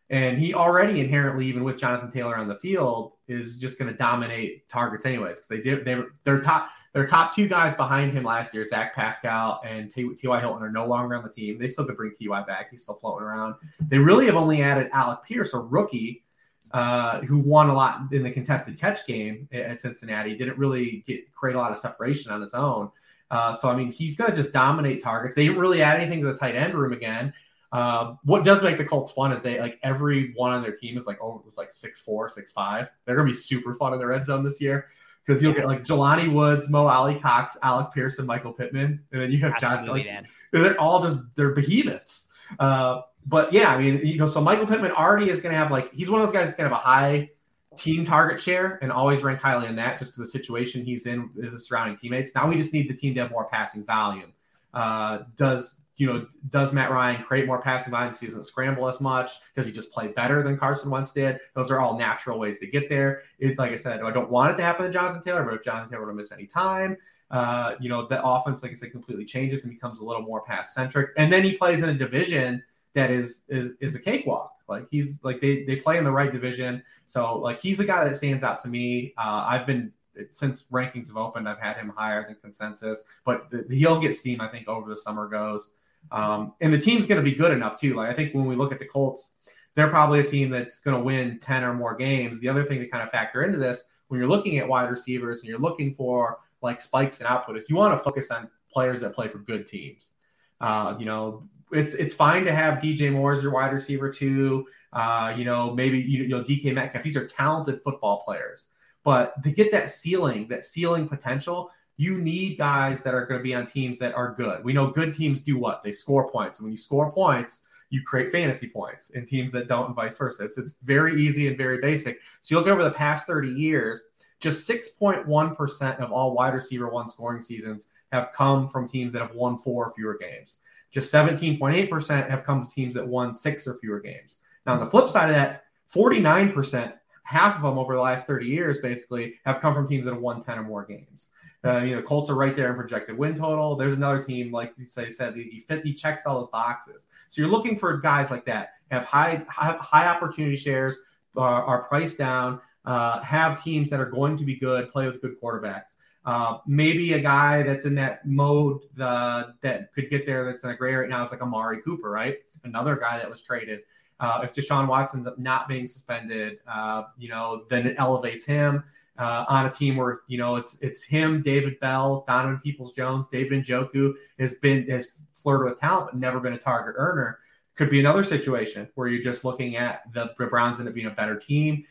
and 0.08 0.38
he 0.38 0.54
already 0.54 1.00
inherently, 1.00 1.46
even 1.46 1.62
with 1.62 1.78
Jonathan 1.78 2.10
Taylor 2.10 2.36
on 2.36 2.48
the 2.48 2.56
field, 2.56 3.12
is 3.28 3.58
just 3.58 3.78
going 3.78 3.90
to 3.90 3.96
dominate 3.96 4.68
targets 4.68 5.04
anyways 5.04 5.38
because 5.38 5.48
they 5.48 5.60
did 5.60 5.84
they 5.84 6.02
they're 6.24 6.40
top 6.40 6.70
their 6.92 7.06
top 7.06 7.34
two 7.34 7.46
guys 7.46 7.74
behind 7.74 8.12
him 8.12 8.24
last 8.24 8.52
year, 8.52 8.64
Zach 8.64 8.94
Pascal 8.94 9.60
and 9.64 9.92
T.Y. 9.94 10.40
Hilton, 10.40 10.62
are 10.62 10.72
no 10.72 10.86
longer 10.86 11.14
on 11.14 11.22
the 11.22 11.30
team. 11.30 11.58
They 11.58 11.68
still 11.68 11.84
could 11.84 11.96
bring 11.96 12.12
T.Y. 12.18 12.42
back. 12.42 12.70
He's 12.70 12.82
still 12.82 12.96
floating 12.96 13.24
around. 13.24 13.54
They 13.80 13.98
really 13.98 14.26
have 14.26 14.34
only 14.34 14.62
added 14.62 14.90
Alec 14.92 15.20
Pierce, 15.24 15.54
a 15.54 15.58
rookie 15.58 16.24
uh, 16.72 17.20
who 17.20 17.38
won 17.38 17.70
a 17.70 17.74
lot 17.74 18.12
in 18.12 18.24
the 18.24 18.30
contested 18.30 18.78
catch 18.78 19.06
game 19.06 19.48
at 19.52 19.80
Cincinnati. 19.80 20.36
Didn't 20.36 20.58
really 20.58 21.04
get 21.06 21.32
create 21.32 21.54
a 21.54 21.58
lot 21.58 21.70
of 21.70 21.78
separation 21.78 22.32
on 22.32 22.40
his 22.40 22.54
own. 22.54 22.90
Uh, 23.30 23.52
so 23.52 23.68
I 23.68 23.76
mean, 23.76 23.92
he's 23.92 24.16
going 24.16 24.30
to 24.30 24.36
just 24.36 24.52
dominate 24.52 25.02
targets. 25.02 25.36
They 25.36 25.46
didn't 25.46 25.60
really 25.60 25.82
add 25.82 26.00
anything 26.00 26.20
to 26.22 26.26
the 26.26 26.38
tight 26.38 26.56
end 26.56 26.74
room 26.74 26.92
again. 26.92 27.32
Uh, 27.72 28.14
what 28.24 28.42
does 28.42 28.64
make 28.64 28.76
the 28.76 28.84
Colts 28.84 29.12
fun 29.12 29.30
is 29.30 29.42
they 29.42 29.60
like 29.60 29.78
every 29.84 30.32
one 30.34 30.50
on 30.50 30.60
their 30.60 30.74
team 30.74 30.98
is 30.98 31.06
like 31.06 31.18
oh 31.22 31.40
it's 31.46 31.56
like 31.56 31.72
six 31.72 32.00
four 32.00 32.28
six 32.28 32.50
five. 32.50 32.88
They're 33.04 33.14
gonna 33.14 33.28
be 33.28 33.34
super 33.34 33.76
fun 33.76 33.92
in 33.92 34.00
the 34.00 34.06
red 34.06 34.24
zone 34.24 34.42
this 34.42 34.60
year 34.60 34.88
because 35.26 35.42
you'll 35.42 35.52
get 35.52 35.66
like 35.66 35.84
Jelani 35.84 36.32
Woods, 36.32 36.68
Mo 36.68 36.86
Alie-Cox, 36.86 37.56
Alec 37.62 37.92
Pearson, 37.92 38.26
Michael 38.26 38.52
Pittman, 38.52 39.02
and 39.12 39.22
then 39.22 39.30
you 39.30 39.38
have 39.38 39.60
John. 39.60 39.86
Like, 39.86 40.06
they're 40.52 40.80
all 40.80 41.02
just 41.02 41.20
they're 41.36 41.52
behemoths. 41.52 42.28
Uh, 42.58 43.02
but 43.26 43.52
yeah, 43.52 43.68
I 43.70 43.80
mean, 43.80 44.04
you 44.04 44.16
know, 44.16 44.26
so 44.26 44.40
Michael 44.40 44.66
Pittman 44.66 44.92
already 44.92 45.30
is 45.30 45.40
going 45.40 45.52
to 45.52 45.58
have 45.58 45.70
like 45.70 45.92
he's 45.92 46.10
one 46.10 46.20
of 46.20 46.26
those 46.26 46.34
guys 46.34 46.46
that's 46.46 46.56
going 46.56 46.68
to 46.68 46.74
have 46.74 46.82
a 46.82 46.86
high 46.86 47.30
team 47.76 48.04
target 48.04 48.40
share 48.40 48.78
and 48.82 48.90
always 48.90 49.22
rank 49.22 49.40
highly 49.40 49.68
in 49.68 49.76
that 49.76 49.98
just 49.98 50.14
to 50.14 50.20
the 50.20 50.26
situation 50.26 50.84
he's 50.84 51.06
in 51.06 51.30
with 51.34 51.52
the 51.52 51.58
surrounding 51.58 51.96
teammates. 51.96 52.34
Now 52.34 52.48
we 52.48 52.56
just 52.56 52.72
need 52.72 52.88
the 52.88 52.94
team 52.94 53.14
to 53.14 53.20
have 53.20 53.30
more 53.30 53.44
passing 53.44 53.84
volume. 53.84 54.32
Uh, 54.74 55.20
does 55.36 55.79
you 56.00 56.06
know, 56.06 56.26
does 56.48 56.72
Matt 56.72 56.90
Ryan 56.90 57.22
create 57.22 57.46
more 57.46 57.60
passing 57.60 57.90
volume 57.90 58.08
because 58.08 58.20
he 58.20 58.26
doesn't 58.28 58.44
scramble 58.44 58.88
as 58.88 59.02
much? 59.02 59.32
Does 59.54 59.66
he 59.66 59.72
just 59.72 59.92
play 59.92 60.08
better 60.08 60.42
than 60.42 60.56
Carson 60.56 60.88
Wentz 60.90 61.12
did? 61.12 61.38
Those 61.54 61.70
are 61.70 61.78
all 61.78 61.98
natural 61.98 62.38
ways 62.38 62.58
to 62.60 62.66
get 62.66 62.88
there. 62.88 63.22
It, 63.38 63.58
like 63.58 63.72
I 63.72 63.76
said, 63.76 64.00
I 64.00 64.10
don't 64.10 64.30
want 64.30 64.52
it 64.52 64.56
to 64.56 64.62
happen 64.62 64.86
to 64.86 64.92
Jonathan 64.92 65.22
Taylor, 65.22 65.44
but 65.44 65.52
if 65.52 65.62
Jonathan 65.62 65.90
Taylor 65.90 66.06
to 66.06 66.14
miss 66.14 66.32
any 66.32 66.46
time, 66.46 66.96
uh, 67.30 67.74
you 67.80 67.90
know, 67.90 68.06
the 68.06 68.24
offense, 68.24 68.62
like 68.62 68.72
I 68.72 68.74
said, 68.74 68.92
completely 68.92 69.26
changes 69.26 69.62
and 69.62 69.70
becomes 69.70 69.98
a 69.98 70.04
little 70.04 70.22
more 70.22 70.40
pass 70.40 70.74
centric. 70.74 71.10
And 71.18 71.30
then 71.30 71.44
he 71.44 71.52
plays 71.52 71.82
in 71.82 71.90
a 71.90 71.94
division 71.94 72.62
that 72.94 73.10
is 73.10 73.44
is 73.50 73.74
is 73.80 73.94
a 73.94 74.00
cakewalk. 74.00 74.54
Like 74.68 74.86
he's 74.90 75.22
like 75.22 75.42
they 75.42 75.64
they 75.64 75.76
play 75.76 75.98
in 75.98 76.04
the 76.04 76.10
right 76.10 76.32
division. 76.32 76.82
So 77.04 77.38
like 77.38 77.60
he's 77.60 77.78
a 77.78 77.84
guy 77.84 78.04
that 78.04 78.16
stands 78.16 78.42
out 78.42 78.62
to 78.62 78.68
me. 78.68 79.12
Uh, 79.18 79.44
I've 79.46 79.66
been 79.66 79.92
since 80.30 80.64
rankings 80.72 81.08
have 81.08 81.16
opened, 81.16 81.48
I've 81.48 81.60
had 81.60 81.76
him 81.76 81.92
higher 81.94 82.26
than 82.26 82.36
consensus, 82.36 83.04
but 83.24 83.50
the, 83.50 83.64
he'll 83.70 84.00
get 84.00 84.16
steam. 84.16 84.40
I 84.40 84.48
think 84.48 84.66
over 84.68 84.88
the 84.88 84.96
summer 84.96 85.28
goes. 85.28 85.70
Um, 86.12 86.54
and 86.60 86.72
the 86.72 86.78
team's 86.78 87.06
going 87.06 87.22
to 87.22 87.28
be 87.28 87.36
good 87.36 87.52
enough 87.52 87.80
too. 87.80 87.94
Like 87.94 88.10
I 88.10 88.14
think 88.14 88.34
when 88.34 88.46
we 88.46 88.56
look 88.56 88.72
at 88.72 88.78
the 88.78 88.86
Colts, 88.86 89.34
they're 89.74 89.88
probably 89.88 90.20
a 90.20 90.24
team 90.24 90.50
that's 90.50 90.80
going 90.80 90.96
to 90.96 91.02
win 91.02 91.38
10 91.40 91.62
or 91.62 91.74
more 91.74 91.94
games. 91.94 92.40
The 92.40 92.48
other 92.48 92.64
thing 92.64 92.80
to 92.80 92.88
kind 92.88 93.02
of 93.02 93.10
factor 93.10 93.44
into 93.44 93.58
this 93.58 93.84
when 94.08 94.18
you're 94.18 94.28
looking 94.28 94.58
at 94.58 94.68
wide 94.68 94.90
receivers 94.90 95.40
and 95.40 95.48
you're 95.48 95.60
looking 95.60 95.94
for 95.94 96.38
like 96.62 96.80
spikes 96.80 97.20
and 97.20 97.28
output 97.28 97.56
is 97.56 97.66
you 97.68 97.76
want 97.76 97.96
to 97.96 98.02
focus 98.02 98.30
on 98.30 98.50
players 98.72 99.00
that 99.00 99.14
play 99.14 99.28
for 99.28 99.38
good 99.38 99.66
teams. 99.66 100.12
Uh, 100.60 100.94
you 100.98 101.06
know, 101.06 101.48
it's 101.72 101.94
it's 101.94 102.14
fine 102.14 102.44
to 102.44 102.52
have 102.52 102.80
DJ 102.80 103.12
Moore 103.12 103.32
as 103.32 103.42
your 103.42 103.52
wide 103.52 103.72
receiver 103.72 104.10
too. 104.10 104.66
Uh, 104.92 105.32
you 105.36 105.44
know, 105.44 105.72
maybe 105.72 105.98
you, 105.98 106.24
you 106.24 106.28
know 106.28 106.42
DK 106.42 106.74
Metcalf. 106.74 107.02
These 107.02 107.16
are 107.16 107.26
talented 107.26 107.80
football 107.82 108.22
players, 108.24 108.66
but 109.04 109.40
to 109.44 109.50
get 109.50 109.70
that 109.70 109.88
ceiling, 109.88 110.48
that 110.48 110.64
ceiling 110.64 111.08
potential, 111.08 111.70
you 112.00 112.16
need 112.16 112.56
guys 112.56 113.02
that 113.02 113.12
are 113.12 113.26
going 113.26 113.38
to 113.38 113.44
be 113.44 113.54
on 113.54 113.66
teams 113.66 113.98
that 113.98 114.14
are 114.14 114.32
good. 114.32 114.64
We 114.64 114.72
know 114.72 114.90
good 114.90 115.14
teams 115.14 115.42
do 115.42 115.58
what? 115.58 115.82
They 115.82 115.92
score 115.92 116.30
points. 116.30 116.58
And 116.58 116.64
when 116.64 116.72
you 116.72 116.78
score 116.78 117.12
points, 117.12 117.60
you 117.90 118.00
create 118.02 118.32
fantasy 118.32 118.70
points 118.70 119.10
in 119.10 119.26
teams 119.26 119.52
that 119.52 119.68
don't 119.68 119.88
and 119.88 119.94
vice 119.94 120.16
versa. 120.16 120.44
It's, 120.44 120.56
it's 120.56 120.72
very 120.82 121.22
easy 121.22 121.46
and 121.48 121.58
very 121.58 121.78
basic. 121.78 122.20
So 122.40 122.54
you 122.54 122.58
look 122.58 122.68
over 122.68 122.82
the 122.82 122.90
past 122.90 123.26
30 123.26 123.50
years, 123.50 124.04
just 124.40 124.66
6.1% 124.66 126.00
of 126.00 126.10
all 126.10 126.32
wide 126.32 126.54
receiver 126.54 126.88
one 126.88 127.06
scoring 127.06 127.42
seasons 127.42 127.88
have 128.12 128.32
come 128.32 128.66
from 128.66 128.88
teams 128.88 129.12
that 129.12 129.20
have 129.20 129.34
won 129.34 129.58
four 129.58 129.88
or 129.88 129.92
fewer 129.92 130.16
games. 130.18 130.56
Just 130.90 131.12
17.8% 131.12 132.30
have 132.30 132.44
come 132.44 132.64
to 132.64 132.74
teams 132.74 132.94
that 132.94 133.06
won 133.06 133.34
six 133.34 133.66
or 133.66 133.74
fewer 133.74 134.00
games. 134.00 134.38
Now, 134.64 134.72
on 134.72 134.80
the 134.80 134.86
flip 134.86 135.10
side 135.10 135.28
of 135.28 135.36
that, 135.36 135.64
49% 135.94 136.94
half 137.24 137.56
of 137.56 137.62
them 137.62 137.78
over 137.78 137.94
the 137.94 138.00
last 138.00 138.26
30 138.26 138.46
years 138.46 138.78
basically 138.78 139.34
have 139.44 139.60
come 139.60 139.74
from 139.74 139.86
teams 139.86 140.06
that 140.06 140.14
have 140.14 140.22
won 140.22 140.42
10 140.42 140.58
or 140.58 140.62
more 140.62 140.86
games. 140.86 141.28
Uh, 141.62 141.82
you 141.82 141.94
know, 141.94 142.00
Colts 142.00 142.30
are 142.30 142.34
right 142.34 142.56
there 142.56 142.70
in 142.70 142.76
projected 142.76 143.18
win 143.18 143.36
total. 143.36 143.76
There's 143.76 143.94
another 143.94 144.22
team, 144.22 144.50
like 144.50 144.72
you 144.78 144.86
said, 144.86 145.34
he, 145.34 145.64
he 145.82 145.94
checks 145.94 146.24
all 146.24 146.40
those 146.40 146.48
boxes. 146.48 147.06
So 147.28 147.42
you're 147.42 147.50
looking 147.50 147.78
for 147.78 147.98
guys 147.98 148.30
like 148.30 148.46
that, 148.46 148.70
have 148.90 149.04
high 149.04 149.44
high, 149.48 149.76
high 149.78 150.06
opportunity 150.06 150.56
shares, 150.56 150.96
are, 151.36 151.62
are 151.64 151.82
priced 151.82 152.16
down, 152.16 152.60
uh, 152.86 153.20
have 153.22 153.62
teams 153.62 153.90
that 153.90 154.00
are 154.00 154.10
going 154.10 154.38
to 154.38 154.44
be 154.44 154.56
good, 154.56 154.90
play 154.90 155.06
with 155.06 155.20
good 155.20 155.40
quarterbacks. 155.40 155.96
Uh, 156.24 156.58
maybe 156.66 157.14
a 157.14 157.20
guy 157.20 157.62
that's 157.62 157.84
in 157.84 157.94
that 157.94 158.26
mode 158.26 158.80
uh, 159.00 159.44
that 159.62 159.92
could 159.94 160.10
get 160.10 160.26
there 160.26 160.44
that's 160.44 160.64
in 160.64 160.70
a 160.70 160.76
gray 160.76 160.94
right 160.94 161.08
now 161.08 161.22
is 161.22 161.30
like 161.30 161.42
Amari 161.42 161.80
Cooper, 161.82 162.10
right? 162.10 162.38
Another 162.64 162.96
guy 162.96 163.18
that 163.18 163.28
was 163.28 163.42
traded. 163.42 163.80
Uh, 164.18 164.40
if 164.44 164.52
Deshaun 164.52 164.86
Watson's 164.86 165.26
not 165.38 165.66
being 165.66 165.88
suspended, 165.88 166.58
uh, 166.70 167.04
you 167.18 167.30
know, 167.30 167.64
then 167.70 167.86
it 167.86 167.96
elevates 167.98 168.44
him 168.44 168.84
uh, 169.20 169.44
on 169.48 169.66
a 169.66 169.70
team 169.70 169.96
where 169.96 170.20
you 170.26 170.38
know 170.38 170.56
it's 170.56 170.80
it's 170.80 171.04
him, 171.04 171.42
David 171.42 171.78
Bell, 171.78 172.24
Donovan 172.26 172.58
Peoples 172.58 172.92
Jones, 172.92 173.26
David 173.30 173.64
Njoku 173.64 174.14
has 174.38 174.54
been 174.54 174.88
has 174.88 175.08
flirted 175.34 175.70
with 175.70 175.78
talent 175.78 176.10
but 176.10 176.18
never 176.18 176.40
been 176.40 176.54
a 176.54 176.58
target 176.58 176.94
earner. 176.96 177.38
Could 177.74 177.90
be 177.90 178.00
another 178.00 178.24
situation 178.24 178.88
where 178.94 179.08
you're 179.08 179.22
just 179.22 179.44
looking 179.44 179.76
at 179.76 180.02
the, 180.12 180.32
the 180.38 180.46
Browns 180.46 180.80
end 180.80 180.88
up 180.88 180.94
being 180.94 181.06
a 181.06 181.10
better 181.10 181.36
team. 181.36 181.84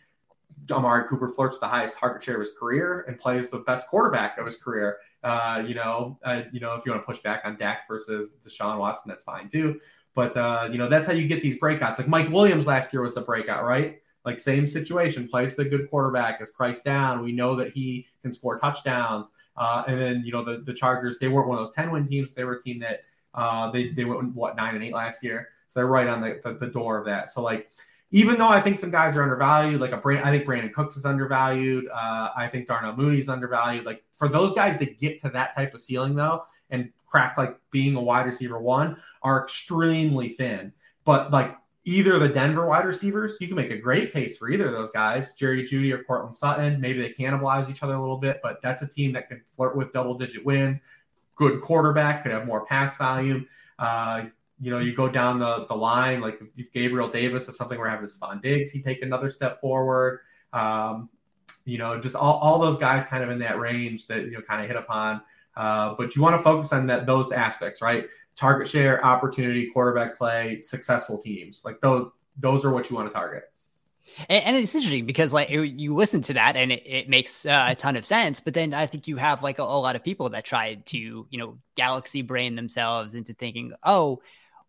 Amari 0.69 1.07
Cooper 1.07 1.29
flirts 1.29 1.57
the 1.57 1.67
highest 1.67 1.97
target 1.97 2.21
share 2.21 2.35
of 2.35 2.41
his 2.41 2.51
career 2.59 3.05
and 3.07 3.17
plays 3.17 3.49
the 3.49 3.59
best 3.59 3.87
quarterback 3.87 4.37
of 4.37 4.45
his 4.45 4.55
career. 4.55 4.97
Uh, 5.23 5.63
you 5.65 5.73
know, 5.73 6.19
uh, 6.23 6.43
you 6.51 6.59
know, 6.59 6.75
if 6.75 6.85
you 6.85 6.91
want 6.91 7.01
to 7.01 7.05
push 7.05 7.19
back 7.19 7.41
on 7.45 7.57
Dak 7.57 7.87
versus 7.87 8.35
Deshaun 8.45 8.77
Watson, 8.77 9.09
that's 9.09 9.23
fine 9.23 9.49
too. 9.49 9.79
But 10.15 10.35
uh, 10.35 10.69
you 10.71 10.77
know, 10.77 10.89
that's 10.89 11.07
how 11.07 11.13
you 11.13 11.27
get 11.27 11.41
these 11.41 11.59
breakouts. 11.59 11.97
Like 11.97 12.07
Mike 12.07 12.29
Williams 12.29 12.67
last 12.67 12.91
year 12.91 13.01
was 13.01 13.15
the 13.15 13.21
breakout, 13.21 13.63
right? 13.63 14.01
Like 14.25 14.39
same 14.39 14.67
situation, 14.67 15.27
plays 15.27 15.55
the 15.55 15.65
good 15.65 15.89
quarterback, 15.89 16.41
is 16.41 16.49
priced 16.49 16.83
down. 16.83 17.23
We 17.23 17.31
know 17.31 17.55
that 17.55 17.71
he 17.71 18.07
can 18.21 18.33
score 18.33 18.59
touchdowns. 18.59 19.31
Uh, 19.55 19.83
and 19.87 19.99
then 19.99 20.23
you 20.25 20.31
know 20.31 20.43
the 20.43 20.59
the 20.59 20.73
Chargers, 20.73 21.17
they 21.19 21.27
weren't 21.27 21.47
one 21.47 21.57
of 21.57 21.65
those 21.65 21.75
ten 21.75 21.91
win 21.91 22.07
teams. 22.07 22.33
They 22.33 22.43
were 22.43 22.55
a 22.55 22.63
team 22.63 22.79
that 22.79 23.03
uh, 23.33 23.71
they 23.71 23.89
they 23.91 24.05
went 24.05 24.35
what 24.35 24.55
nine 24.55 24.75
and 24.75 24.83
eight 24.83 24.93
last 24.93 25.23
year. 25.23 25.49
So 25.67 25.79
they're 25.79 25.87
right 25.87 26.07
on 26.07 26.21
the, 26.21 26.41
the, 26.43 26.53
the 26.53 26.67
door 26.67 26.97
of 26.97 27.05
that. 27.05 27.29
So 27.29 27.41
like 27.43 27.69
even 28.11 28.37
though 28.37 28.47
I 28.47 28.59
think 28.59 28.79
some 28.79 28.89
guys 28.89 29.15
are 29.15 29.21
undervalued, 29.21 29.79
like 29.79 29.91
a 29.91 29.97
brand, 29.97 30.25
I 30.25 30.31
think 30.31 30.45
Brandin 30.45 30.73
Cooks 30.73 30.97
is 30.97 31.05
undervalued. 31.05 31.87
Uh, 31.87 32.29
I 32.35 32.49
think 32.51 32.67
Darnell 32.67 32.95
Mooney's 32.95 33.29
undervalued. 33.29 33.85
Like 33.85 34.03
for 34.13 34.27
those 34.27 34.53
guys 34.53 34.79
to 34.79 34.85
get 34.85 35.21
to 35.21 35.29
that 35.29 35.55
type 35.55 35.73
of 35.75 35.81
ceiling 35.81 36.15
though, 36.15 36.43
and 36.71 36.91
crack 37.05 37.37
like 37.37 37.57
being 37.71 37.95
a 37.95 38.01
wide 38.01 38.25
receiver 38.25 38.59
one, 38.59 38.97
are 39.21 39.43
extremely 39.43 40.29
thin. 40.29 40.73
But 41.05 41.31
like 41.31 41.55
either 41.85 42.19
the 42.19 42.29
Denver 42.29 42.65
wide 42.65 42.85
receivers, 42.85 43.37
you 43.39 43.47
can 43.47 43.55
make 43.55 43.71
a 43.71 43.77
great 43.77 44.11
case 44.11 44.37
for 44.37 44.49
either 44.49 44.67
of 44.67 44.73
those 44.73 44.91
guys, 44.91 45.33
Jerry 45.33 45.67
Jeudy 45.67 45.91
or 45.91 46.03
Courtland 46.03 46.35
Sutton. 46.35 46.79
Maybe 46.79 47.01
they 47.01 47.13
cannibalize 47.13 47.69
each 47.69 47.83
other 47.83 47.93
a 47.93 47.99
little 47.99 48.17
bit, 48.17 48.39
but 48.43 48.61
that's 48.61 48.81
a 48.81 48.87
team 48.87 49.13
that 49.13 49.29
can 49.29 49.41
flirt 49.55 49.75
with 49.75 49.93
double 49.93 50.13
digit 50.13 50.45
wins. 50.45 50.81
Good 51.35 51.61
quarterback, 51.61 52.23
could 52.23 52.31
have 52.31 52.45
more 52.45 52.65
pass 52.65 52.97
volume. 52.97 53.47
Uh, 53.77 54.25
you 54.59 54.71
know, 54.71 54.79
you 54.79 54.93
go 54.93 55.07
down 55.07 55.39
the, 55.39 55.65
the 55.67 55.75
line, 55.75 56.19
like 56.19 56.39
if 56.57 56.71
Gabriel 56.73 57.07
Davis, 57.07 57.47
if 57.47 57.55
something 57.55 57.79
were 57.79 57.85
to 57.85 57.91
happen 57.91 58.07
to 58.07 58.13
Stefon 58.13 58.41
Diggs, 58.41 58.71
he 58.71 58.81
take 58.81 59.01
another 59.01 59.31
step 59.31 59.61
forward. 59.61 60.19
Um, 60.51 61.09
you 61.63 61.77
know, 61.77 61.99
just 61.99 62.15
all, 62.15 62.39
all 62.39 62.59
those 62.59 62.77
guys 62.77 63.05
kind 63.05 63.23
of 63.23 63.29
in 63.29 63.39
that 63.39 63.57
range 63.57 64.07
that, 64.07 64.25
you 64.25 64.31
know, 64.31 64.41
kind 64.41 64.61
of 64.61 64.67
hit 64.67 64.75
upon. 64.75 65.21
Uh, 65.55 65.95
but 65.97 66.15
you 66.15 66.21
want 66.21 66.35
to 66.35 66.41
focus 66.43 66.73
on 66.73 66.87
that 66.87 67.05
those 67.05 67.31
aspects, 67.31 67.81
right? 67.81 68.07
Target 68.39 68.69
share, 68.69 69.05
opportunity, 69.05 69.67
quarterback 69.67 70.17
play, 70.17 70.61
successful 70.61 71.17
teams. 71.17 71.63
Like 71.65 71.81
those, 71.81 72.09
those 72.37 72.63
are 72.63 72.71
what 72.71 72.89
you 72.89 72.95
want 72.95 73.09
to 73.09 73.13
target. 73.13 73.43
And, 74.29 74.45
and, 74.45 74.57
it's 74.57 74.73
interesting 74.73 75.05
because 75.05 75.33
like 75.33 75.49
you 75.49 75.93
listen 75.93 76.21
to 76.21 76.33
that 76.33 76.55
and 76.55 76.71
it, 76.71 76.83
it 76.85 77.09
makes 77.09 77.45
uh, 77.45 77.67
a 77.69 77.75
ton 77.75 77.97
of 77.97 78.05
sense, 78.05 78.39
but 78.39 78.53
then 78.53 78.73
I 78.73 78.85
think 78.85 79.07
you 79.07 79.17
have 79.17 79.43
like 79.43 79.59
a, 79.59 79.63
a, 79.63 79.65
lot 79.65 79.95
of 79.97 80.03
people 80.03 80.29
that 80.29 80.45
try 80.45 80.75
to 80.75 80.97
you 80.97 81.37
know 81.37 81.59
galaxy 81.75 82.21
brain 82.21 82.55
themselves 82.55 83.13
into 83.13 83.33
thinking, 83.33 83.73
oh, 83.83 84.21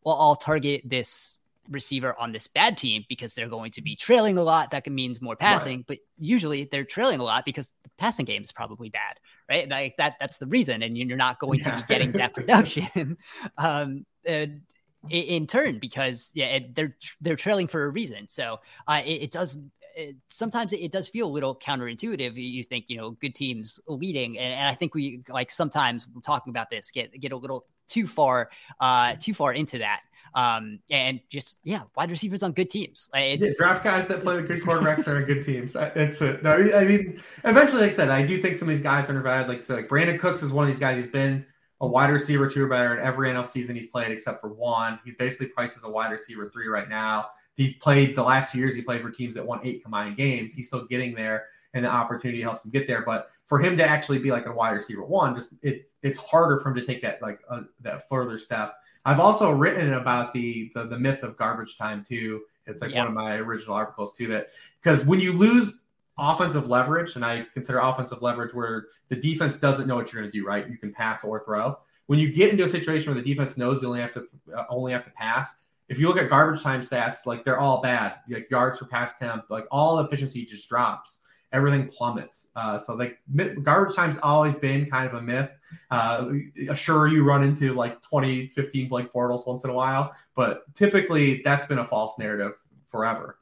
well, 0.05 0.16
I'll 0.21 0.37
target 0.37 0.83
this 0.85 1.39
receiver 1.71 2.18
on 2.18 2.33
this 2.33 2.47
bad 2.47 2.77
team 2.77 3.05
because 3.09 3.35
they're 3.35 3.49
going 3.49 3.71
to 3.73 3.83
be 3.83 3.97
trailing 3.97 4.39
a 4.39 4.43
lot. 4.43 4.71
That 4.73 4.87
means 4.87 5.23
more 5.23 5.37
passing, 5.37 5.79
right. 5.79 5.87
but 5.87 5.99
usually 6.18 6.64
they're 6.64 6.85
trailing 6.85 7.21
a 7.21 7.25
lot 7.25 7.45
because 7.45 7.73
the 7.85 7.91
passing 7.99 8.27
game 8.27 8.43
is 8.43 8.53
probably 8.53 8.91
bad, 8.91 9.18
right? 9.49 9.68
Like 9.68 9.97
that, 9.99 10.16
that's 10.21 10.39
the 10.39 10.47
reason. 10.47 10.83
And 10.83 10.97
you're 10.97 11.16
not 11.16 11.39
going 11.39 11.61
yeah. 11.61 11.77
to 11.77 11.77
be 11.77 11.83
getting 11.87 12.12
that 12.12 12.35
production. 12.35 13.16
um, 13.59 14.05
in, 14.25 14.62
in 15.09 15.47
turn, 15.47 15.79
because 15.79 16.31
yeah, 16.35 16.59
they're, 16.75 16.97
they're 17.21 17.37
trailing 17.37 17.68
for 17.68 17.85
a 17.85 17.89
reason. 17.89 18.29
So 18.29 18.61
uh, 18.87 19.01
it, 19.05 19.23
it 19.23 19.31
does 19.31 19.57
sometimes 20.29 20.73
it, 20.73 20.93
does 20.93 21.09
feel 21.09 21.27
a 21.27 21.31
little 21.31 21.55
counterintuitive. 21.55 22.35
You 22.35 22.64
think, 22.64 22.87
you 22.89 22.97
know, 22.97 23.12
good 23.12 23.35
teams 23.35 23.81
leading, 23.87 24.39
and, 24.39 24.55
and, 24.55 24.66
I 24.66 24.75
think 24.75 24.95
we 24.95 25.23
like 25.29 25.51
sometimes 25.51 26.07
we're 26.14 26.21
talking 26.21 26.51
about 26.51 26.71
this 26.71 26.91
get 26.91 27.18
get 27.21 27.33
a 27.33 27.37
little 27.37 27.66
too 27.89 28.07
far 28.07 28.51
uh 28.79 29.14
too 29.18 29.35
far 29.35 29.53
into 29.53 29.79
that 29.79 30.03
um 30.35 30.78
and 30.91 31.20
just 31.28 31.61
yeah 31.64 31.83
wide 31.97 32.11
receivers 32.11 32.43
on 32.43 32.53
good 32.53 32.70
teams. 32.70 33.09
It's, 33.14 33.47
yeah, 33.47 33.53
draft 33.59 33.85
guys 33.85 34.09
that 34.09 34.22
play 34.22 34.37
the 34.37 34.43
good 34.43 34.62
quarterbacks 34.62 35.07
are 35.09 35.16
on 35.16 35.24
good 35.24 35.45
teams. 35.45 35.76
It's 35.76 36.20
it 36.20 36.43
no 36.43 36.55
i 36.55 36.85
mean 36.85 37.20
eventually 37.45 37.83
like 37.83 37.93
i 37.93 37.95
said 37.95 38.09
i 38.09 38.22
do 38.22 38.41
think 38.41 38.57
some 38.57 38.68
of 38.68 38.74
these 38.74 38.83
guys 38.83 39.07
are 39.07 39.09
undervalued 39.11 39.49
like 39.49 39.68
like 39.68 39.89
Brandin 39.89 40.18
Cooks 40.18 40.43
is 40.43 40.53
one 40.53 40.64
of 40.64 40.70
these 40.70 40.81
guys. 40.81 41.03
He's 41.03 41.12
been 41.12 41.45
a 41.81 41.87
wide 41.87 42.11
receiver 42.11 42.49
two 42.49 42.64
or 42.64 42.68
better 42.68 42.97
in 42.97 43.05
every 43.05 43.31
nfl 43.31 43.49
season 43.49 43.74
he's 43.74 43.87
played 43.87 44.11
except 44.11 44.41
for 44.41 44.53
one. 44.53 44.99
He's 45.05 45.14
basically 45.18 45.47
priced 45.47 45.76
as 45.76 45.85
a 45.85 45.91
wide 45.91 46.11
receiver 46.11 46.51
three 46.51 46.68
right 46.68 46.89
now. 46.89 47.26
He's 47.55 47.76
played 47.76 48.14
the 48.14 48.22
last 48.22 48.53
two 48.53 48.59
years 48.59 48.74
he 48.74 48.83
played 48.83 49.03
for 49.03 49.11
teams 49.11 49.35
that 49.35 49.45
won 49.47 49.61
eight 49.64 49.83
combined 49.83 50.16
games. 50.16 50.55
He's 50.55 50.68
still 50.68 50.87
getting 50.87 51.14
there 51.14 51.47
and 51.74 51.85
the 51.85 51.89
opportunity 51.89 52.43
helps 52.43 52.64
him 52.64 52.70
get 52.70 52.87
there. 52.87 53.03
But 53.03 53.31
for 53.47 53.59
him 53.59 53.76
to 53.78 53.85
actually 53.85 54.18
be 54.18 54.31
like 54.31 54.47
a 54.47 54.53
wide 54.53 54.70
receiver 54.70 55.05
one, 55.05 55.35
just 55.35 55.51
it 55.62 55.91
it's 56.03 56.18
harder 56.18 56.59
for 56.59 56.70
him 56.70 56.76
to 56.76 56.87
take 56.87 57.03
that 57.03 57.20
like 57.22 57.41
uh, 57.49 57.62
that 57.81 58.09
further 58.09 58.39
step. 58.39 58.74
I've 59.05 59.20
also 59.20 59.51
written 59.51 59.94
about 59.94 60.32
the, 60.32 60.70
the 60.74 60.84
the 60.84 60.98
myth 60.98 61.22
of 61.22 61.36
garbage 61.36 61.76
time 61.76 62.05
too. 62.05 62.42
It's 62.66 62.82
like 62.82 62.92
yeah. 62.92 63.01
one 63.01 63.09
of 63.09 63.14
my 63.14 63.36
original 63.36 63.74
articles 63.74 64.16
too. 64.16 64.26
That 64.28 64.48
because 64.82 65.05
when 65.05 65.20
you 65.20 65.32
lose 65.32 65.78
offensive 66.18 66.68
leverage, 66.68 67.16
and 67.16 67.24
I 67.24 67.46
consider 67.55 67.78
offensive 67.78 68.22
leverage 68.22 68.55
where 68.55 68.88
the 69.09 69.16
defense 69.16 69.57
doesn't 69.57 69.86
know 69.86 69.96
what 69.96 70.12
you're 70.12 70.22
going 70.22 70.30
to 70.30 70.38
do, 70.38 70.46
right? 70.46 70.68
You 70.68 70.76
can 70.76 70.92
pass 70.92 71.24
or 71.24 71.42
throw. 71.44 71.78
When 72.07 72.18
you 72.18 72.30
get 72.30 72.51
into 72.51 72.64
a 72.64 72.68
situation 72.68 73.12
where 73.12 73.22
the 73.22 73.28
defense 73.28 73.57
knows 73.57 73.82
you 73.82 73.88
only 73.88 74.01
have 74.01 74.14
to 74.14 74.26
uh, 74.55 74.64
only 74.68 74.92
have 74.92 75.05
to 75.05 75.11
pass, 75.11 75.55
if 75.88 75.98
you 75.98 76.07
look 76.07 76.18
at 76.18 76.28
garbage 76.28 76.62
time 76.62 76.82
stats, 76.82 77.24
like 77.24 77.44
they're 77.44 77.59
all 77.59 77.80
bad. 77.80 78.16
Like 78.28 78.51
yards 78.51 78.78
per 78.78 78.86
pass 78.86 79.18
temp, 79.18 79.44
like 79.48 79.66
all 79.70 79.98
efficiency 80.01 80.44
just 80.44 80.68
drops 80.68 81.20
everything 81.53 81.88
plummets. 81.88 82.48
Uh, 82.55 82.78
so 82.78 82.94
like 82.94 83.18
garbage 83.62 83.96
time's 83.96 84.18
always 84.22 84.55
been 84.55 84.86
kind 84.86 85.07
of 85.07 85.14
a 85.14 85.22
myth. 85.22 85.51
Uh, 85.90 86.30
sure, 86.74 87.09
you 87.09 87.24
run 87.24 87.42
into 87.42 87.74
like 87.74 88.01
2015 88.03 88.88
Blake 88.88 89.12
Bortles 89.12 89.46
once 89.46 89.64
in 89.64 89.70
a 89.70 89.74
while, 89.74 90.14
but 90.34 90.62
typically 90.74 91.42
that's 91.44 91.66
been 91.66 91.78
a 91.78 91.84
false 91.84 92.18
narrative 92.18 92.53
forever. 92.90 93.38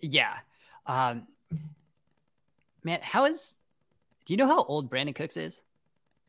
Yeah. 0.00 0.34
Um, 0.86 1.26
man, 2.84 3.00
how 3.02 3.24
is, 3.24 3.56
do 4.24 4.32
you 4.32 4.36
know 4.36 4.46
how 4.46 4.64
old 4.64 4.90
Brandin 4.90 5.14
Cooks 5.14 5.36
is? 5.36 5.62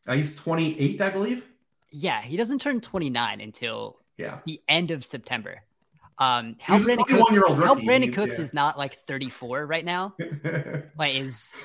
Uh, 0.08 0.14
he's 0.14 0.36
28, 0.36 1.02
I 1.02 1.10
believe. 1.10 1.46
Yeah, 1.92 2.22
he 2.22 2.38
doesn't 2.38 2.60
turn 2.60 2.82
29 2.82 3.42
until 3.42 4.00
yeah. 4.18 4.40
the 4.46 4.62
end 4.68 4.92
of 4.92 5.06
September. 5.06 5.62
Um, 6.20 6.56
how 6.60 6.80
Brandin 6.80 7.06
Cooks, 7.06 7.36
how 7.36 7.76
Brandin 7.76 8.14
Cooks 8.14 8.38
yeah. 8.38 8.44
is 8.44 8.54
not 8.54 8.78
like 8.78 8.96
34 8.96 9.68
right 9.68 9.86
now, 9.86 10.16
like 10.98 11.16
is 11.16 11.56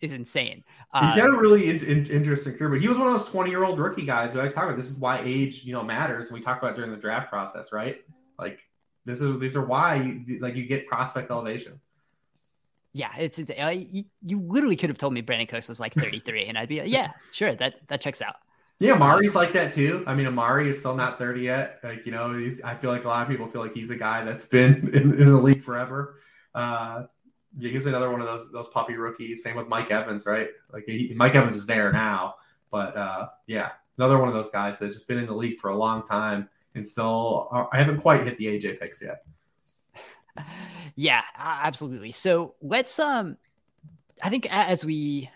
is 0.00 0.12
insane. 0.12 0.64
Uh, 0.92 1.12
He's 1.12 1.22
got 1.22 1.30
a 1.30 1.36
really 1.36 1.68
in, 1.70 1.84
in, 1.84 2.06
interesting 2.06 2.54
career, 2.54 2.70
but 2.70 2.80
he 2.80 2.88
was 2.88 2.98
one 2.98 3.08
of 3.08 3.18
those 3.18 3.28
20 3.28 3.50
year 3.50 3.64
old 3.64 3.78
rookie 3.78 4.04
guys 4.04 4.32
who 4.32 4.40
I 4.40 4.44
was 4.44 4.52
talking 4.52 4.70
about. 4.70 4.80
This 4.80 4.90
is 4.90 4.96
why 4.96 5.20
age, 5.24 5.64
you 5.64 5.72
know, 5.72 5.82
matters. 5.82 6.28
And 6.28 6.38
we 6.38 6.44
talk 6.44 6.62
about 6.62 6.76
during 6.76 6.90
the 6.90 6.96
draft 6.96 7.30
process, 7.30 7.72
right? 7.72 7.98
Like 8.38 8.60
this 9.04 9.20
is 9.20 9.38
these 9.40 9.56
are 9.56 9.64
why 9.64 9.96
you, 10.26 10.38
like 10.38 10.54
you 10.54 10.66
get 10.66 10.86
prospect 10.86 11.30
elevation. 11.30 11.80
Yeah, 12.92 13.10
it's, 13.18 13.40
it's 13.40 13.50
uh, 13.50 13.74
you, 13.74 14.04
you 14.22 14.40
literally 14.40 14.76
could 14.76 14.88
have 14.88 14.98
told 14.98 15.12
me 15.12 15.22
Brandin 15.22 15.48
Cooks 15.48 15.68
was 15.68 15.80
like 15.80 15.94
33, 15.94 16.44
and 16.44 16.56
I'd 16.56 16.68
be 16.68 16.80
like, 16.80 16.90
yeah, 16.90 17.10
sure, 17.32 17.52
that 17.56 17.86
that 17.88 18.00
checks 18.00 18.22
out. 18.22 18.36
Yeah, 18.80 18.94
Amari's 18.94 19.34
like 19.34 19.52
that 19.52 19.72
too. 19.72 20.04
I 20.06 20.14
mean, 20.14 20.26
Amari 20.26 20.68
is 20.68 20.78
still 20.78 20.94
not 20.94 21.18
30 21.18 21.42
yet. 21.42 21.78
Like, 21.82 22.04
you 22.04 22.12
know, 22.12 22.50
I 22.64 22.74
feel 22.74 22.90
like 22.90 23.04
a 23.04 23.08
lot 23.08 23.22
of 23.22 23.28
people 23.28 23.46
feel 23.46 23.62
like 23.62 23.72
he's 23.72 23.90
a 23.90 23.96
guy 23.96 24.24
that's 24.24 24.46
been 24.46 24.88
in, 24.94 25.14
in 25.14 25.30
the 25.30 25.38
league 25.38 25.62
forever. 25.62 26.16
Uh, 26.54 27.04
yeah, 27.56 27.70
he 27.70 27.76
was 27.76 27.86
another 27.86 28.10
one 28.10 28.20
of 28.20 28.26
those 28.26 28.50
those 28.50 28.68
puppy 28.68 28.94
rookies. 28.94 29.42
Same 29.42 29.56
with 29.56 29.68
Mike 29.68 29.90
Evans, 29.90 30.26
right? 30.26 30.48
Like 30.72 30.84
he, 30.86 31.12
Mike 31.14 31.34
Evans 31.36 31.56
is 31.56 31.66
there 31.66 31.92
now, 31.92 32.34
but 32.70 32.96
uh, 32.96 33.28
yeah, 33.46 33.70
another 33.96 34.18
one 34.18 34.26
of 34.28 34.34
those 34.34 34.50
guys 34.50 34.78
that's 34.78 34.96
just 34.96 35.06
been 35.06 35.18
in 35.18 35.26
the 35.26 35.34
league 35.34 35.60
for 35.60 35.70
a 35.70 35.76
long 35.76 36.04
time 36.04 36.48
and 36.74 36.86
still 36.86 37.48
uh, 37.52 37.66
I 37.72 37.78
haven't 37.78 38.00
quite 38.00 38.24
hit 38.24 38.38
the 38.38 38.46
AJ 38.46 38.80
picks 38.80 39.02
yet. 39.02 39.24
Yeah, 40.96 41.22
absolutely. 41.36 42.12
So 42.12 42.54
let's 42.62 43.00
um, 43.00 43.36
I 44.22 44.30
think 44.30 44.46
as 44.48 44.84
we 44.84 45.28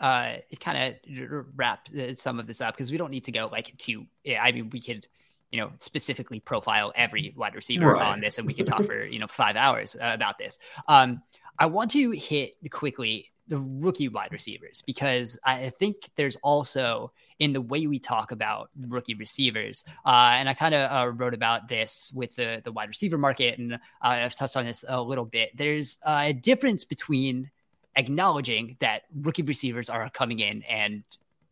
uh, 0.00 0.36
it 0.50 0.60
kind 0.60 0.96
of 1.06 1.46
wrap 1.56 1.88
uh, 1.98 2.14
some 2.14 2.38
of 2.38 2.46
this 2.46 2.60
up 2.60 2.74
because 2.74 2.90
we 2.90 2.98
don't 2.98 3.10
need 3.10 3.24
to 3.24 3.32
go 3.32 3.48
like 3.50 3.76
to. 3.78 4.06
I 4.38 4.52
mean, 4.52 4.70
we 4.70 4.80
could 4.80 5.06
you 5.50 5.60
know 5.60 5.70
specifically 5.78 6.40
profile 6.40 6.92
every 6.94 7.32
wide 7.36 7.54
receiver 7.54 7.92
right. 7.92 8.02
on 8.02 8.20
this, 8.20 8.38
and 8.38 8.46
we 8.46 8.54
could 8.54 8.66
talk 8.66 8.84
for 8.84 9.04
you 9.10 9.18
know 9.18 9.26
five 9.26 9.56
hours 9.56 9.96
uh, 9.96 10.10
about 10.14 10.38
this. 10.38 10.58
Um, 10.86 11.22
I 11.58 11.66
want 11.66 11.90
to 11.90 12.10
hit 12.10 12.54
quickly 12.70 13.32
the 13.48 13.58
rookie 13.58 14.08
wide 14.08 14.30
receivers 14.30 14.82
because 14.82 15.38
I 15.42 15.70
think 15.70 15.96
there's 16.16 16.36
also 16.36 17.12
in 17.38 17.54
the 17.54 17.62
way 17.62 17.86
we 17.86 17.98
talk 17.98 18.30
about 18.30 18.68
rookie 18.88 19.14
receivers, 19.14 19.84
uh, 20.04 20.32
and 20.34 20.48
I 20.48 20.54
kind 20.54 20.74
of 20.74 20.90
uh, 20.90 21.10
wrote 21.12 21.34
about 21.34 21.68
this 21.68 22.12
with 22.14 22.34
the 22.36 22.60
the 22.64 22.72
wide 22.72 22.88
receiver 22.88 23.18
market, 23.18 23.58
and 23.58 23.74
uh, 23.74 23.78
I've 24.02 24.34
touched 24.34 24.56
on 24.56 24.66
this 24.66 24.84
a 24.88 25.02
little 25.02 25.24
bit. 25.24 25.56
There's 25.56 25.98
a 26.06 26.32
difference 26.32 26.84
between 26.84 27.50
acknowledging 27.98 28.76
that 28.80 29.02
rookie 29.20 29.42
receivers 29.42 29.90
are 29.90 30.08
coming 30.10 30.38
in 30.38 30.62
and 30.62 31.02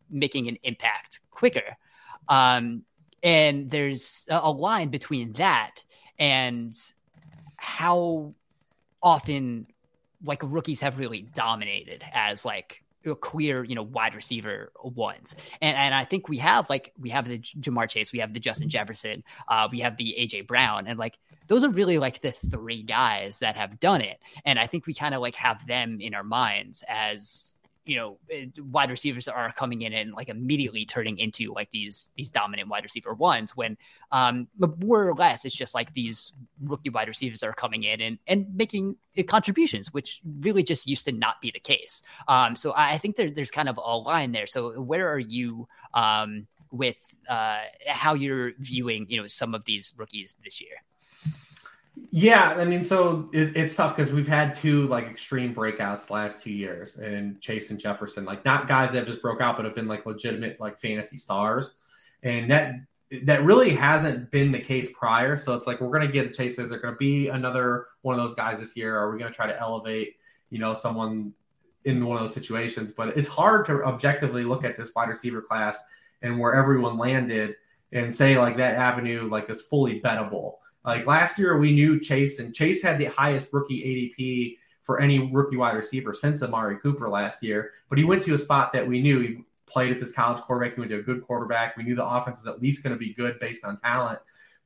making 0.09 0.47
an 0.47 0.57
impact 0.63 1.19
quicker. 1.29 1.75
Um, 2.29 2.83
and 3.21 3.69
there's 3.69 4.27
a 4.31 4.49
line 4.49 4.89
between 4.89 5.33
that 5.33 5.83
and 6.17 6.73
how 7.57 8.33
often 9.03 9.67
like 10.23 10.41
rookies 10.43 10.79
have 10.79 10.97
really 10.97 11.21
dominated 11.35 12.01
as 12.13 12.45
like 12.45 12.83
clear, 13.15 13.63
you 13.63 13.75
know, 13.75 13.83
wide 13.83 14.15
receiver 14.15 14.71
ones. 14.83 15.35
And 15.61 15.77
and 15.77 15.93
I 15.93 16.03
think 16.03 16.29
we 16.29 16.37
have 16.37 16.69
like 16.69 16.93
we 16.99 17.09
have 17.09 17.27
the 17.27 17.39
Ja'Marr 17.39 17.89
Chase, 17.89 18.11
we 18.11 18.19
have 18.19 18.33
the 18.33 18.39
Justin 18.39 18.69
Jefferson, 18.69 19.23
uh, 19.47 19.67
we 19.71 19.79
have 19.79 19.97
the 19.97 20.15
AJ 20.19 20.47
Brown, 20.47 20.87
and 20.87 20.97
like 20.97 21.17
those 21.47 21.63
are 21.63 21.69
really 21.69 21.97
like 21.97 22.21
the 22.21 22.31
three 22.31 22.83
guys 22.83 23.39
that 23.39 23.55
have 23.55 23.79
done 23.79 24.01
it. 24.01 24.19
And 24.45 24.59
I 24.59 24.67
think 24.67 24.87
we 24.87 24.93
kind 24.93 25.15
of 25.15 25.21
like 25.21 25.35
have 25.35 25.65
them 25.67 25.99
in 26.01 26.13
our 26.13 26.23
minds 26.23 26.83
as 26.87 27.56
you 27.87 27.95
know 27.95 28.17
eh, 28.29 28.45
wide 28.71 28.91
receivers 28.91 29.27
are 29.27 29.51
coming 29.53 29.81
in 29.81 29.93
and 29.93 30.13
like 30.13 30.29
immediately 30.29 30.85
turning 30.85 31.17
into 31.17 31.53
like 31.53 31.71
these 31.71 32.11
these 32.15 32.29
dominant 32.29 32.69
wide 32.69 32.83
receiver 32.83 33.13
ones 33.13 33.55
when 33.55 33.77
um 34.11 34.47
more 34.79 35.07
or 35.07 35.13
less 35.15 35.45
it's 35.45 35.55
just 35.55 35.73
like 35.73 35.93
these 35.93 36.33
rookie 36.61 36.89
wide 36.89 37.07
receivers 37.07 37.43
are 37.43 37.53
coming 37.53 37.83
in 37.83 38.01
and 38.01 38.19
and 38.27 38.45
making 38.55 38.95
eh, 39.15 39.23
contributions 39.23 39.93
which 39.93 40.21
really 40.41 40.63
just 40.63 40.87
used 40.87 41.05
to 41.05 41.11
not 41.11 41.41
be 41.41 41.51
the 41.51 41.59
case. 41.59 42.03
Um 42.27 42.55
so 42.55 42.73
i 42.75 42.97
think 42.97 43.15
there, 43.15 43.31
there's 43.31 43.51
kind 43.51 43.69
of 43.69 43.77
a 43.77 43.97
line 43.97 44.31
there. 44.31 44.47
So 44.47 44.79
where 44.81 45.07
are 45.07 45.19
you 45.19 45.67
um 45.93 46.47
with 46.71 47.15
uh 47.29 47.61
how 47.87 48.13
you're 48.13 48.51
viewing 48.59 49.05
you 49.07 49.19
know 49.19 49.27
some 49.27 49.55
of 49.55 49.63
these 49.65 49.93
rookies 49.97 50.35
this 50.43 50.59
year 50.61 50.77
yeah, 52.11 52.55
I 52.57 52.65
mean, 52.65 52.83
so 52.83 53.29
it, 53.33 53.55
it's 53.55 53.75
tough 53.75 53.95
because 53.95 54.11
we've 54.11 54.27
had 54.27 54.55
two 54.55 54.87
like 54.87 55.05
extreme 55.05 55.53
breakouts 55.53 56.09
last 56.09 56.41
two 56.41 56.51
years, 56.51 56.97
and 56.97 57.39
Chase 57.41 57.69
and 57.69 57.79
Jefferson, 57.79 58.25
like 58.25 58.45
not 58.45 58.67
guys 58.67 58.91
that 58.91 58.99
have 58.99 59.07
just 59.07 59.21
broke 59.21 59.41
out, 59.41 59.55
but 59.55 59.65
have 59.65 59.75
been 59.75 59.87
like 59.87 60.05
legitimate 60.05 60.59
like 60.59 60.77
fantasy 60.79 61.17
stars, 61.17 61.75
and 62.23 62.49
that 62.49 62.75
that 63.23 63.43
really 63.43 63.71
hasn't 63.71 64.31
been 64.31 64.51
the 64.51 64.59
case 64.59 64.91
prior. 64.93 65.37
So 65.37 65.55
it's 65.55 65.67
like 65.67 65.81
we're 65.81 65.91
gonna 65.91 66.11
get 66.11 66.33
Chase. 66.33 66.57
Is 66.59 66.69
there 66.69 66.79
gonna 66.79 66.95
be 66.95 67.27
another 67.27 67.87
one 68.01 68.17
of 68.17 68.25
those 68.25 68.35
guys 68.35 68.59
this 68.59 68.75
year? 68.75 68.97
Are 68.97 69.11
we 69.11 69.19
gonna 69.19 69.33
try 69.33 69.47
to 69.47 69.59
elevate, 69.59 70.15
you 70.49 70.59
know, 70.59 70.73
someone 70.73 71.33
in 71.83 72.05
one 72.05 72.17
of 72.17 72.23
those 72.23 72.33
situations? 72.33 72.91
But 72.91 73.17
it's 73.17 73.29
hard 73.29 73.65
to 73.67 73.83
objectively 73.83 74.43
look 74.43 74.63
at 74.63 74.77
this 74.77 74.93
wide 74.95 75.09
receiver 75.09 75.41
class 75.41 75.79
and 76.21 76.39
where 76.39 76.53
everyone 76.55 76.97
landed 76.97 77.55
and 77.91 78.13
say 78.13 78.37
like 78.37 78.57
that 78.57 78.75
avenue 78.75 79.29
like 79.29 79.49
is 79.49 79.61
fully 79.61 80.01
bettable 80.01 80.55
like 80.87 81.05
last 81.05 81.37
year, 81.37 81.57
we 81.57 81.73
knew 81.73 81.99
Chase, 81.99 82.39
and 82.39 82.55
Chase 82.55 82.81
had 82.81 82.97
the 82.97 83.05
highest 83.05 83.51
rookie 83.51 83.83
ADP 83.83 84.57
for 84.83 85.01
any 85.01 85.19
rookie 85.19 85.57
wide 85.57 85.75
receiver 85.75 86.13
since 86.13 86.41
Amari 86.41 86.77
Cooper 86.77 87.09
last 87.09 87.43
year. 87.43 87.71
But 87.89 87.97
he 87.97 88.05
went 88.05 88.23
to 88.23 88.33
a 88.33 88.37
spot 88.37 88.71
that 88.71 88.87
we 88.87 89.01
knew 89.01 89.19
he 89.19 89.43
played 89.65 89.91
at 89.91 89.99
this 89.99 90.13
college 90.13 90.41
quarterback. 90.41 90.75
He 90.75 90.79
went 90.79 90.91
to 90.91 90.99
a 90.99 91.03
good 91.03 91.23
quarterback. 91.23 91.75
We 91.75 91.83
knew 91.83 91.93
the 91.93 92.07
offense 92.07 92.37
was 92.37 92.47
at 92.47 92.61
least 92.61 92.83
going 92.83 92.95
to 92.95 92.99
be 92.99 93.13
good 93.13 93.37
based 93.37 93.65
on 93.65 93.77
talent. 93.77 94.19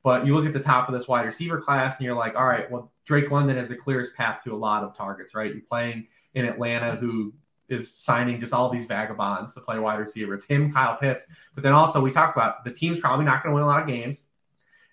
But 0.04 0.24
you 0.24 0.36
look 0.36 0.46
at 0.46 0.52
the 0.52 0.60
top 0.60 0.88
of 0.88 0.94
this 0.94 1.08
wide 1.08 1.26
receiver 1.26 1.60
class, 1.60 1.98
and 1.98 2.06
you're 2.06 2.14
like, 2.14 2.36
all 2.36 2.46
right, 2.46 2.70
well, 2.70 2.92
Drake 3.04 3.32
London 3.32 3.56
has 3.56 3.68
the 3.68 3.76
clearest 3.76 4.14
path 4.14 4.44
to 4.44 4.54
a 4.54 4.56
lot 4.56 4.84
of 4.84 4.96
targets, 4.96 5.34
right? 5.34 5.52
You're 5.52 5.62
playing 5.62 6.06
in 6.34 6.44
Atlanta, 6.44 6.94
who 6.94 7.34
is 7.68 7.92
signing 7.92 8.38
just 8.38 8.52
all 8.52 8.70
these 8.70 8.86
vagabonds 8.86 9.54
to 9.54 9.60
play 9.60 9.80
wide 9.80 9.98
receiver. 9.98 10.34
It's 10.34 10.44
him, 10.44 10.72
Kyle 10.72 10.96
Pitts. 10.96 11.26
But 11.56 11.64
then 11.64 11.72
also, 11.72 12.00
we 12.00 12.12
talk 12.12 12.36
about 12.36 12.62
the 12.62 12.70
team's 12.70 13.00
probably 13.00 13.24
not 13.24 13.42
going 13.42 13.50
to 13.50 13.54
win 13.56 13.64
a 13.64 13.66
lot 13.66 13.82
of 13.82 13.88
games 13.88 14.26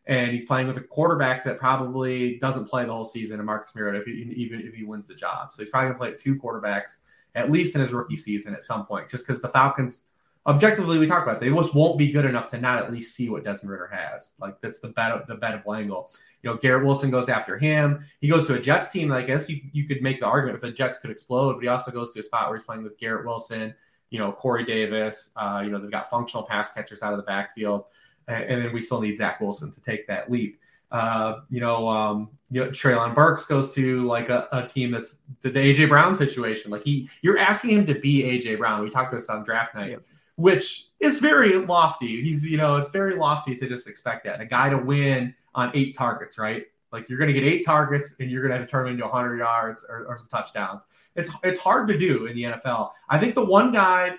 and 0.10 0.32
he's 0.32 0.45
playing 0.45 0.68
with 0.68 0.76
a 0.76 0.82
quarterback 0.82 1.43
that 1.43 1.60
probably 1.60 2.39
doesn't 2.39 2.66
play 2.66 2.84
the 2.84 2.91
whole 2.91 3.05
season, 3.05 3.39
and 3.39 3.45
Marcus 3.45 3.76
Mariota, 3.76 3.99
if 3.99 4.05
he, 4.05 4.34
even 4.36 4.60
if 4.60 4.74
he 4.74 4.84
wins 4.84 5.05
the 5.05 5.14
job. 5.14 5.53
So 5.53 5.62
he's 5.62 5.70
probably 5.70 5.91
going 5.91 5.99
to 5.99 5.99
play 5.99 6.14
two 6.22 6.36
quarterbacks 6.41 7.01
at 7.36 7.51
least 7.51 7.76
in 7.76 7.82
his 7.82 7.91
rookie 7.91 8.18
season 8.18 8.55
at 8.55 8.64
some 8.64 8.88
point, 8.88 9.07
just 9.07 9.26
because 9.26 9.39
the 9.39 9.49
Falcons, 9.49 10.01
objectively, 10.47 10.97
we 10.97 11.05
talk 11.05 11.22
about 11.22 11.36
it, 11.36 11.41
they 11.41 11.55
just 11.55 11.76
won't 11.76 11.99
be 11.99 12.12
good 12.12 12.26
enough 12.26 12.49
to 12.49 12.57
not 12.57 12.80
at 12.80 12.91
least 12.91 13.16
see 13.16 13.30
what 13.30 13.43
Desmond 13.43 13.70
Ridder 13.70 13.88
has. 13.93 14.34
Like 14.39 14.60
that's 14.62 14.80
the 14.80 14.88
bet 14.88 15.12
of 15.12 15.28
the 15.28 15.36
bet 15.36 15.53
of 15.53 15.64
Langle. 15.68 16.12
You 16.41 16.49
know, 16.49 16.57
Garrett 16.57 16.88
Wilson 16.88 17.12
goes 17.12 17.30
after 17.30 17.60
him. 17.60 18.03
He 18.20 18.30
goes 18.30 18.47
to 18.47 18.55
a 18.55 18.60
Jets 18.60 18.89
team. 18.89 19.12
I 19.12 19.22
guess 19.22 19.47
you, 19.47 19.62
you 19.74 19.88
could 19.88 20.01
make 20.01 20.22
the 20.22 20.26
argument 20.26 20.55
if 20.55 20.62
the 20.64 20.72
Jets 20.72 20.97
could 20.97 21.12
explode, 21.12 21.53
but 21.53 21.62
he 21.62 21.68
also 21.68 21.91
goes 21.91 22.12
to 22.14 22.20
a 22.20 22.24
spot 22.24 22.49
where 22.49 22.57
he's 22.57 22.66
playing 22.66 22.82
with 22.82 22.97
Garrett 22.97 23.28
Wilson, 23.28 23.76
you 24.10 24.18
know, 24.18 24.32
Corey 24.32 24.66
Davis. 24.66 25.34
Uh, 25.36 25.62
you 25.64 25.70
know, 25.70 25.80
they've 25.80 25.91
got 25.91 26.10
functional 26.10 26.47
pass 26.47 26.74
catchers 26.74 27.03
out 27.03 27.14
of 27.14 27.18
the 27.18 27.24
backfield 27.26 27.86
and 28.30 28.64
then 28.64 28.74
we 28.74 28.82
still 28.82 29.02
need 29.02 29.18
Zach 29.18 29.42
Wilson 29.42 29.72
to 29.72 29.82
take 29.82 30.08
that 30.08 30.32
leap. 30.32 30.60
Uh, 30.92 31.42
you 31.50 31.60
know, 31.60 31.88
um, 31.88 32.30
you 32.50 32.64
know, 32.64 32.70
Treylon 32.70 33.14
Burks 33.14 33.46
goes 33.46 33.74
to 33.76 34.04
like 34.06 34.30
a, 34.30 34.48
a, 34.52 34.68
team 34.68 34.92
that's 34.92 35.20
the, 35.42 35.52
the, 35.52 35.60
AJ 35.60 35.88
Brown 35.90 36.16
situation. 36.16 36.72
Like 36.72 36.84
he, 36.84 37.08
you're 37.22 37.38
asking 37.38 37.78
him 37.78 37.86
to 37.86 37.94
be 37.94 38.24
AJ 38.24 38.58
Brown. 38.58 38.82
We 38.82 38.90
talked 38.90 39.14
about 39.14 39.20
this 39.20 39.30
on 39.30 39.44
draft 39.44 39.76
night, 39.76 40.00
which 40.36 40.88
is 41.00 41.20
very 41.20 41.58
lofty. 41.58 42.24
He's, 42.24 42.44
you 42.44 42.58
know, 42.58 42.78
it's 42.78 42.90
very 42.90 43.16
lofty 43.16 43.56
to 43.56 43.70
just 43.70 43.88
expect 43.88 44.24
that 44.26 44.42
a 44.42 44.46
guy 44.46 44.70
to 44.70 44.78
win 44.80 45.36
on 45.54 45.70
eight 45.76 45.96
targets, 45.96 46.40
right? 46.40 46.66
Like 46.92 47.08
you're 47.08 47.20
going 47.20 47.32
to 47.32 47.40
get 47.40 47.44
eight 47.44 47.64
targets 47.64 48.16
and 48.20 48.32
you're 48.32 48.42
going 48.42 48.52
to 48.52 48.58
have 48.58 48.66
to 48.66 48.72
turn 48.72 48.88
into 48.88 49.04
100 49.04 49.38
yards 49.38 49.86
or, 49.88 50.06
or 50.08 50.18
some 50.18 50.28
touchdowns. 50.28 50.88
It's 51.16 51.30
it's 51.44 51.60
hard 51.60 51.88
to 51.90 51.98
do 51.98 52.26
in 52.26 52.36
the 52.36 52.44
NFL. 52.44 52.92
I 53.10 53.20
think 53.20 53.36
the 53.36 53.46
one 53.46 53.72
guy 53.72 54.16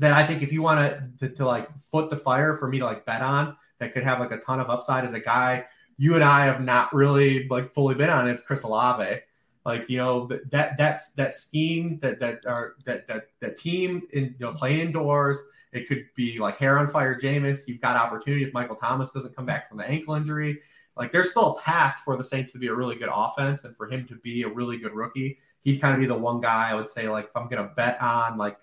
that 0.00 0.12
I 0.12 0.26
think 0.26 0.42
if 0.42 0.52
you 0.52 0.60
want 0.62 1.18
to, 1.20 1.28
to 1.28 1.46
like 1.46 1.68
foot 1.90 2.10
the 2.10 2.16
fire 2.16 2.56
for 2.56 2.68
me 2.68 2.78
to 2.80 2.84
like 2.84 3.06
bet 3.06 3.22
on 3.22 3.56
that 3.78 3.94
could 3.94 4.02
have 4.02 4.18
like 4.20 4.32
a 4.32 4.38
ton 4.38 4.60
of 4.60 4.68
upside 4.68 5.04
as 5.04 5.12
a 5.12 5.20
guy 5.20 5.64
you 6.00 6.14
and 6.14 6.24
I 6.24 6.46
have 6.46 6.62
not 6.62 6.94
really 6.94 7.46
like 7.48 7.74
fully 7.74 7.94
been 7.94 8.08
on. 8.08 8.26
It's 8.26 8.42
Chris 8.42 8.62
Olave. 8.62 9.20
Like 9.66 9.84
you 9.90 9.98
know 9.98 10.30
that 10.50 10.78
that's 10.78 11.12
that 11.12 11.34
scheme 11.34 11.98
that 12.00 12.18
that 12.20 12.46
are 12.46 12.76
that 12.86 13.06
that 13.06 13.26
that 13.40 13.58
team 13.58 14.04
in 14.14 14.34
you 14.38 14.46
know 14.46 14.54
playing 14.54 14.80
indoors. 14.80 15.36
It 15.74 15.88
could 15.88 16.06
be 16.16 16.38
like 16.38 16.56
hair 16.56 16.78
on 16.78 16.88
fire, 16.88 17.20
Jameis. 17.20 17.68
You've 17.68 17.82
got 17.82 17.96
opportunity 17.96 18.44
if 18.44 18.54
Michael 18.54 18.76
Thomas 18.76 19.10
doesn't 19.10 19.36
come 19.36 19.44
back 19.44 19.68
from 19.68 19.76
the 19.76 19.84
ankle 19.84 20.14
injury. 20.14 20.60
Like 20.96 21.12
there's 21.12 21.32
still 21.32 21.56
a 21.56 21.60
path 21.60 22.00
for 22.02 22.16
the 22.16 22.24
Saints 22.24 22.50
to 22.52 22.58
be 22.58 22.68
a 22.68 22.74
really 22.74 22.96
good 22.96 23.10
offense 23.12 23.64
and 23.64 23.76
for 23.76 23.86
him 23.86 24.08
to 24.08 24.14
be 24.14 24.44
a 24.44 24.48
really 24.48 24.78
good 24.78 24.94
rookie. 24.94 25.36
He'd 25.64 25.82
kind 25.82 25.92
of 25.92 26.00
be 26.00 26.06
the 26.06 26.14
one 26.14 26.40
guy 26.40 26.70
I 26.70 26.74
would 26.74 26.88
say 26.88 27.10
like 27.10 27.26
if 27.26 27.36
I'm 27.36 27.50
gonna 27.50 27.72
bet 27.76 28.00
on 28.00 28.38
like 28.38 28.56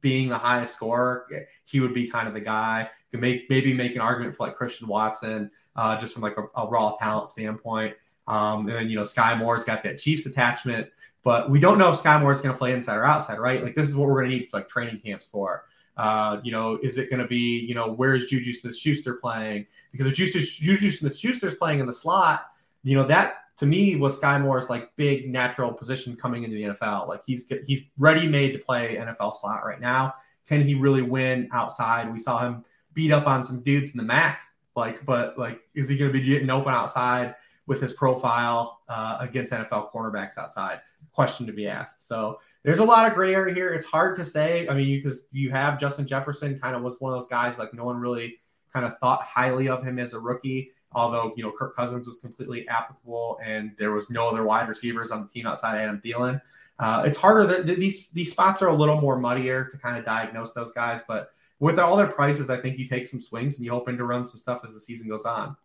being 0.00 0.28
the 0.28 0.38
highest 0.38 0.76
scorer, 0.76 1.26
he 1.64 1.80
would 1.80 1.94
be 1.94 2.08
kind 2.08 2.28
of 2.28 2.34
the 2.34 2.40
guy. 2.40 2.88
Could 3.10 3.20
make 3.20 3.48
maybe 3.50 3.72
make 3.74 3.94
an 3.94 4.00
argument 4.00 4.36
for 4.36 4.46
like 4.46 4.56
Christian 4.56 4.88
Watson, 4.88 5.50
uh, 5.76 6.00
just 6.00 6.14
from 6.14 6.22
like 6.22 6.36
a, 6.36 6.60
a 6.60 6.66
raw 6.66 6.94
talent 6.96 7.30
standpoint. 7.30 7.94
Um, 8.26 8.68
and 8.68 8.76
then 8.76 8.88
you 8.88 8.96
know 8.96 9.02
Skyy 9.02 9.36
Moore's 9.38 9.64
got 9.64 9.82
that 9.82 9.98
Chiefs 9.98 10.26
attachment, 10.26 10.88
but 11.24 11.50
we 11.50 11.60
don't 11.60 11.78
know 11.78 11.90
if 11.90 11.96
Skyy 11.96 12.20
Moore 12.20 12.32
is 12.32 12.40
going 12.40 12.54
to 12.54 12.58
play 12.58 12.72
inside 12.72 12.96
or 12.96 13.04
outside, 13.04 13.38
right? 13.38 13.62
Like 13.62 13.74
this 13.74 13.88
is 13.88 13.96
what 13.96 14.08
we're 14.08 14.20
going 14.20 14.30
to 14.30 14.36
need 14.38 14.48
for 14.50 14.58
like 14.58 14.68
training 14.68 15.00
camps 15.04 15.26
for. 15.26 15.64
Uh, 15.96 16.40
you 16.42 16.52
know, 16.52 16.78
is 16.82 16.96
it 16.96 17.10
going 17.10 17.20
to 17.20 17.28
be 17.28 17.58
you 17.58 17.74
know 17.74 17.92
where 17.92 18.14
is 18.14 18.26
Juju 18.26 18.52
Smith 18.52 18.76
Schuster 18.76 19.14
playing? 19.14 19.66
Because 19.90 20.06
if 20.06 20.14
Juju, 20.14 20.40
Juju 20.40 20.90
Smith 20.90 21.16
Schuster 21.16 21.48
is 21.48 21.54
playing 21.54 21.80
in 21.80 21.86
the 21.86 21.92
slot, 21.92 22.46
you 22.82 22.96
know 22.96 23.06
that 23.06 23.41
to 23.62 23.68
me 23.68 23.94
was 23.94 24.20
Skyy 24.20 24.42
Moore's 24.42 24.68
like 24.68 24.90
big 24.96 25.30
natural 25.30 25.72
position 25.72 26.16
coming 26.16 26.42
into 26.42 26.56
the 26.56 26.62
NFL. 26.74 27.06
Like 27.06 27.22
he's 27.24 27.46
he's 27.64 27.84
ready 27.96 28.26
made 28.26 28.50
to 28.54 28.58
play 28.58 28.96
NFL 28.96 29.36
slot 29.36 29.64
right 29.64 29.80
now. 29.80 30.14
Can 30.48 30.66
he 30.66 30.74
really 30.74 31.02
win 31.02 31.48
outside? 31.52 32.12
We 32.12 32.18
saw 32.18 32.40
him 32.40 32.64
beat 32.92 33.12
up 33.12 33.28
on 33.28 33.44
some 33.44 33.62
dudes 33.62 33.92
in 33.92 33.98
the 33.98 34.02
MAC. 34.02 34.40
Like, 34.74 35.06
but 35.06 35.38
like, 35.38 35.60
is 35.76 35.88
he 35.88 35.96
going 35.96 36.12
to 36.12 36.18
be 36.18 36.24
getting 36.24 36.50
open 36.50 36.74
outside 36.74 37.36
with 37.68 37.80
his 37.80 37.92
profile 37.92 38.80
uh, 38.88 39.18
against 39.20 39.52
NFL 39.52 39.92
cornerbacks 39.92 40.36
outside? 40.38 40.80
Question 41.12 41.46
to 41.46 41.52
be 41.52 41.68
asked. 41.68 42.04
So 42.04 42.40
there's 42.64 42.80
a 42.80 42.84
lot 42.84 43.06
of 43.06 43.14
gray 43.14 43.32
area 43.32 43.54
here. 43.54 43.68
It's 43.68 43.86
hard 43.86 44.16
to 44.16 44.24
say. 44.24 44.66
I 44.66 44.74
mean, 44.74 44.88
you 44.88 45.00
because 45.00 45.26
you, 45.30 45.44
you 45.44 45.50
have 45.52 45.78
Justin 45.78 46.04
Jefferson, 46.04 46.58
kind 46.58 46.74
of 46.74 46.82
was 46.82 47.00
one 47.00 47.12
of 47.12 47.20
those 47.20 47.28
guys 47.28 47.60
like 47.60 47.72
no 47.72 47.84
one 47.84 47.98
really 47.98 48.40
kind 48.72 48.84
of 48.84 48.98
thought 48.98 49.22
highly 49.22 49.68
of 49.68 49.84
him 49.84 50.00
as 50.00 50.14
a 50.14 50.18
rookie 50.18 50.72
although 50.94 51.32
you 51.36 51.42
know 51.42 51.52
Kirk 51.56 51.74
Cousins 51.76 52.06
was 52.06 52.16
completely 52.18 52.68
applicable 52.68 53.38
and 53.44 53.72
there 53.78 53.92
was 53.92 54.10
no 54.10 54.28
other 54.28 54.44
wide 54.44 54.68
receivers 54.68 55.10
on 55.10 55.22
the 55.22 55.28
team 55.28 55.46
outside 55.46 55.80
Adam 55.80 56.00
Thielen. 56.04 56.40
Uh, 56.78 57.02
it's 57.06 57.16
harder. 57.16 57.46
That, 57.46 57.66
these 57.66 58.10
these 58.10 58.30
spots 58.30 58.62
are 58.62 58.68
a 58.68 58.74
little 58.74 59.00
more 59.00 59.18
muddier 59.18 59.66
to 59.66 59.78
kind 59.78 59.98
of 59.98 60.04
diagnose 60.04 60.52
those 60.52 60.72
guys, 60.72 61.02
but 61.06 61.32
with 61.60 61.78
all 61.78 61.96
their 61.96 62.08
prices, 62.08 62.50
I 62.50 62.56
think 62.56 62.78
you 62.78 62.88
take 62.88 63.06
some 63.06 63.20
swings 63.20 63.56
and 63.56 63.64
you 63.64 63.72
open 63.72 63.96
to 63.96 64.04
run 64.04 64.26
some 64.26 64.36
stuff 64.36 64.62
as 64.64 64.74
the 64.74 64.80
season 64.80 65.08
goes 65.08 65.24
on. 65.24 65.56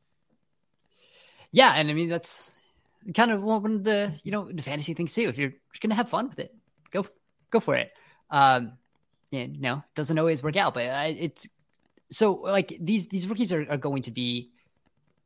Yeah, 1.52 1.74
and 1.74 1.90
I 1.90 1.94
mean 1.94 2.10
that's 2.10 2.52
kind 3.16 3.32
of 3.32 3.42
one 3.42 3.66
of 3.66 3.84
the 3.84 4.14
you 4.24 4.32
know 4.32 4.52
the 4.52 4.62
fantasy 4.62 4.94
things 4.94 5.14
too. 5.14 5.30
If 5.30 5.38
you're 5.38 5.54
going 5.80 5.90
to 5.90 5.96
have 5.96 6.10
fun 6.10 6.30
with 6.30 6.40
it, 6.40 6.54
go 6.92 7.06
go 7.50 7.60
for 7.60 7.76
it. 7.76 7.92
Um, 8.30 8.74
know, 9.32 9.84
doesn't 9.96 10.20
always 10.20 10.44
work 10.44 10.56
out, 10.56 10.74
but 10.74 10.86
it's 10.86 11.48
so 12.10 12.34
like 12.34 12.78
these 12.80 13.08
these 13.08 13.28
rookies 13.28 13.52
are, 13.52 13.66
are 13.70 13.78
going 13.78 14.02
to 14.04 14.12
be 14.12 14.52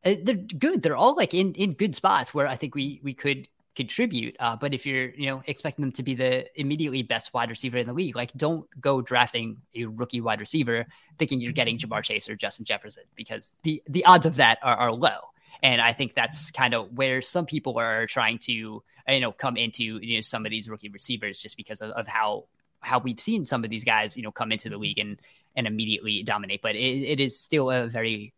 they're 0.04 0.36
good. 0.36 0.84
They're 0.84 0.96
all 0.96 1.16
like 1.16 1.34
in 1.34 1.54
in 1.54 1.74
good 1.74 1.96
spots 1.96 2.34
where 2.34 2.48
I 2.48 2.56
think 2.56 2.76
we 2.76 3.00
we 3.04 3.14
could 3.14 3.48
contribute. 3.76 4.36
Uh, 4.40 4.56
but 4.56 4.74
if 4.74 4.86
you're, 4.86 5.10
you 5.12 5.28
know, 5.28 5.42
expecting 5.48 5.82
them 5.82 5.92
to 5.94 6.04
be 6.04 6.14
the 6.14 6.46
immediately 6.60 7.04
best 7.04 7.34
wide 7.34 7.50
receiver 7.50 7.78
in 7.78 7.88
the 7.88 7.94
league, 7.94 8.16
like 8.16 8.34
don't 8.34 8.68
go 8.82 9.02
drafting 9.02 9.58
a 9.76 9.86
rookie 9.86 10.22
wide 10.22 10.40
receiver 10.40 10.86
thinking 11.18 11.40
you're 11.40 11.54
getting 11.54 11.78
Ja'Marr 11.78 12.04
Chase 12.04 12.30
or 12.30 12.36
Justin 12.36 12.66
Jefferson 12.66 13.04
because 13.16 13.56
the 13.64 13.82
the 13.88 14.04
odds 14.06 14.26
of 14.26 14.36
that 14.36 14.60
are, 14.64 14.76
are 14.76 14.92
low. 14.92 15.20
And 15.64 15.80
I 15.80 15.94
think 15.94 16.16
that's 16.16 16.50
kind 16.52 16.74
of 16.74 16.92
where 16.94 17.22
some 17.22 17.46
people 17.46 17.78
are 17.78 18.08
trying 18.08 18.40
to, 18.40 18.84
you 19.08 19.20
know, 19.20 19.32
come 19.32 19.58
into 19.58 19.84
you 19.84 20.18
know 20.18 20.22
some 20.22 20.46
of 20.46 20.50
these 20.50 20.70
rookie 20.70 20.90
receivers 20.90 21.40
just 21.40 21.58
because 21.58 21.82
of, 21.82 21.92
of 21.92 22.08
how 22.08 22.46
how 22.82 23.00
we've 23.00 23.20
seen 23.20 23.46
some 23.46 23.64
of 23.64 23.70
these 23.70 23.84
guys, 23.84 24.18
you 24.18 24.24
know, 24.24 24.32
come 24.32 24.52
into 24.52 24.70
the 24.70 24.78
league 24.78 25.00
and 25.00 25.20
and 25.56 25.68
immediately 25.68 26.24
dominate. 26.24 26.62
But 26.62 26.76
it, 26.76 27.04
it 27.04 27.20
is 27.20 27.40
still 27.40 27.72
a 27.72 27.88
very 27.88 28.34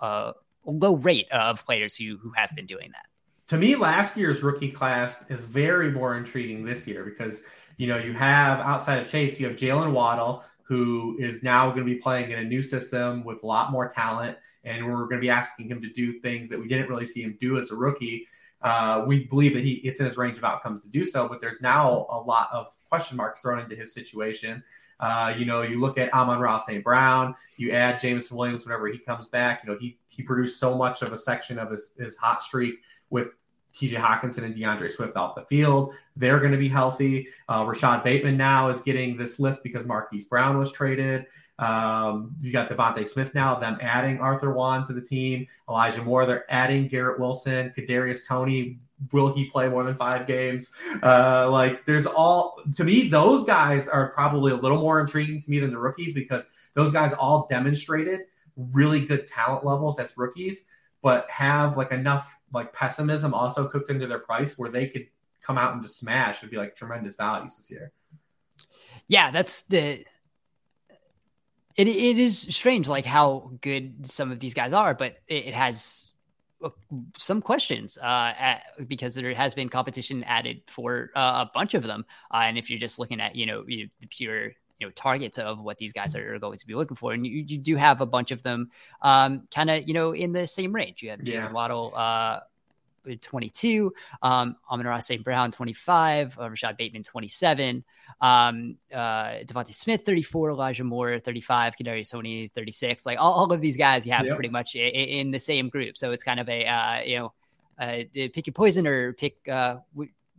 uh, 0.00 0.32
low 0.64 0.96
rate 0.96 1.30
of 1.30 1.64
players 1.64 1.96
who 1.96 2.16
who 2.18 2.32
have 2.36 2.54
been 2.54 2.66
doing 2.66 2.90
that 2.92 3.06
to 3.52 3.58
me, 3.58 3.76
last 3.76 4.16
year's 4.16 4.42
rookie 4.42 4.70
class 4.70 5.30
is 5.30 5.44
very 5.44 5.90
more 5.90 6.16
intriguing 6.16 6.64
this 6.64 6.86
year 6.86 7.04
because 7.04 7.42
you 7.76 7.86
know 7.86 7.98
you 7.98 8.14
have 8.14 8.60
outside 8.60 9.02
of 9.02 9.06
Chase, 9.06 9.38
you 9.38 9.46
have 9.46 9.56
Jaylen 9.56 9.92
Waddle, 9.92 10.42
who 10.62 11.16
is 11.18 11.42
now 11.42 11.66
going 11.66 11.86
to 11.86 11.94
be 11.94 11.96
playing 11.96 12.30
in 12.30 12.38
a 12.38 12.44
new 12.44 12.62
system 12.62 13.22
with 13.24 13.42
a 13.42 13.46
lot 13.46 13.70
more 13.70 13.88
talent, 13.90 14.38
and 14.64 14.86
we're 14.86 15.04
going 15.04 15.16
to 15.16 15.20
be 15.20 15.28
asking 15.28 15.68
him 15.68 15.82
to 15.82 15.90
do 15.90 16.18
things 16.20 16.48
that 16.48 16.58
we 16.58 16.66
didn't 16.66 16.88
really 16.88 17.04
see 17.04 17.22
him 17.22 17.36
do 17.42 17.58
as 17.58 17.70
a 17.70 17.74
rookie. 17.74 18.26
Uh, 18.62 19.04
we 19.06 19.24
believe 19.24 19.52
that 19.52 19.62
he 19.62 19.72
it's 19.84 20.00
in 20.00 20.06
his 20.06 20.16
range 20.16 20.38
of 20.38 20.44
outcomes 20.44 20.82
to 20.84 20.88
do 20.88 21.04
so, 21.04 21.28
but 21.28 21.42
there's 21.42 21.60
now 21.60 22.06
a 22.10 22.18
lot 22.18 22.48
of 22.52 22.68
question 22.88 23.18
marks 23.18 23.40
thrown 23.40 23.58
into 23.58 23.76
his 23.76 23.92
situation. 23.92 24.62
Uh, 25.02 25.34
you 25.36 25.44
know, 25.44 25.62
you 25.62 25.80
look 25.80 25.98
at 25.98 26.14
Amon-Ra 26.14 26.58
St. 26.58 26.82
Brown, 26.82 27.34
you 27.56 27.72
add 27.72 28.00
Jameson 28.00 28.36
Williams 28.36 28.64
whenever 28.64 28.86
he 28.86 28.98
comes 28.98 29.26
back. 29.28 29.62
You 29.62 29.72
know, 29.72 29.78
he 29.78 29.98
he 30.06 30.22
produced 30.22 30.60
so 30.60 30.74
much 30.76 31.02
of 31.02 31.12
a 31.12 31.16
section 31.16 31.58
of 31.58 31.70
his, 31.70 31.92
his 31.98 32.16
hot 32.16 32.42
streak 32.42 32.76
with 33.10 33.30
TJ 33.74 33.96
Hockenson 33.96 34.44
and 34.44 34.54
D'Andre 34.54 34.88
Swift 34.88 35.16
off 35.16 35.34
the 35.34 35.42
field. 35.42 35.94
They're 36.16 36.38
going 36.38 36.52
to 36.52 36.58
be 36.58 36.68
healthy. 36.68 37.28
Uh, 37.48 37.64
Rashod 37.66 38.04
Bateman 38.04 38.36
now 38.36 38.68
is 38.68 38.80
getting 38.82 39.16
this 39.16 39.40
lift 39.40 39.62
because 39.62 39.86
Marquise 39.86 40.26
Brown 40.26 40.58
was 40.58 40.70
traded. 40.70 41.26
Um, 41.58 42.34
you 42.40 42.52
got 42.52 42.68
DeVonta 42.68 43.06
Smith 43.06 43.34
now, 43.34 43.54
them 43.54 43.78
adding 43.80 44.20
AJ 44.20 44.52
Brown 44.52 44.86
to 44.86 44.92
the 44.92 45.00
team. 45.00 45.46
Elijah 45.68 46.02
Moore, 46.02 46.26
they're 46.26 46.50
adding 46.52 46.88
Garrett 46.88 47.18
Wilson, 47.18 47.72
Kadarius 47.76 48.26
Toney. 48.26 48.78
Will 49.10 49.34
he 49.34 49.46
play 49.46 49.68
more 49.68 49.84
than 49.84 49.96
five 49.96 50.26
games? 50.26 50.70
Uh, 51.02 51.48
like, 51.50 51.84
there's 51.86 52.06
all 52.06 52.62
to 52.76 52.84
me, 52.84 53.08
those 53.08 53.44
guys 53.44 53.88
are 53.88 54.10
probably 54.10 54.52
a 54.52 54.56
little 54.56 54.78
more 54.78 55.00
intriguing 55.00 55.42
to 55.42 55.50
me 55.50 55.58
than 55.58 55.70
the 55.70 55.78
rookies 55.78 56.14
because 56.14 56.48
those 56.74 56.92
guys 56.92 57.12
all 57.12 57.46
demonstrated 57.50 58.20
really 58.56 59.04
good 59.06 59.26
talent 59.26 59.64
levels 59.64 59.98
as 59.98 60.16
rookies, 60.16 60.68
but 61.02 61.28
have 61.30 61.76
like 61.76 61.90
enough 61.90 62.36
like 62.52 62.72
pessimism 62.72 63.34
also 63.34 63.66
cooked 63.66 63.90
into 63.90 64.06
their 64.06 64.18
price 64.18 64.58
where 64.58 64.70
they 64.70 64.86
could 64.86 65.06
come 65.42 65.58
out 65.58 65.72
and 65.74 65.82
just 65.82 65.98
smash 65.98 66.42
and 66.42 66.50
be 66.50 66.56
like 66.56 66.76
tremendous 66.76 67.16
values 67.16 67.56
this 67.56 67.70
year. 67.70 67.92
Yeah, 69.08 69.30
that's 69.30 69.62
the 69.62 70.04
it, 71.76 71.88
it 71.88 72.18
is 72.18 72.38
strange 72.38 72.88
like 72.88 73.06
how 73.06 73.52
good 73.60 74.06
some 74.06 74.30
of 74.30 74.40
these 74.40 74.54
guys 74.54 74.72
are, 74.72 74.94
but 74.94 75.16
it, 75.26 75.46
it 75.48 75.54
has 75.54 76.11
some 77.16 77.40
questions 77.40 77.98
uh, 77.98 78.34
at, 78.38 78.64
because 78.88 79.14
there 79.14 79.34
has 79.34 79.54
been 79.54 79.68
competition 79.68 80.24
added 80.24 80.62
for 80.66 81.10
uh, 81.14 81.44
a 81.46 81.50
bunch 81.52 81.74
of 81.74 81.82
them. 81.82 82.04
Uh, 82.32 82.42
and 82.44 82.58
if 82.58 82.70
you're 82.70 82.78
just 82.78 82.98
looking 82.98 83.20
at, 83.20 83.34
you 83.36 83.46
know, 83.46 83.64
the 83.64 83.88
pure 84.10 84.52
you 84.82 84.88
know 84.88 84.92
targets 84.96 85.38
of 85.38 85.60
what 85.60 85.78
these 85.78 85.92
guys 85.92 86.16
are 86.16 86.38
going 86.40 86.58
to 86.58 86.66
be 86.66 86.74
looking 86.74 86.96
for, 86.96 87.12
and 87.12 87.24
you, 87.24 87.44
you 87.46 87.56
do 87.56 87.76
have 87.76 88.00
a 88.00 88.06
bunch 88.06 88.32
of 88.32 88.42
them, 88.42 88.68
um, 89.02 89.46
kind 89.54 89.70
of 89.70 89.86
you 89.86 89.94
know 89.94 90.12
in 90.12 90.32
the 90.32 90.46
same 90.46 90.74
range. 90.74 91.02
You 91.02 91.10
have 91.10 91.20
Jaylen 91.20 91.26
yeah. 91.34 91.52
Waddle, 91.52 91.92
uh, 91.94 92.40
22, 93.20 93.92
um, 94.22 94.56
Amon-Ra 94.70 94.98
St. 94.98 95.22
Brown, 95.24 95.50
25, 95.50 96.38
uh, 96.38 96.50
Rashod 96.50 96.76
Bateman, 96.76 97.02
27, 97.02 97.84
um, 98.20 98.76
uh, 98.92 98.96
DeVonta 99.44 99.74
Smith, 99.74 100.04
34, 100.04 100.50
Elijah 100.50 100.84
Moore, 100.84 101.18
35, 101.18 101.76
Kadarius 101.76 102.10
Toney, 102.10 102.48
36. 102.54 103.06
Like 103.06 103.18
all, 103.18 103.32
all 103.32 103.52
of 103.52 103.60
these 103.60 103.76
guys 103.76 104.06
you 104.06 104.12
have 104.12 104.26
yep. 104.26 104.34
pretty 104.36 104.48
much 104.50 104.74
in, 104.74 104.90
in, 104.90 105.30
the 105.30 105.40
same 105.40 105.68
group. 105.68 105.98
So 105.98 106.10
it's 106.10 106.22
kind 106.22 106.40
of 106.40 106.48
a, 106.48 106.66
uh, 106.66 107.00
you 107.04 107.18
know, 107.18 107.32
uh, 107.78 108.02
pick 108.12 108.46
your 108.46 108.54
poison 108.54 108.86
or 108.86 109.12
pick 109.14 109.36
uh, 109.48 109.76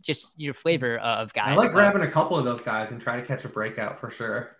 just 0.04 0.38
your 0.38 0.54
flavor 0.54 0.98
of 0.98 1.32
guys. 1.32 1.52
I 1.52 1.54
like 1.54 1.72
grabbing 1.72 2.02
a 2.02 2.10
couple 2.10 2.36
of 2.36 2.44
those 2.44 2.60
guys 2.60 2.92
and 2.92 3.00
try 3.00 3.20
to 3.20 3.26
catch 3.26 3.44
a 3.44 3.48
breakout 3.48 3.98
for 3.98 4.10
sure. 4.10 4.56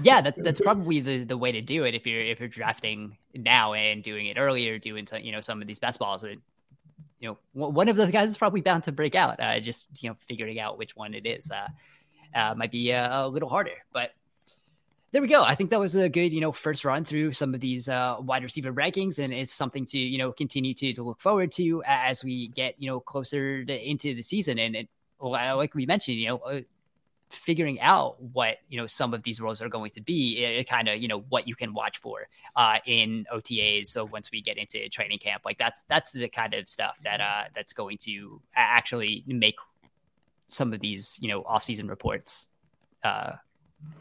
yeah, 0.00 0.20
that, 0.20 0.42
that's 0.42 0.60
probably 0.60 1.00
the, 1.00 1.24
the 1.24 1.36
way 1.36 1.52
to 1.52 1.60
do 1.60 1.84
it 1.84 1.94
if 1.94 2.06
you're 2.06 2.22
if 2.22 2.40
you're 2.40 2.48
drafting 2.48 3.18
now 3.34 3.74
and 3.74 4.02
doing 4.02 4.26
it 4.26 4.38
earlier, 4.38 4.78
doing 4.78 5.06
some, 5.06 5.20
you 5.20 5.32
know 5.32 5.40
some 5.40 5.60
of 5.60 5.66
these 5.68 5.78
best 5.78 5.98
balls. 5.98 6.24
It, 6.24 6.38
you 7.24 7.30
know 7.30 7.38
one 7.52 7.88
of 7.88 7.96
those 7.96 8.10
guys 8.10 8.28
is 8.28 8.36
probably 8.36 8.60
bound 8.60 8.84
to 8.84 8.92
break 8.92 9.14
out. 9.14 9.40
Uh, 9.40 9.58
just 9.58 9.86
you 10.02 10.10
know 10.10 10.16
figuring 10.28 10.60
out 10.60 10.78
which 10.78 10.94
one 10.94 11.14
it 11.14 11.26
is 11.26 11.50
uh, 11.50 11.68
uh, 12.38 12.54
might 12.54 12.70
be 12.70 12.90
a, 12.90 13.10
a, 13.10 13.28
little 13.28 13.48
harder, 13.48 13.84
but. 13.92 14.12
There 15.12 15.22
we 15.22 15.28
go. 15.28 15.44
I 15.44 15.54
think 15.54 15.70
that 15.70 15.78
was 15.78 15.94
a 15.94 16.08
good, 16.08 16.32
you 16.32 16.40
know, 16.40 16.50
first 16.50 16.84
run 16.84 17.04
through 17.04 17.34
some 17.34 17.54
of 17.54 17.60
these 17.60 17.88
uh, 17.88 18.16
wide 18.18 18.42
receiver 18.42 18.72
rankings, 18.72 19.20
and 19.20 19.32
it's 19.32 19.54
something 19.54 19.86
to, 19.86 19.96
you 19.96 20.18
know, 20.18 20.32
continue 20.32 20.74
to 20.74 20.92
to 20.92 21.04
look 21.04 21.20
forward 21.20 21.52
to 21.52 21.84
as 21.86 22.24
we 22.24 22.48
get, 22.48 22.74
you 22.80 22.90
know, 22.90 22.98
closer 22.98 23.64
to, 23.64 23.88
into 23.88 24.12
the 24.16 24.22
season. 24.22 24.58
And 24.58 24.74
it, 24.74 24.88
like 25.20 25.76
we 25.76 25.86
mentioned, 25.86 26.16
you 26.16 26.26
know, 26.26 26.38
uh, 26.38 26.60
figuring 27.34 27.80
out 27.80 28.20
what 28.20 28.58
you 28.68 28.78
know 28.78 28.86
some 28.86 29.14
of 29.14 29.22
these 29.22 29.40
roles 29.40 29.60
are 29.60 29.68
going 29.68 29.90
to 29.90 30.00
be 30.00 30.44
it, 30.44 30.60
it 30.60 30.68
kind 30.68 30.88
of 30.88 30.98
you 30.98 31.08
know 31.08 31.20
what 31.28 31.46
you 31.48 31.54
can 31.54 31.74
watch 31.74 31.98
for 31.98 32.26
uh 32.56 32.78
in 32.86 33.26
otas 33.32 33.86
so 33.86 34.04
once 34.04 34.30
we 34.30 34.40
get 34.40 34.56
into 34.56 34.88
training 34.88 35.18
camp 35.18 35.42
like 35.44 35.58
that's 35.58 35.82
that's 35.88 36.12
the 36.12 36.28
kind 36.28 36.54
of 36.54 36.68
stuff 36.68 36.98
that 37.04 37.20
uh 37.20 37.44
that's 37.54 37.72
going 37.72 37.96
to 37.96 38.40
actually 38.54 39.22
make 39.26 39.56
some 40.48 40.72
of 40.72 40.80
these 40.80 41.18
you 41.20 41.28
know 41.28 41.42
off-season 41.42 41.88
reports 41.88 42.48
uh 43.02 43.32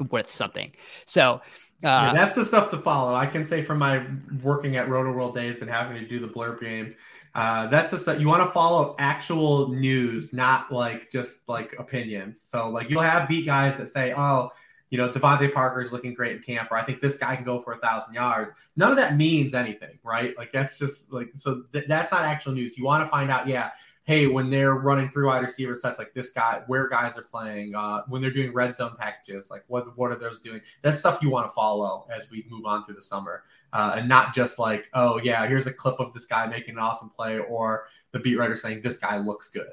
worth 0.10 0.30
something. 0.30 0.72
So 1.06 1.42
uh, 1.84 2.12
yeah, 2.12 2.14
that's 2.14 2.36
the 2.36 2.46
stuff 2.46 2.70
to 2.72 2.78
follow. 2.78 3.14
I 3.14 3.26
can 3.26 3.46
say 3.46 3.62
from 3.62 3.80
my 3.80 4.06
working 4.42 4.78
at 4.78 4.88
Rotoworld 4.88 5.36
days 5.36 5.62
and 5.62 5.70
having 5.70 5.98
to 5.98 6.08
do 6.08 6.20
the 6.20 6.28
blurb 6.28 6.62
game, 6.62 6.96
uh, 7.36 7.68
that's 7.68 7.90
the 7.90 7.98
stuff 7.98 8.20
you 8.20 8.28
want 8.28 8.44
to 8.44 8.52
follow 8.52 8.96
actual 9.00 9.70
news, 9.70 10.34
not 10.34 10.72
like 10.72 11.10
just 11.10 11.48
like 11.50 11.74
opinions. 11.80 12.40
So 12.40 12.70
like 12.70 12.90
you'll 12.90 13.02
have 13.02 13.28
beat 13.28 13.46
guys 13.46 13.76
that 13.78 13.90
say, 13.90 14.14
"Oh, 14.16 14.52
you 14.92 15.00
know, 15.00 15.10
DeVante 15.10 15.52
Parker 15.52 15.82
is 15.82 15.92
looking 15.92 16.14
great 16.14 16.36
in 16.36 16.44
camp," 16.44 16.70
or 16.72 16.78
"I 16.78 16.84
think 16.84 17.02
this 17.02 17.18
guy 17.18 17.36
can 17.36 17.44
go 17.44 17.60
for 17.62 17.74
a 17.74 17.80
thousand 17.80 18.14
yards." 18.14 18.54
None 18.76 18.92
of 18.92 18.98
that 18.98 19.18
means 19.18 19.56
anything, 19.56 19.98
right? 20.04 20.38
Like 20.38 20.52
that's 20.52 20.78
just 20.78 21.12
like 21.12 21.30
so 21.34 21.64
th- 21.74 21.86
that's 21.88 22.12
not 22.12 22.22
actual 22.22 22.52
news. 22.54 22.78
You 22.78 22.86
want 22.86 23.04
to 23.04 23.10
find 23.10 23.32
out, 23.32 23.48
yeah, 23.48 23.72
hey, 24.06 24.28
when 24.28 24.49
they're 24.49 24.74
running 24.74 25.10
through 25.10 25.28
wide 25.28 25.41
receiver 25.41 25.76
sets 25.78 25.97
like 25.97 26.14
this 26.14 26.32
guy, 26.32 26.62
where 26.68 26.89
guys 26.89 27.18
are 27.18 27.24
playing, 27.24 27.74
uh, 27.74 28.04
when 28.10 28.22
they're 28.22 28.34
doing 28.34 28.51
red 28.54 28.76
zone 28.76 28.95
packages, 28.99 29.49
like 29.49 29.64
what 29.68 29.97
what 29.97 30.12
are 30.12 30.16
those 30.16 30.39
doing? 30.39 30.62
That's 30.82 30.99
stuff 30.99 31.20
you 31.22 31.30
want 31.30 31.49
to 31.49 31.54
follow 31.54 32.06
as 32.16 32.30
we 32.30 32.45
move 32.49 32.66
on 32.66 32.86
through 32.86 32.95
the 32.95 33.01
summer, 33.01 33.43
uh, 33.72 33.95
and 33.97 34.10
not 34.10 34.36
just 34.36 34.60
like, 34.60 34.89
oh 34.93 35.20
yeah, 35.24 35.47
here's 35.47 35.68
a 35.68 35.74
clip 35.74 35.99
of 35.99 36.14
this 36.14 36.26
guy 36.26 36.45
making 36.47 36.76
an 36.76 36.80
awesome 36.80 37.10
play, 37.10 37.39
or 37.39 37.86
the 38.12 38.20
beat 38.20 38.36
writer 38.38 38.56
saying 38.56 38.82
this 38.82 38.97
guy 38.97 39.18
looks 39.18 39.49
good. 39.49 39.72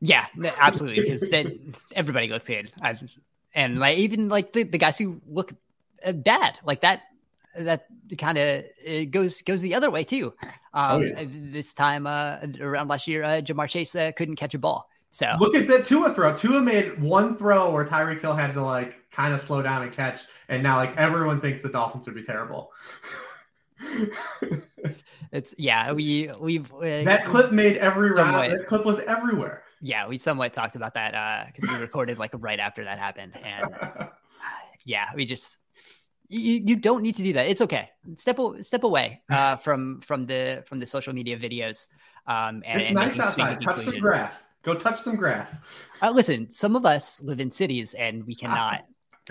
Yeah, 0.00 0.26
absolutely, 0.58 1.02
because 1.02 1.30
then 1.30 1.74
everybody 1.94 2.28
looks 2.28 2.48
good, 2.48 2.70
I've, 2.82 3.02
and 3.54 3.78
like 3.78 3.96
even 3.96 4.28
like 4.28 4.52
the, 4.52 4.64
the 4.64 4.78
guys 4.78 4.98
who 4.98 5.20
look 5.26 5.54
uh, 6.04 6.12
bad, 6.12 6.58
like 6.64 6.82
that 6.82 7.00
that 7.58 7.86
kind 8.18 8.38
of 8.38 9.10
goes 9.10 9.42
goes 9.42 9.60
the 9.60 9.74
other 9.74 9.90
way 9.90 10.04
too. 10.04 10.34
Oh, 10.42 10.48
um, 10.74 10.90
oh, 10.90 11.00
yeah. 11.00 11.24
This 11.28 11.72
time 11.72 12.06
uh, 12.06 12.38
around 12.60 12.88
last 12.88 13.06
year, 13.06 13.22
uh, 13.22 13.40
Ja'Marr 13.40 13.68
Chase 13.68 13.94
uh, 13.94 14.12
couldn't 14.16 14.36
catch 14.36 14.54
a 14.54 14.58
ball. 14.58 14.88
So 15.10 15.32
look 15.40 15.54
at 15.54 15.66
that 15.68 15.86
Tua 15.86 16.12
throw. 16.12 16.36
Tua 16.36 16.60
made 16.60 17.00
one 17.00 17.38
throw 17.38 17.70
where 17.70 17.86
Tyreek 17.86 18.20
Hill 18.20 18.34
had 18.34 18.52
to 18.54 18.62
like 18.62 19.10
kind 19.10 19.32
of 19.32 19.40
slow 19.40 19.62
down 19.62 19.82
and 19.82 19.92
catch, 19.92 20.22
and 20.48 20.62
now 20.62 20.76
like 20.76 20.96
everyone 20.96 21.40
thinks 21.40 21.62
the 21.62 21.70
Dolphins 21.70 22.04
would 22.06 22.14
be 22.14 22.22
terrible. 22.22 22.72
it's 25.32 25.54
yeah, 25.56 25.92
we 25.92 26.30
we've 26.38 26.72
uh, 26.74 27.02
that 27.04 27.24
clip 27.24 27.52
made 27.52 27.78
every 27.78 28.10
round. 28.12 28.52
That 28.52 28.66
clip 28.66 28.84
was 28.84 28.98
everywhere. 29.00 29.62
Yeah, 29.80 30.06
we 30.08 30.18
somewhat 30.18 30.52
talked 30.52 30.76
about 30.76 30.94
that 30.94 31.46
because 31.46 31.68
uh, 31.68 31.72
we 31.74 31.80
recorded 31.80 32.18
like 32.18 32.32
right 32.34 32.60
after 32.60 32.84
that 32.84 32.98
happened, 32.98 33.32
and 33.42 34.08
yeah, 34.84 35.08
we 35.14 35.24
just 35.24 35.56
you, 36.28 36.62
you 36.64 36.76
don't 36.76 37.02
need 37.02 37.14
to 37.16 37.22
do 37.22 37.32
that. 37.34 37.46
It's 37.48 37.60
okay. 37.62 37.90
Step 38.14 38.38
step 38.60 38.84
away 38.84 39.22
uh, 39.30 39.56
from 39.56 40.00
from 40.00 40.26
the 40.26 40.62
from 40.66 40.78
the 40.78 40.86
social 40.86 41.12
media 41.12 41.36
videos. 41.36 41.86
Um, 42.26 42.62
and, 42.66 42.80
it's 42.80 42.86
and 42.86 42.94
nice 42.94 43.18
outside. 43.18 43.60
Touch 43.60 43.80
some 43.80 43.98
grass. 43.98 44.44
Go 44.62 44.74
touch 44.74 45.00
some 45.00 45.14
grass. 45.14 45.60
Uh, 46.02 46.10
listen, 46.10 46.50
some 46.50 46.74
of 46.74 46.84
us 46.84 47.22
live 47.22 47.38
in 47.38 47.50
cities 47.50 47.94
and 47.94 48.26
we 48.26 48.34
cannot 48.42 48.84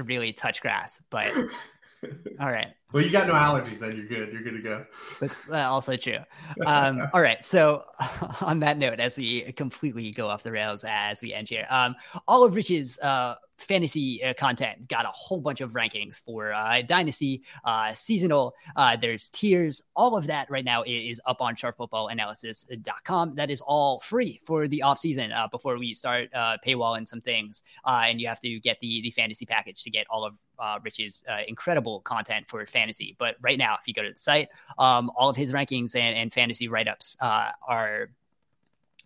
really 0.04 0.32
touch 0.32 0.62
grass. 0.62 1.02
But 1.10 1.32
all 2.40 2.52
right. 2.52 2.74
Well, 2.94 3.04
you 3.04 3.10
got 3.10 3.28
no 3.28 3.34
allergies, 3.34 3.80
then 3.80 3.96
you're 3.96 4.06
good. 4.06 4.32
You're 4.32 4.44
good 4.44 4.54
to 4.54 4.62
go. 4.62 4.86
That's 5.20 5.50
uh, 5.50 5.70
also 5.70 5.98
true. 5.98 6.20
Um, 6.66 7.02
all 7.14 7.22
right. 7.22 7.46
So, 7.46 7.84
on 8.42 8.60
that 8.60 8.78
note, 8.78 9.00
as 9.00 9.18
we 9.18 9.42
completely 9.54 10.12
go 10.12 10.28
off 10.28 10.44
the 10.44 10.52
rails 10.52 10.86
as 10.88 11.22
we 11.22 11.34
end 11.34 11.50
here, 11.50 11.66
um, 11.70 11.96
all 12.28 12.44
of 12.44 12.56
Rich's 12.56 12.98
uh, 13.00 13.36
fantasy 13.58 14.24
uh, 14.24 14.34
content. 14.34 14.88
Got 14.88 15.06
a 15.06 15.12
whole 15.12 15.40
bunch 15.40 15.62
of 15.62 15.74
rankings 15.74 16.20
for 16.20 16.54
uh, 16.54 16.82
dynasty, 16.82 17.44
uh, 17.64 17.94
seasonal. 17.94 18.54
Uh, 18.76 18.96
there's 18.96 19.30
tiers. 19.30 19.82
All 19.96 20.16
of 20.16 20.28
that 20.28 20.50
right 20.50 20.66
now 20.66 20.84
is, 20.86 21.22
up 21.26 21.42
on 21.42 21.56
sharpfootballanalysis.com. 21.56 23.36
That 23.36 23.50
is 23.50 23.62
all 23.62 24.00
free 24.02 24.40
for 24.46 24.68
the 24.68 24.82
off 24.82 25.00
season 25.00 25.32
uh, 25.32 25.48
before 25.48 25.78
we 25.78 25.94
start 25.94 26.30
uh, 26.34 26.58
paywall 26.66 26.98
and 26.98 27.08
some 27.08 27.22
things. 27.22 27.64
and 27.86 28.20
you 28.20 28.28
have 28.28 28.40
to 28.42 28.60
get 28.60 28.80
the 28.80 29.02
the 29.02 29.12
fantasy 29.12 29.46
package 29.46 29.84
to 29.84 29.90
get 29.90 30.06
all 30.10 30.26
of 30.26 30.36
uh, 30.60 30.80
Rich's 30.84 31.24
uh, 31.30 31.42
incredible 31.48 32.02
content 32.02 32.48
for 32.48 32.66
fantasy. 32.76 33.16
But 33.18 33.36
right 33.42 33.58
now, 33.58 33.78
if 33.80 33.88
you 33.88 33.94
go 33.94 34.04
to 34.04 34.12
the 34.12 34.20
site, 34.20 34.50
um, 34.78 35.10
all 35.16 35.30
of 35.30 35.38
his 35.38 35.54
rankings 35.54 35.96
and, 35.96 36.16
and 36.16 36.28
fantasy 36.32 36.68
write 36.68 36.88
ups 36.88 37.16
uh, 37.22 37.52
are 37.68 38.10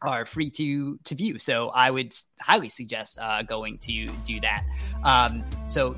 are 0.02 0.26
free 0.26 0.50
to 0.50 0.98
to 1.04 1.16
view. 1.16 1.40
So 1.40 1.70
I 1.70 1.92
would 1.92 2.14
highly 2.42 2.70
suggest 2.70 3.20
uh, 3.20 3.44
going 3.44 3.78
to 3.80 4.08
do 4.26 4.40
that. 4.42 4.64
Um, 5.04 5.44
so 5.68 5.96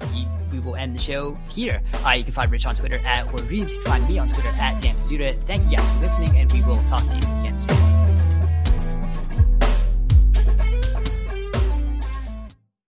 we 0.51 0.59
will 0.59 0.75
end 0.75 0.93
the 0.93 0.99
show 0.99 1.37
here. 1.49 1.81
Uh, 2.05 2.11
you 2.11 2.23
can 2.23 2.33
find 2.33 2.51
Rich 2.51 2.65
on 2.65 2.75
Twitter 2.75 2.99
at 3.05 3.25
LordReebs. 3.27 3.71
You 3.71 3.81
can 3.81 3.91
find 3.91 4.07
me 4.07 4.19
on 4.19 4.27
Twitter 4.27 4.51
at 4.59 4.81
Dan 4.81 4.95
Pizzuta. 4.95 5.33
Thank 5.45 5.65
you 5.65 5.77
guys 5.77 5.89
for 5.91 5.99
listening, 5.99 6.37
and 6.37 6.51
we 6.51 6.61
will 6.63 6.83
talk 6.85 7.05
to 7.07 7.15
you 7.15 7.23
again 7.41 7.57
soon. 7.57 8.10